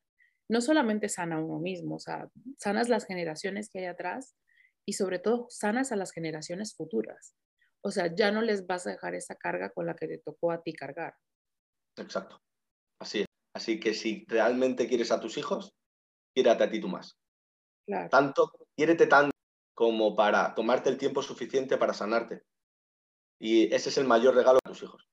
no 0.49 0.61
solamente 0.61 1.09
sana 1.09 1.37
a 1.37 1.41
uno 1.41 1.61
mismo, 1.61 1.97
o 1.97 2.01
sea, 2.01 2.29
sanas 2.59 2.89
las 2.89 3.07
generaciones 3.07 3.71
que 3.71 3.81
hay 3.81 3.85
atrás 3.87 4.35
y 4.85 4.95
sobre 4.95 5.21
todo 5.21 5.47
sanas 5.49 5.93
a 5.93 5.97
las 5.97 6.13
generaciones 6.13 6.75
futuras. 6.75 7.37
O 7.83 7.91
sea, 7.91 8.13
ya 8.15 8.33
no 8.33 8.43
les 8.43 8.67
vas 8.67 8.87
a 8.87 8.91
dejar 8.91 9.15
esa 9.15 9.37
carga 9.37 9.71
con 9.71 9.87
la 9.87 9.95
que 9.95 10.09
te 10.09 10.19
tocó 10.19 10.51
a 10.51 10.63
ti 10.63 10.73
cargar. 10.73 11.15
Exacto. 11.97 12.41
Así 13.01 13.21
es. 13.21 13.27
Así 13.55 13.81
que 13.81 13.95
si 13.95 14.25
realmente 14.29 14.89
quieres 14.89 15.13
a 15.13 15.21
tus 15.21 15.39
hijos, 15.39 15.73
quiérate 16.35 16.65
a 16.65 16.71
ti 16.71 16.81
tú 16.81 16.89
más. 16.89 17.20
Tanto, 18.11 18.53
quiérete 18.77 19.07
tanto 19.07 19.37
como 19.75 20.15
para 20.15 20.55
tomarte 20.55 20.91
el 20.91 20.99
tiempo 20.99 21.23
suficiente 21.23 21.79
para 21.79 21.95
sanarte. 21.95 22.43
Y 23.39 23.73
ese 23.75 23.89
es 23.89 23.99
el 23.99 24.07
mayor 24.07 24.35
regalo 24.35 24.59
a 24.63 24.69
tus 24.69 24.83
hijos. 24.83 25.09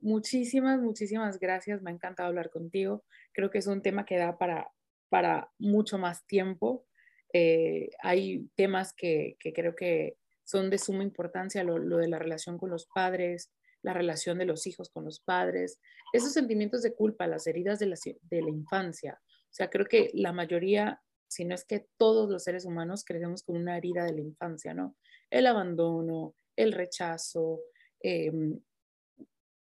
Muchísimas, 0.00 0.80
muchísimas 0.80 1.38
gracias. 1.38 1.82
Me 1.82 1.90
ha 1.90 1.94
encantado 1.94 2.28
hablar 2.28 2.50
contigo. 2.50 3.04
Creo 3.32 3.50
que 3.50 3.58
es 3.58 3.66
un 3.66 3.82
tema 3.82 4.04
que 4.06 4.16
da 4.16 4.38
para, 4.38 4.70
para 5.08 5.50
mucho 5.58 5.98
más 5.98 6.26
tiempo. 6.26 6.86
Eh, 7.32 7.90
hay 8.02 8.48
temas 8.54 8.94
que, 8.94 9.36
creo 9.54 9.74
que 9.74 10.16
son 10.44 10.70
de 10.70 10.78
suma 10.78 11.02
importancia, 11.02 11.62
lo, 11.64 11.78
de 11.98 12.08
la 12.08 12.18
relación 12.18 12.56
con 12.56 12.70
los 12.70 12.86
padres, 12.86 13.52
la 13.82 13.92
relación 13.92 14.38
de 14.38 14.46
los 14.46 14.66
hijos 14.66 14.90
con 14.90 15.04
los 15.04 15.20
padres, 15.20 15.78
esos 16.12 16.32
sentimientos 16.32 16.82
de 16.82 16.94
culpa, 16.94 17.26
las 17.26 17.46
heridas 17.46 17.78
de 17.78 17.86
la, 17.86 17.96
de 18.04 18.42
la 18.42 18.48
infancia, 18.48 19.20
o 19.50 19.54
sea, 19.54 19.70
creo 19.70 19.86
que 19.86 20.10
la 20.14 20.32
mayoría, 20.32 21.00
si 21.28 21.44
no 21.44 21.54
es 21.54 21.64
que 21.64 21.86
todos 21.96 22.28
los 22.28 22.44
seres 22.44 22.64
humanos 22.64 23.04
crecemos 23.04 23.42
con 23.42 23.56
una 23.56 23.76
herida 23.76 24.04
de 24.04 24.12
la 24.12 24.20
infancia, 24.20 24.74
¿no? 24.74 24.96
El 25.30 25.46
abandono, 25.46 26.34
el 26.56 26.72
rechazo, 26.72 27.60
em, 28.00 28.60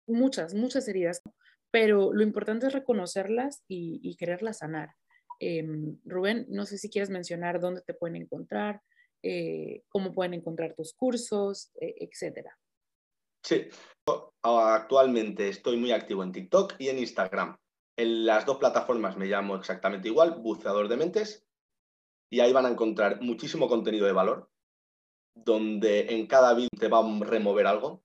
muchas, 0.07 0.53
muchas 0.53 0.87
heridas, 0.87 1.21
pero 1.71 2.13
lo 2.13 2.23
importante 2.23 2.67
es 2.67 2.73
reconocerlas 2.73 3.63
y, 3.67 4.15
quererlas 4.17 4.59
sanar. 4.59 4.89
Em, 5.39 5.99
Rubén, 6.05 6.45
no 6.49 6.65
sé 6.65 6.77
si 6.77 6.89
quieres 6.89 7.09
mencionar 7.09 7.59
dónde 7.59 7.81
te 7.81 7.93
pueden 7.93 8.15
encontrar, 8.15 8.81
eh, 9.21 9.83
cómo 9.89 10.13
pueden 10.13 10.33
encontrar 10.33 10.75
tus 10.75 10.93
cursos, 10.93 11.71
e, 11.81 11.95
etcétera. 11.99 12.57
Sí, 13.43 13.67
actualmente 14.41 15.49
estoy 15.49 15.77
muy 15.77 15.91
activo 15.91 16.23
en 16.23 16.31
TikTok 16.31 16.75
y 16.79 16.89
en 16.89 16.99
Instagram. 16.99 17.55
En 17.97 18.25
las 18.25 18.45
dos 18.45 18.57
plataformas 18.57 19.17
me 19.17 19.27
llamo 19.27 19.55
exactamente 19.55 20.09
igual, 20.09 20.35
Buceador 20.41 20.87
de 20.87 20.97
Mentes, 20.97 21.47
y 22.29 22.39
ahí 22.41 22.51
van 22.51 22.65
a 22.65 22.69
encontrar 22.69 23.21
muchísimo 23.21 23.69
contenido 23.69 24.05
de 24.05 24.11
valor, 24.11 24.49
donde 25.33 26.13
en 26.13 26.27
cada 26.27 26.53
vídeo 26.53 26.69
te 26.77 26.87
va 26.87 26.99
a 26.99 27.19
remover 27.25 27.67
algo, 27.67 28.03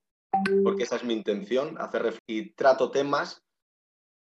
porque 0.62 0.84
esa 0.84 0.96
es 0.96 1.04
mi 1.04 1.14
intención, 1.14 1.76
hacer 1.80 2.18
y 2.28 2.50
trato 2.52 2.90
temas 2.90 3.42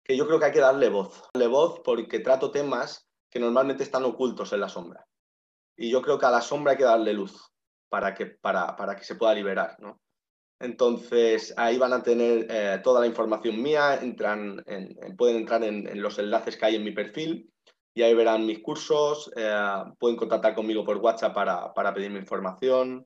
que 0.04 0.16
yo 0.16 0.28
creo 0.28 0.40
que 0.40 0.46
hay 0.46 0.52
que 0.52 0.60
darle 0.60 0.90
voz. 0.90 1.24
Darle 1.34 1.48
voz 1.48 1.82
porque 1.84 2.20
trato 2.20 2.52
temas 2.52 3.08
que 3.30 3.40
normalmente 3.40 3.84
están 3.84 4.04
ocultos 4.06 4.54
en 4.54 4.62
la 4.62 4.70
sombra. 4.70 5.08
Y 5.76 5.90
yo 5.90 6.02
creo 6.02 6.20
que 6.20 6.28
a 6.28 6.32
la 6.32 6.42
sombra 6.42 6.74
hay 6.74 6.78
que 6.78 6.84
darle 6.84 7.14
luz 7.14 7.52
para 7.90 8.14
que, 8.14 8.28
para, 8.28 8.76
para 8.76 8.96
que 8.96 9.04
se 9.04 9.16
pueda 9.16 9.34
liberar. 9.34 9.76
¿no? 9.80 10.00
Entonces, 10.60 11.54
ahí 11.58 11.78
van 11.78 11.94
a 11.94 12.02
tener 12.02 12.48
eh, 12.50 12.80
toda 12.84 13.02
la 13.02 13.08
información 13.08 13.62
mía, 13.62 14.00
entran 14.02 14.64
pueden 15.18 15.38
entrar 15.38 15.64
en, 15.64 16.02
los 16.02 16.18
enlaces 16.18 16.56
que 16.56 16.66
hay 16.66 16.76
en 16.76 16.84
mi 16.84 16.92
perfil 16.92 17.52
y 17.94 18.02
ahí 18.02 18.14
verán 18.14 18.46
mis 18.46 18.60
cursos, 18.60 19.32
eh, 19.36 19.84
pueden 20.00 20.18
contactar 20.18 20.56
conmigo 20.56 20.86
por 20.86 20.98
WhatsApp 20.98 21.34
para, 21.34 21.74
para 21.74 21.94
pedirme 21.94 22.20
información, 22.20 23.06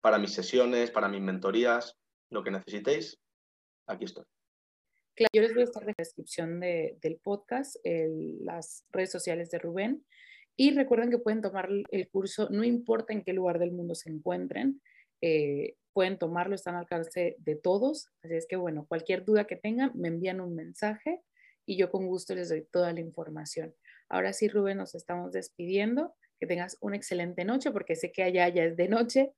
para 0.00 0.18
mis 0.18 0.32
sesiones, 0.32 0.90
para 0.90 1.08
mis 1.08 1.20
mentorías, 1.20 1.96
lo 2.30 2.42
que 2.42 2.50
necesitéis, 2.50 3.18
aquí 3.86 4.04
estoy. 4.04 4.24
Claro, 5.14 5.30
yo 5.32 5.42
les 5.42 5.54
voy 5.54 5.62
a 5.62 5.64
estar 5.64 5.82
en 5.82 5.88
la 5.88 5.94
descripción 5.96 6.60
del 6.60 7.20
podcast, 7.22 7.76
las 7.84 8.84
redes 8.90 9.10
sociales 9.10 9.50
de 9.50 9.58
Rubén. 9.58 10.04
Y 10.56 10.74
recuerden 10.74 11.10
que 11.10 11.18
pueden 11.18 11.42
tomar 11.42 11.68
el 11.90 12.08
curso, 12.08 12.48
no 12.50 12.64
importa 12.64 13.12
en 13.12 13.22
qué 13.22 13.32
lugar 13.32 13.58
del 13.58 13.72
mundo 13.72 13.94
se 13.94 14.10
encuentren, 14.10 14.80
eh, 15.20 15.74
pueden 15.96 16.18
tomarlo, 16.18 16.54
están 16.54 16.74
al 16.74 16.80
alcance 16.80 17.36
de 17.38 17.56
todos. 17.56 18.10
Así 18.22 18.34
es 18.34 18.46
que, 18.46 18.56
bueno, 18.56 18.84
cualquier 18.86 19.24
duda 19.24 19.46
que 19.46 19.56
tengan, 19.56 19.92
me 19.94 20.08
envían 20.08 20.42
un 20.42 20.54
mensaje 20.54 21.22
y 21.64 21.78
yo 21.78 21.90
con 21.90 22.06
gusto 22.06 22.34
les 22.34 22.50
doy 22.50 22.68
toda 22.70 22.92
la 22.92 23.00
información. 23.00 23.74
Ahora 24.10 24.34
sí, 24.34 24.46
Rubén, 24.46 24.76
nos 24.76 24.94
estamos 24.94 25.32
despidiendo. 25.32 26.14
Que 26.38 26.46
tengas 26.46 26.76
una 26.82 26.96
excelente 26.96 27.46
noche, 27.46 27.70
porque 27.70 27.96
sé 27.96 28.12
que 28.12 28.22
allá 28.22 28.46
ya 28.50 28.64
es 28.64 28.76
de 28.76 28.88
noche. 28.88 29.32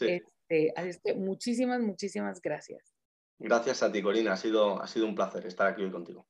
Este, 0.00 0.72
así 0.74 0.88
es 0.88 1.00
que 1.00 1.14
muchísimas, 1.14 1.80
muchísimas 1.80 2.42
gracias. 2.42 2.92
Gracias 3.38 3.80
a 3.84 3.92
ti, 3.92 4.02
Corina. 4.02 4.32
Ha 4.32 4.36
sido, 4.36 4.82
ha 4.82 4.88
sido 4.88 5.06
un 5.06 5.14
placer 5.14 5.46
estar 5.46 5.68
aquí 5.68 5.84
hoy 5.84 5.92
contigo. 5.92 6.26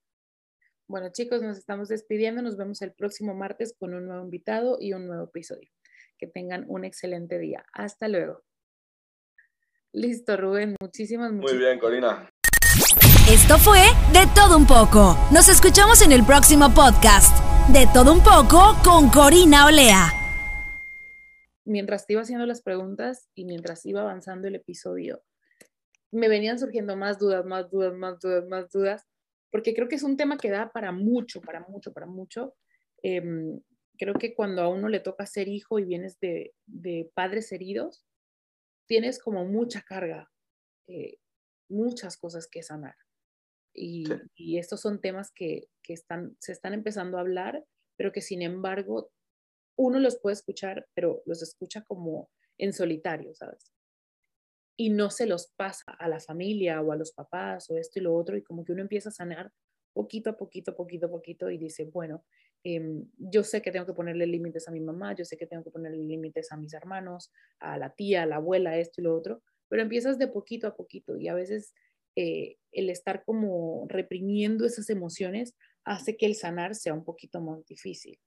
Bueno, 0.89 1.09
chicos, 1.11 1.41
nos 1.41 1.57
estamos 1.57 1.89
despidiendo. 1.89 2.43
Nos 2.43 2.59
vemos 2.59 2.83
el 2.83 2.93
próximo 2.93 3.33
martes 3.35 3.75
con 3.79 3.95
un 3.95 4.07
nuevo 4.09 4.25
invitado 4.25 4.77
y 4.79 4.93
un 4.93 5.07
nuevo 5.07 5.25
episodio. 5.25 5.71
Que 6.19 6.27
tengan 6.27 6.67
un 6.69 6.85
excelente 6.85 7.39
día. 7.39 7.65
Hasta 7.73 8.09
luego. 8.09 8.43
Listo, 9.93 10.37
Rubén. 10.37 10.77
Muchísimas, 10.81 11.33
muchísimas. 11.33 11.53
Muy 11.53 11.59
bien, 11.59 11.79
Corina. 11.81 12.31
Esto 13.29 13.59
fue 13.59 13.81
De 14.13 14.25
Todo 14.37 14.57
Un 14.57 14.65
poco. 14.65 15.17
Nos 15.33 15.49
escuchamos 15.49 16.01
en 16.03 16.13
el 16.13 16.25
próximo 16.25 16.73
podcast. 16.73 17.37
De 17.73 17.89
Todo 17.93 18.13
Un 18.13 18.23
poco 18.23 18.77
con 18.85 19.11
Corina 19.11 19.67
Olea. 19.67 20.13
Mientras 21.65 22.07
te 22.07 22.13
iba 22.13 22.23
haciendo 22.23 22.47
las 22.47 22.63
preguntas 22.63 23.29
y 23.35 23.45
mientras 23.47 23.85
iba 23.85 24.03
avanzando 24.03 24.47
el 24.47 24.55
episodio, 24.55 25.25
me 26.13 26.29
venían 26.29 26.61
surgiendo 26.61 26.95
más 26.95 27.19
dudas, 27.19 27.45
más 27.45 27.69
dudas, 27.69 27.93
más 27.93 28.21
dudas, 28.21 28.47
más 28.47 28.71
dudas, 28.71 29.09
porque 29.51 29.75
creo 29.75 29.89
que 29.89 29.97
es 29.97 30.05
un 30.05 30.17
tema 30.17 30.39
que 30.39 30.51
da 30.51 30.71
para 30.71 30.93
mucho, 30.93 31.41
para 31.41 31.67
mucho, 31.69 31.93
para 31.93 32.07
mucho. 32.07 32.55
Em, 33.03 33.61
creo 33.99 34.15
que 34.15 34.35
cuando 34.35 34.63
a 34.63 34.69
uno 34.69 34.89
le 34.89 35.01
toca 35.01 35.27
ser 35.27 35.49
hijo 35.49 35.81
y 35.81 35.85
vienes 35.85 36.21
de, 36.21 36.55
de 36.67 37.11
padres 37.13 37.51
heridos, 37.51 38.05
tienes 38.91 39.21
como 39.21 39.45
mucha 39.45 39.83
carga, 39.83 40.29
eh, 40.89 41.19
muchas 41.69 42.17
cosas 42.17 42.49
que 42.51 42.65
sanar. 42.65 42.97
Y, 43.73 44.05
estos 44.59 44.81
son 44.81 45.01
temas 45.01 45.31
que, 45.33 45.69
están, 45.87 46.37
se 46.41 46.51
están 46.51 46.75
empezando 46.75 47.17
a 47.17 47.21
hablar, 47.21 47.65
pero 47.97 48.11
que 48.11 48.21
sin 48.21 48.43
embargo 48.43 49.13
uno 49.79 50.01
los 50.01 50.19
puede 50.19 50.35
escuchar, 50.35 50.89
pero 50.93 51.23
los 51.25 51.41
escucha 51.41 51.85
como 51.85 52.31
en 52.59 52.73
solitario, 52.73 53.33
¿sabes? 53.33 53.73
Y 54.77 54.91
no 54.91 55.11
se 55.11 55.27
los 55.27 55.53
pasa 55.57 55.93
a 55.93 56.09
la 56.09 56.19
familia 56.19 56.83
o 56.83 56.91
a 56.91 56.97
los 56.97 57.13
papás 57.13 57.71
o 57.71 57.79
esto 57.79 58.01
y 58.01 58.03
lo 58.03 58.17
otro, 58.17 58.37
y 58.37 58.43
como 58.43 58.65
que 58.65 58.73
uno 58.73 58.83
empieza 58.83 59.11
a 59.11 59.13
sanar 59.13 59.53
poquito 59.93 60.31
a 60.31 60.37
poquito, 60.37 60.75
poquito 60.75 61.07
a 61.07 61.11
poquito, 61.11 61.49
y 61.49 61.59
dice, 61.59 61.85
bueno, 61.85 62.25
Em, 62.63 63.07
yo 63.17 63.43
sé 63.43 63.63
que 63.63 63.73
tengo 63.73 63.87
que 63.87 63.95
ponerle 63.95 64.27
límites 64.27 64.69
a 64.69 64.71
mi 64.71 64.81
mamá, 64.81 65.15
yo 65.15 65.25
sé 65.25 65.37
que 65.37 65.47
tengo 65.47 65.65
que 65.65 65.71
ponerle 65.71 65.99
límites 65.99 66.53
a 66.53 66.57
mis 66.57 66.75
hermanos, 66.75 67.33
a 67.59 67.79
la 67.79 67.95
tía, 67.95 68.23
a 68.23 68.27
la 68.27 68.37
abuela, 68.37 68.77
esto 68.77 69.01
y 69.01 69.05
lo 69.05 69.17
otro, 69.17 69.43
pero 69.69 69.83
empiezas 69.83 70.19
de 70.19 70.29
poquito 70.29 70.67
a 70.67 70.77
poquito 70.77 71.17
y 71.17 71.29
a 71.29 71.35
veces 71.35 71.75
eh, 72.17 72.59
el 72.73 72.91
estar 72.91 73.25
como 73.25 73.87
reprimiendo 73.89 74.67
esas 74.67 74.91
emociones 74.91 75.55
hace 75.85 76.17
que 76.17 76.27
el 76.27 76.35
sanar 76.35 76.75
sea 76.75 76.93
un 76.93 77.05
poquito 77.05 77.41
más 77.41 77.65
difícil. 77.65 78.19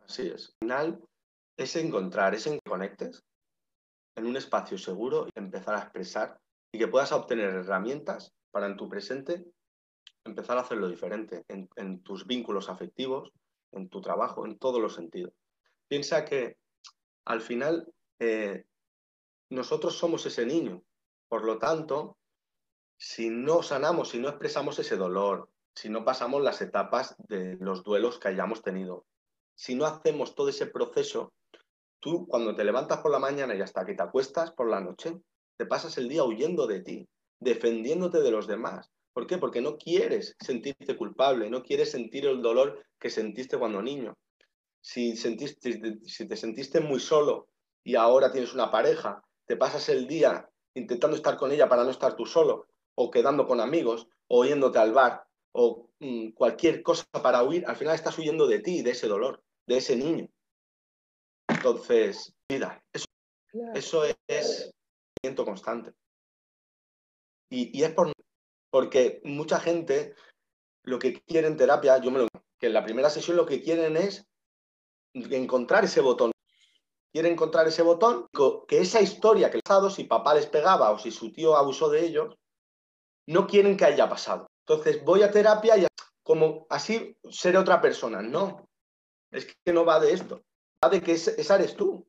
Así 0.00 0.26
es. 0.26 0.52
Al 0.60 0.66
final 0.66 1.04
es 1.56 1.76
encontrar, 1.76 2.34
es 2.34 2.46
en 2.46 2.54
que 2.54 2.70
conectes 2.70 3.22
en 4.16 4.26
un 4.26 4.36
espacio 4.36 4.76
seguro 4.76 5.26
y 5.28 5.38
empezar 5.38 5.74
a 5.74 5.82
expresar 5.82 6.38
y 6.72 6.78
que 6.78 6.88
puedas 6.88 7.12
obtener 7.12 7.50
herramientas 7.50 8.32
para 8.50 8.66
en 8.66 8.76
tu 8.76 8.88
presente 8.88 9.44
empezar 10.24 10.56
a 10.58 10.62
hacerlo 10.62 10.88
diferente 10.88 11.44
en, 11.48 12.02
tus 12.02 12.26
vínculos 12.26 12.68
afectivos, 12.68 13.32
en 13.72 13.88
tu 13.88 14.00
trabajo, 14.00 14.46
en 14.46 14.58
todos 14.58 14.80
los 14.80 14.94
sentidos. 14.94 15.32
Piensa 15.88 16.24
que 16.24 16.58
al 17.24 17.40
final 17.40 17.92
eh, 18.18 18.64
nosotros 19.50 19.96
somos 19.96 20.24
ese 20.26 20.46
niño. 20.46 20.82
Por 21.28 21.44
lo 21.44 21.58
tanto, 21.58 22.18
si 22.96 23.30
no 23.30 23.62
sanamos, 23.62 24.10
si 24.10 24.18
no 24.18 24.28
expresamos 24.28 24.78
ese 24.78 24.96
dolor, 24.96 25.48
si 25.74 25.88
no 25.88 26.04
pasamos 26.04 26.42
las 26.42 26.60
etapas 26.60 27.16
de 27.28 27.56
los 27.60 27.82
duelos 27.82 28.18
que 28.18 28.28
hayamos 28.28 28.62
tenido, 28.62 29.06
si 29.54 29.74
no 29.74 29.86
hacemos 29.86 30.34
todo 30.34 30.48
ese 30.48 30.66
proceso, 30.66 31.32
tú 32.00 32.26
cuando 32.26 32.54
te 32.54 32.64
levantas 32.64 33.00
por 33.00 33.10
la 33.10 33.18
mañana 33.18 33.54
y 33.54 33.60
hasta 33.60 33.84
que 33.84 33.94
te 33.94 34.02
acuestas 34.02 34.52
por 34.52 34.68
la 34.68 34.80
noche, 34.80 35.20
te 35.56 35.66
pasas 35.66 35.96
el 35.98 36.08
día 36.08 36.24
huyendo 36.24 36.66
de 36.66 36.80
ti, 36.80 37.08
defendiéndote 37.40 38.20
de 38.20 38.30
los 38.30 38.46
demás, 38.46 38.90
¿Por 39.12 39.26
qué? 39.26 39.38
Porque 39.38 39.60
no 39.60 39.76
quieres 39.76 40.36
sentirte 40.40 40.96
culpable, 40.96 41.50
no 41.50 41.62
quieres 41.62 41.90
sentir 41.90 42.26
el 42.26 42.40
dolor 42.40 42.82
que 42.98 43.10
sentiste 43.10 43.58
cuando 43.58 43.82
niño. 43.82 44.14
Si, 44.80 45.16
sentiste, 45.16 45.98
si 46.04 46.26
te 46.26 46.36
sentiste 46.36 46.80
muy 46.80 46.98
solo 46.98 47.48
y 47.84 47.94
ahora 47.94 48.32
tienes 48.32 48.54
una 48.54 48.70
pareja, 48.70 49.22
te 49.46 49.56
pasas 49.56 49.88
el 49.90 50.06
día 50.06 50.48
intentando 50.74 51.16
estar 51.16 51.36
con 51.36 51.52
ella 51.52 51.68
para 51.68 51.84
no 51.84 51.90
estar 51.90 52.16
tú 52.16 52.24
solo, 52.24 52.66
o 52.94 53.10
quedando 53.10 53.46
con 53.46 53.60
amigos, 53.60 54.08
o 54.28 54.44
yéndote 54.44 54.78
al 54.78 54.92
bar, 54.92 55.24
o 55.52 55.90
mm, 56.00 56.30
cualquier 56.30 56.82
cosa 56.82 57.04
para 57.22 57.42
huir, 57.42 57.64
al 57.66 57.76
final 57.76 57.94
estás 57.94 58.18
huyendo 58.18 58.46
de 58.46 58.60
ti, 58.60 58.82
de 58.82 58.92
ese 58.92 59.06
dolor, 59.06 59.42
de 59.66 59.76
ese 59.76 59.96
niño. 59.96 60.28
Entonces, 61.48 62.34
mira, 62.48 62.82
eso, 62.92 63.06
eso 63.74 64.04
es 64.26 64.72
constante. 65.36 65.92
Y, 67.50 67.78
y 67.78 67.84
es 67.84 67.92
por 67.92 68.10
porque 68.72 69.20
mucha 69.22 69.60
gente 69.60 70.14
lo 70.82 70.98
que 70.98 71.22
quiere 71.22 71.46
en 71.46 71.58
terapia, 71.58 71.98
yo 71.98 72.10
me 72.10 72.20
lo 72.20 72.28
que 72.58 72.66
en 72.68 72.72
la 72.72 72.82
primera 72.82 73.10
sesión 73.10 73.36
lo 73.36 73.44
que 73.44 73.62
quieren 73.62 73.96
es 73.96 74.26
encontrar 75.14 75.84
ese 75.84 76.00
botón. 76.00 76.32
Quieren 77.12 77.32
encontrar 77.32 77.68
ese 77.68 77.82
botón, 77.82 78.26
que 78.66 78.78
esa 78.78 79.02
historia 79.02 79.50
que 79.50 79.58
les 79.58 79.62
ha 79.66 79.68
pasado, 79.68 79.90
si 79.90 80.04
papá 80.04 80.34
les 80.34 80.46
pegaba 80.46 80.90
o 80.90 80.98
si 80.98 81.10
su 81.10 81.30
tío 81.30 81.54
abusó 81.54 81.90
de 81.90 82.06
ellos, 82.06 82.34
no 83.28 83.46
quieren 83.46 83.76
que 83.76 83.84
haya 83.84 84.08
pasado. 84.08 84.46
Entonces 84.66 85.04
voy 85.04 85.22
a 85.22 85.30
terapia 85.30 85.76
y 85.76 85.86
como 86.22 86.66
así 86.70 87.14
seré 87.28 87.58
otra 87.58 87.82
persona. 87.82 88.22
No, 88.22 88.66
es 89.30 89.46
que 89.62 89.72
no 89.74 89.84
va 89.84 90.00
de 90.00 90.14
esto. 90.14 90.42
Va 90.82 90.88
de 90.88 91.02
que 91.02 91.12
esa 91.12 91.54
eres 91.56 91.76
tú. 91.76 92.08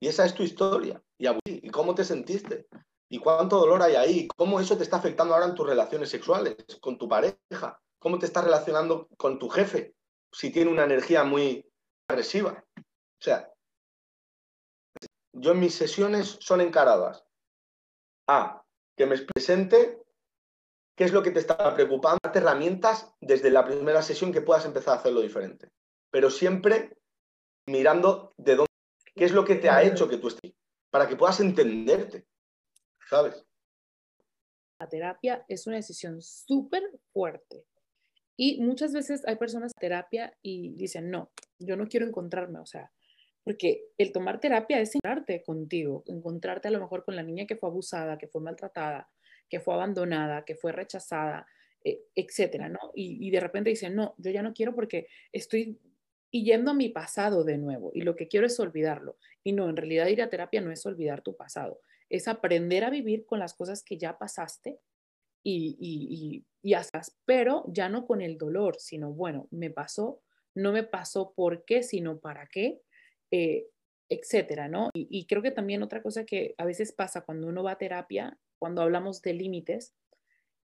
Y 0.00 0.08
esa 0.08 0.26
es 0.26 0.34
tu 0.34 0.42
historia. 0.42 1.00
Y 1.16 1.70
cómo 1.70 1.94
te 1.94 2.04
sentiste 2.04 2.66
y 3.08 3.18
cuánto 3.18 3.58
dolor 3.58 3.82
hay 3.82 3.96
ahí, 3.96 4.28
cómo 4.36 4.60
eso 4.60 4.76
te 4.76 4.82
está 4.82 4.96
afectando 4.96 5.34
ahora 5.34 5.46
en 5.46 5.54
tus 5.54 5.66
relaciones 5.66 6.08
sexuales, 6.08 6.56
con 6.80 6.98
tu 6.98 7.08
pareja, 7.08 7.80
cómo 7.98 8.18
te 8.18 8.26
estás 8.26 8.44
relacionando 8.44 9.08
con 9.16 9.38
tu 9.38 9.48
jefe, 9.48 9.94
si 10.32 10.50
tiene 10.50 10.70
una 10.70 10.84
energía 10.84 11.24
muy 11.24 11.64
agresiva. 12.08 12.64
O 12.76 13.22
sea, 13.22 13.50
yo 15.32 15.52
en 15.52 15.60
mis 15.60 15.74
sesiones 15.74 16.38
son 16.40 16.60
encaradas. 16.60 17.24
A 18.26 18.62
que 18.96 19.06
me 19.06 19.18
presente 19.18 20.02
qué 20.96 21.04
es 21.04 21.12
lo 21.12 21.22
que 21.22 21.30
te 21.30 21.40
está 21.40 21.74
preocupando, 21.74 22.18
darte 22.22 22.38
herramientas 22.38 23.12
desde 23.20 23.50
la 23.50 23.64
primera 23.64 24.02
sesión 24.02 24.32
que 24.32 24.40
puedas 24.40 24.64
empezar 24.64 24.94
a 24.94 25.00
hacerlo 25.00 25.20
diferente, 25.20 25.68
pero 26.10 26.30
siempre 26.30 26.96
mirando 27.66 28.32
de 28.36 28.56
dónde, 28.56 28.72
qué 29.14 29.24
es 29.24 29.32
lo 29.32 29.44
que 29.44 29.56
te 29.56 29.68
ha 29.68 29.82
hecho 29.82 30.08
que 30.08 30.18
tú 30.18 30.28
estés, 30.28 30.52
para 30.90 31.08
que 31.08 31.16
puedas 31.16 31.40
entenderte. 31.40 32.26
La 34.80 34.88
terapia 34.88 35.44
es 35.48 35.66
una 35.66 35.76
decisión 35.76 36.20
súper 36.20 36.82
fuerte. 37.12 37.64
Y 38.36 38.60
muchas 38.60 38.92
veces 38.92 39.22
hay 39.26 39.36
personas 39.36 39.72
en 39.76 39.80
terapia 39.80 40.36
y 40.42 40.74
dicen, 40.74 41.10
no, 41.10 41.30
yo 41.58 41.76
no 41.76 41.86
quiero 41.86 42.06
encontrarme, 42.06 42.58
o 42.58 42.66
sea, 42.66 42.90
porque 43.44 43.84
el 43.98 44.10
tomar 44.10 44.40
terapia 44.40 44.80
es 44.80 44.94
encontrarte 44.94 45.42
contigo, 45.44 46.02
encontrarte 46.06 46.68
a 46.68 46.70
lo 46.72 46.80
mejor 46.80 47.04
con 47.04 47.14
la 47.14 47.22
niña 47.22 47.46
que 47.46 47.56
fue 47.56 47.68
abusada, 47.68 48.18
que 48.18 48.26
fue 48.26 48.40
maltratada, 48.40 49.08
que 49.48 49.60
fue 49.60 49.74
abandonada, 49.74 50.44
que 50.44 50.56
fue 50.56 50.72
rechazada, 50.72 51.46
eh, 51.84 52.00
etcétera, 52.14 52.68
¿no? 52.68 52.90
Y, 52.94 53.24
y, 53.24 53.30
de 53.30 53.40
repente 53.40 53.70
dicen, 53.70 53.94
no, 53.94 54.14
yo 54.18 54.30
ya 54.30 54.42
no 54.42 54.54
quiero 54.54 54.74
porque 54.74 55.06
estoy 55.32 55.78
yendo 56.30 56.72
a 56.72 56.74
mi 56.74 56.88
pasado 56.88 57.44
de 57.44 57.58
nuevo 57.58 57.92
y 57.94 58.00
lo 58.00 58.16
que 58.16 58.26
quiero 58.26 58.46
es 58.46 58.58
olvidarlo. 58.58 59.18
Y 59.44 59.52
no, 59.52 59.68
en 59.68 59.76
realidad 59.76 60.08
ir 60.08 60.22
a 60.22 60.30
terapia 60.30 60.60
no 60.60 60.72
es 60.72 60.84
olvidar 60.86 61.20
tu 61.20 61.36
pasado, 61.36 61.80
es 62.08 62.28
aprender 62.28 62.84
a 62.84 62.90
vivir 62.90 63.26
con 63.26 63.38
las 63.38 63.54
cosas 63.54 63.82
que 63.82 63.98
ya 63.98 64.18
pasaste 64.18 64.78
y, 65.42 65.76
y, 65.78 66.44
y, 66.62 66.74
pero 67.26 67.64
ya 67.68 67.88
no 67.88 68.06
con 68.06 68.22
el 68.22 68.38
dolor, 68.38 68.76
sino, 68.78 69.12
bueno, 69.12 69.48
me 69.50 69.70
pasó, 69.70 70.22
no 70.54 70.72
me 70.72 70.82
pasó 70.82 71.32
por 71.34 71.64
qué, 71.64 71.82
sino 71.82 72.18
para 72.18 72.46
qué, 72.46 72.80
eh, 73.30 73.66
etcétera, 74.08 74.68
¿no? 74.68 74.90
Y, 74.94 75.26
creo 75.26 75.42
que 75.42 75.50
también 75.50 75.82
otra 75.82 76.02
cosa 76.02 76.24
que 76.24 76.54
a 76.58 76.64
veces 76.64 76.92
pasa 76.92 77.22
cuando 77.22 77.48
uno 77.48 77.62
va 77.62 77.72
a 77.72 77.78
terapia, 77.78 78.38
cuando 78.58 78.82
hablamos 78.82 79.22
de 79.22 79.34
límites, 79.34 79.94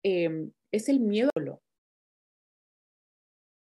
em, 0.04 0.52
es 0.72 0.90
el 0.90 1.00
miedo. 1.00 1.32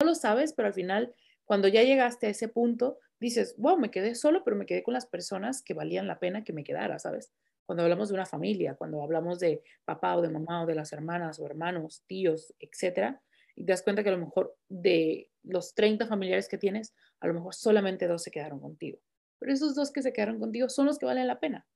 No 0.00 0.06
lo 0.06 0.14
sabes, 0.14 0.52
pero 0.52 0.68
al 0.68 0.74
final, 0.74 1.14
cuando 1.44 1.68
ya 1.68 1.82
llegaste 1.82 2.26
a 2.26 2.30
ese 2.30 2.48
punto, 2.48 2.98
dices, 3.20 3.54
wow, 3.56 3.78
me 3.78 3.90
quedé 3.90 4.14
solo, 4.14 4.42
pero 4.44 4.56
me 4.56 4.66
quedé 4.66 4.82
con 4.82 4.94
las 4.94 5.06
personas 5.06 5.62
que 5.62 5.74
valían 5.74 6.06
la 6.06 6.18
pena 6.18 6.44
que 6.44 6.52
me 6.52 6.64
quedara, 6.64 6.98
¿sabes? 6.98 7.32
Cuando 7.66 7.82
hablamos 7.82 8.08
de 8.08 8.14
una 8.14 8.26
familia, 8.26 8.74
cuando 8.74 9.02
hablamos 9.02 9.38
de 9.38 9.62
papá 9.84 10.16
o 10.16 10.22
de 10.22 10.30
mamá 10.30 10.62
o 10.62 10.66
de 10.66 10.74
las 10.74 10.92
hermanas 10.92 11.38
o 11.38 11.46
hermanos, 11.46 12.02
tíos, 12.06 12.54
etcétera, 12.58 13.22
y 13.54 13.64
te 13.64 13.72
das 13.72 13.82
cuenta 13.82 14.02
que 14.02 14.08
a 14.08 14.12
lo 14.12 14.24
mejor 14.24 14.56
de 14.68 15.30
los 15.42 15.74
30 15.74 16.06
familiares 16.06 16.48
que 16.48 16.58
tienes, 16.58 16.94
a 17.20 17.26
lo 17.26 17.34
mejor 17.34 17.54
solamente 17.54 18.06
dos 18.08 18.22
se 18.22 18.30
quedaron 18.30 18.60
contigo. 18.60 18.98
Pero 19.38 19.52
esos 19.52 19.74
dos 19.74 19.90
que 19.92 20.02
se 20.02 20.12
quedaron 20.12 20.38
contigo 20.38 20.68
son 20.68 20.86
los 20.86 20.98
que 20.98 21.06
valen 21.06 21.26
la 21.26 21.40
pena. 21.40 21.66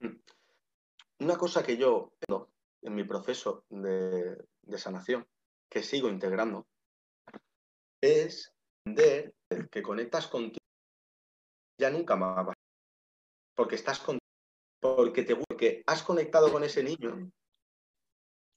Mm. 0.00 0.18
Una 1.20 1.36
cosa 1.36 1.62
que 1.62 1.76
yo 1.76 2.12
en 2.82 2.94
mi 2.94 3.04
proceso 3.04 3.64
de, 3.70 4.36
de 4.62 4.78
sanación, 4.78 5.26
que 5.70 5.82
sigo 5.82 6.08
integrando, 6.08 6.66
es 8.00 8.52
entender 8.84 9.34
que 9.70 9.82
conectas 9.82 10.26
contigo 10.26 10.58
ya 11.78 11.90
nunca 11.90 12.16
más 12.16 12.54
porque 13.54 13.74
estás 13.74 13.98
con 14.00 14.18
porque 14.82 15.22
te 15.22 15.36
porque 15.36 15.84
has 15.86 16.02
conectado 16.02 16.50
con 16.50 16.64
ese 16.64 16.82
niño 16.82 17.30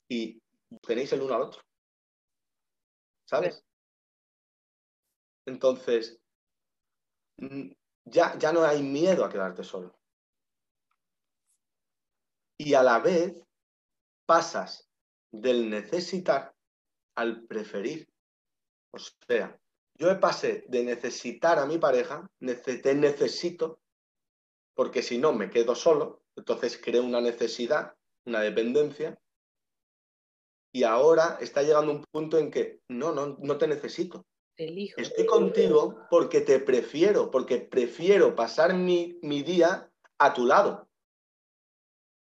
y 0.10 0.42
tenéis 0.82 1.14
el 1.14 1.22
uno 1.22 1.36
al 1.36 1.44
otro. 1.44 1.62
¿Sabes? 3.30 3.64
Entonces, 5.46 6.20
mm, 7.38 7.72
ya, 8.06 8.36
ya 8.40 8.52
no 8.52 8.64
hay 8.64 8.82
miedo 8.82 9.24
a 9.24 9.30
quedarte 9.30 9.64
solo. 9.64 9.96
Y 12.58 12.74
a 12.74 12.82
la 12.82 12.98
vez 12.98 13.40
pasas 14.26 14.90
del 15.32 15.70
necesitar 15.70 16.56
al 17.16 17.46
preferir. 17.46 18.10
O 18.92 18.98
sea, 18.98 19.60
yo 19.94 20.20
pasé 20.20 20.66
de 20.70 20.84
necesitar 20.84 21.60
a 21.60 21.68
mi 21.68 21.78
pareja, 21.78 22.28
te 22.40 22.96
necesito, 22.96 23.80
porque 24.76 25.02
si 25.02 25.18
no 25.18 25.34
me 25.34 25.50
quedo 25.50 25.74
solo, 25.74 26.22
entonces 26.36 26.80
creo 26.84 27.04
una 27.04 27.22
necesidad, 27.22 27.96
una 28.26 28.42
dependencia, 28.42 29.18
y 30.74 30.84
ahora 30.84 31.38
está 31.40 31.64
llegando 31.64 31.94
un 31.94 32.04
punto 32.12 32.38
en 32.38 32.52
que 32.52 32.82
no, 32.90 33.14
no, 33.14 33.38
no 33.40 33.58
te 33.58 33.68
necesito. 33.68 34.26
Estoy 34.58 35.26
contigo 35.26 36.06
porque 36.10 36.42
te 36.42 36.60
prefiero, 36.60 37.32
porque 37.32 37.60
prefiero 37.60 38.36
pasar 38.36 38.74
mi, 38.74 39.18
mi 39.22 39.42
día 39.42 39.90
a 40.18 40.34
tu 40.34 40.46
lado. 40.46 40.90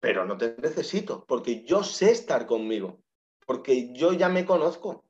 Pero 0.01 0.25
no 0.25 0.37
te 0.37 0.55
necesito, 0.59 1.25
porque 1.27 1.65
yo 1.65 1.83
sé 1.83 2.13
estar 2.13 2.47
conmigo, 2.47 3.01
porque 3.47 3.93
yo 3.93 4.13
ya 4.13 4.29
me 4.29 4.45
conozco, 4.45 5.05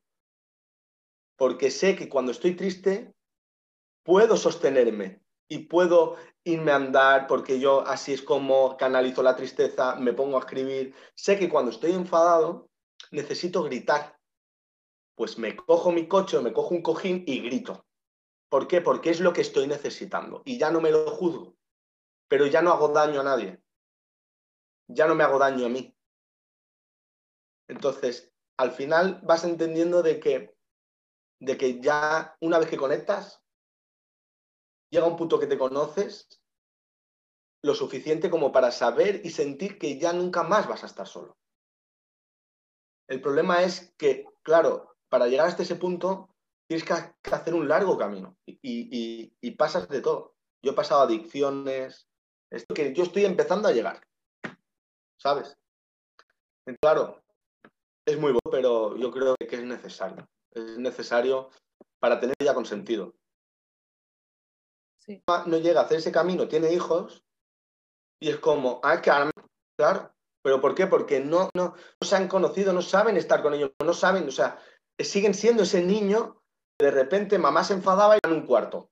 porque 1.36 1.70
sé 1.70 1.97
que 1.97 2.09
cuando 2.09 2.32
estoy 2.32 2.55
triste 2.55 3.12
puedo 4.05 4.36
sostenerme 4.36 5.24
y 5.55 5.61
puedo 5.61 6.16
irme 6.42 6.72
a 6.72 6.76
andar 6.76 7.28
porque 7.28 7.61
yo 7.61 7.86
así 7.86 8.12
es 8.12 8.22
como 8.22 8.76
canalizo 8.76 9.22
la 9.22 9.36
tristeza, 9.36 9.94
me 9.94 10.12
pongo 10.12 10.36
a 10.36 10.40
escribir. 10.40 10.94
Sé 11.14 11.38
que 11.38 11.48
cuando 11.48 11.70
estoy 11.70 11.92
enfadado 11.92 12.68
necesito 13.12 13.62
gritar. 13.62 14.18
Pues 15.14 15.38
me 15.38 15.55
cojo 15.55 15.92
mi 15.92 16.09
coche, 16.09 16.40
me 16.40 16.52
cojo 16.52 16.74
un 16.74 16.82
cojín 16.82 17.22
y 17.24 17.40
grito. 17.40 17.86
¿Por 18.48 18.66
qué? 18.66 18.80
Porque 18.80 19.11
es 19.11 19.20
lo 19.20 19.32
que 19.32 19.42
estoy 19.42 19.68
necesitando 19.68 20.42
y 20.44 20.59
ya 20.59 20.72
no 20.72 20.80
me 20.80 20.90
lo 20.90 21.09
juzgo, 21.09 21.57
pero 22.28 22.46
ya 22.46 22.61
no 22.61 22.72
hago 22.72 22.88
daño 22.88 23.20
a 23.20 23.24
nadie. 23.24 23.62
Ya 24.88 25.07
no 25.07 25.14
me 25.14 25.22
hago 25.22 25.38
daño 25.38 25.66
a 25.66 25.68
mí. 25.68 25.96
Entonces, 27.68 28.32
al 28.57 28.72
final 28.72 29.20
vas 29.22 29.44
entendiendo 29.44 30.02
de 30.02 30.18
que, 30.18 30.57
de 31.40 31.57
que 31.57 31.80
ya 31.80 32.36
una 32.40 32.59
vez 32.59 32.68
que 32.68 32.76
conectas, 32.76 33.43
llega 34.95 35.07
un 35.07 35.16
punto 35.16 35.40
que 35.40 35.49
te 35.49 35.59
conoces 35.59 36.40
lo 37.62 37.74
suficiente 37.74 38.30
como 38.30 38.53
para 38.53 38.70
saber 38.70 39.22
y 39.24 39.30
sentir 39.30 39.78
que 39.78 39.99
ya 39.99 40.12
nunca 40.12 40.45
más 40.45 40.68
vas 40.68 40.84
a 40.84 40.86
estar 40.86 41.09
solo. 41.09 41.36
El 43.09 43.20
problema 43.20 43.62
es 43.62 43.92
que, 43.99 44.24
claro, 44.42 44.97
para 45.09 45.26
llegar 45.26 45.49
hasta 45.49 45.64
ese 45.64 45.74
punto 45.74 46.28
tienes 46.68 46.86
que 46.86 46.95
hacer 47.32 47.55
un 47.55 47.68
largo 47.68 47.99
camino 47.99 48.36
y, 48.47 49.51
pasas 49.59 49.88
de 49.88 50.01
todo. 50.01 50.34
Yo 50.62 50.72
he 50.72 50.74
pasado 50.74 51.03
adicciones, 51.03 52.07
esto 52.51 52.74
que 52.74 52.95
yo 52.95 53.03
estoy 53.03 53.24
empezando 53.24 53.68
a 53.68 53.72
llegar, 53.72 54.01
¿sabes? 55.18 55.57
Claro, 56.80 57.22
es 58.07 58.18
muy 58.18 58.32
bueno, 58.32 58.51
pero 58.51 58.97
yo 58.97 59.11
creo 59.11 59.34
que 59.36 59.57
es 59.57 59.64
necesario. 59.64 60.26
Es 60.53 60.78
necesario 60.78 61.51
para 61.99 62.20
tener 62.20 62.36
ya 62.42 62.55
consentido 62.55 63.14
no 65.46 65.59
llega 65.59 65.80
a 65.80 65.84
hacer 65.84 65.98
ese 65.98 66.12
camino, 66.12 66.48
tiene 66.48 66.72
hijos, 66.72 67.24
y 68.20 68.30
es 68.30 68.38
como, 68.38 68.80
ah, 68.82 69.00
claro, 69.00 69.30
pero 70.42 70.61
¿por 70.61 70.74
qué? 70.74 70.86
Porque 70.86 71.20
no, 71.20 71.50
no, 71.55 71.74
se 72.00 72.16
han 72.16 72.28
conocido, 72.28 72.72
no 72.72 72.82
saben 72.82 73.16
estar 73.16 73.42
con 73.42 73.55
ellos, 73.55 73.72
no 73.84 73.94
saben, 73.94 74.28
o 74.28 74.30
sea, 74.30 74.59
siguen 74.98 75.34
siendo 75.34 75.62
ese 75.62 75.82
niño, 75.82 76.42
de 76.78 76.90
repente 76.90 77.38
mamá 77.38 77.64
se 77.64 77.74
enfadaba 77.74 78.16
y 78.16 78.20
en 78.22 78.32
un 78.32 78.46
cuarto. 78.46 78.90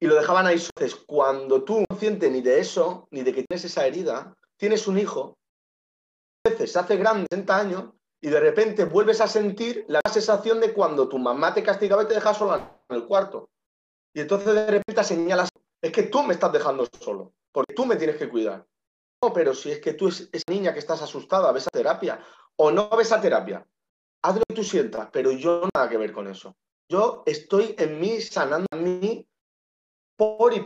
Y 0.00 0.06
lo 0.06 0.14
dejaban 0.14 0.46
ahí. 0.46 0.56
Entonces, 0.56 1.04
cuando 1.06 1.64
tú 1.64 1.84
no 1.88 1.98
sientes 1.98 2.30
ni 2.30 2.40
de 2.40 2.60
eso, 2.60 3.08
ni 3.10 3.22
de 3.22 3.34
que 3.34 3.44
tienes 3.44 3.64
esa 3.64 3.86
herida, 3.86 4.36
tienes 4.56 4.86
un 4.86 4.98
hijo, 4.98 5.38
a 6.44 6.50
veces 6.50 6.72
se 6.72 6.78
hace 6.78 6.96
grande, 6.96 7.26
60 7.30 7.56
años, 7.56 7.84
y 8.20 8.28
de 8.28 8.40
repente 8.40 8.84
vuelves 8.84 9.20
a 9.20 9.28
sentir 9.28 9.84
la 9.88 10.00
sensación 10.10 10.60
de 10.60 10.72
cuando 10.72 11.08
tu 11.08 11.18
mamá 11.18 11.54
te 11.54 11.62
castigaba 11.62 12.02
y 12.02 12.06
te 12.06 12.14
dejaba 12.14 12.34
sola 12.34 12.82
en 12.88 12.96
el 12.96 13.06
cuarto. 13.06 13.50
Y 14.14 14.20
entonces 14.20 14.54
de 14.54 14.66
repente 14.66 15.04
señalas, 15.04 15.50
es 15.82 15.92
que 15.92 16.04
tú 16.04 16.22
me 16.22 16.34
estás 16.34 16.52
dejando 16.52 16.86
solo, 17.00 17.32
porque 17.52 17.74
tú 17.74 17.86
me 17.86 17.96
tienes 17.96 18.16
que 18.16 18.28
cuidar. 18.28 18.66
No, 19.22 19.32
pero 19.32 19.54
si 19.54 19.70
es 19.70 19.80
que 19.80 19.94
tú 19.94 20.08
es 20.08 20.28
esa 20.32 20.44
niña 20.48 20.72
que 20.72 20.78
estás 20.78 21.02
asustada, 21.02 21.52
ves 21.52 21.66
a 21.66 21.70
terapia 21.70 22.20
o 22.56 22.70
no 22.70 22.88
ves 22.90 23.12
a 23.12 23.20
terapia, 23.20 23.66
haz 24.22 24.36
lo 24.36 24.42
que 24.48 24.54
tú 24.54 24.64
sientas, 24.64 25.08
pero 25.12 25.32
yo 25.32 25.68
nada 25.74 25.88
que 25.88 25.96
ver 25.96 26.12
con 26.12 26.28
eso. 26.28 26.56
Yo 26.90 27.22
estoy 27.26 27.74
en 27.78 28.00
mí, 28.00 28.20
sanando 28.20 28.66
a 28.72 28.76
mí 28.76 29.28
por 30.16 30.52
y 30.52 30.60
para 30.60 30.64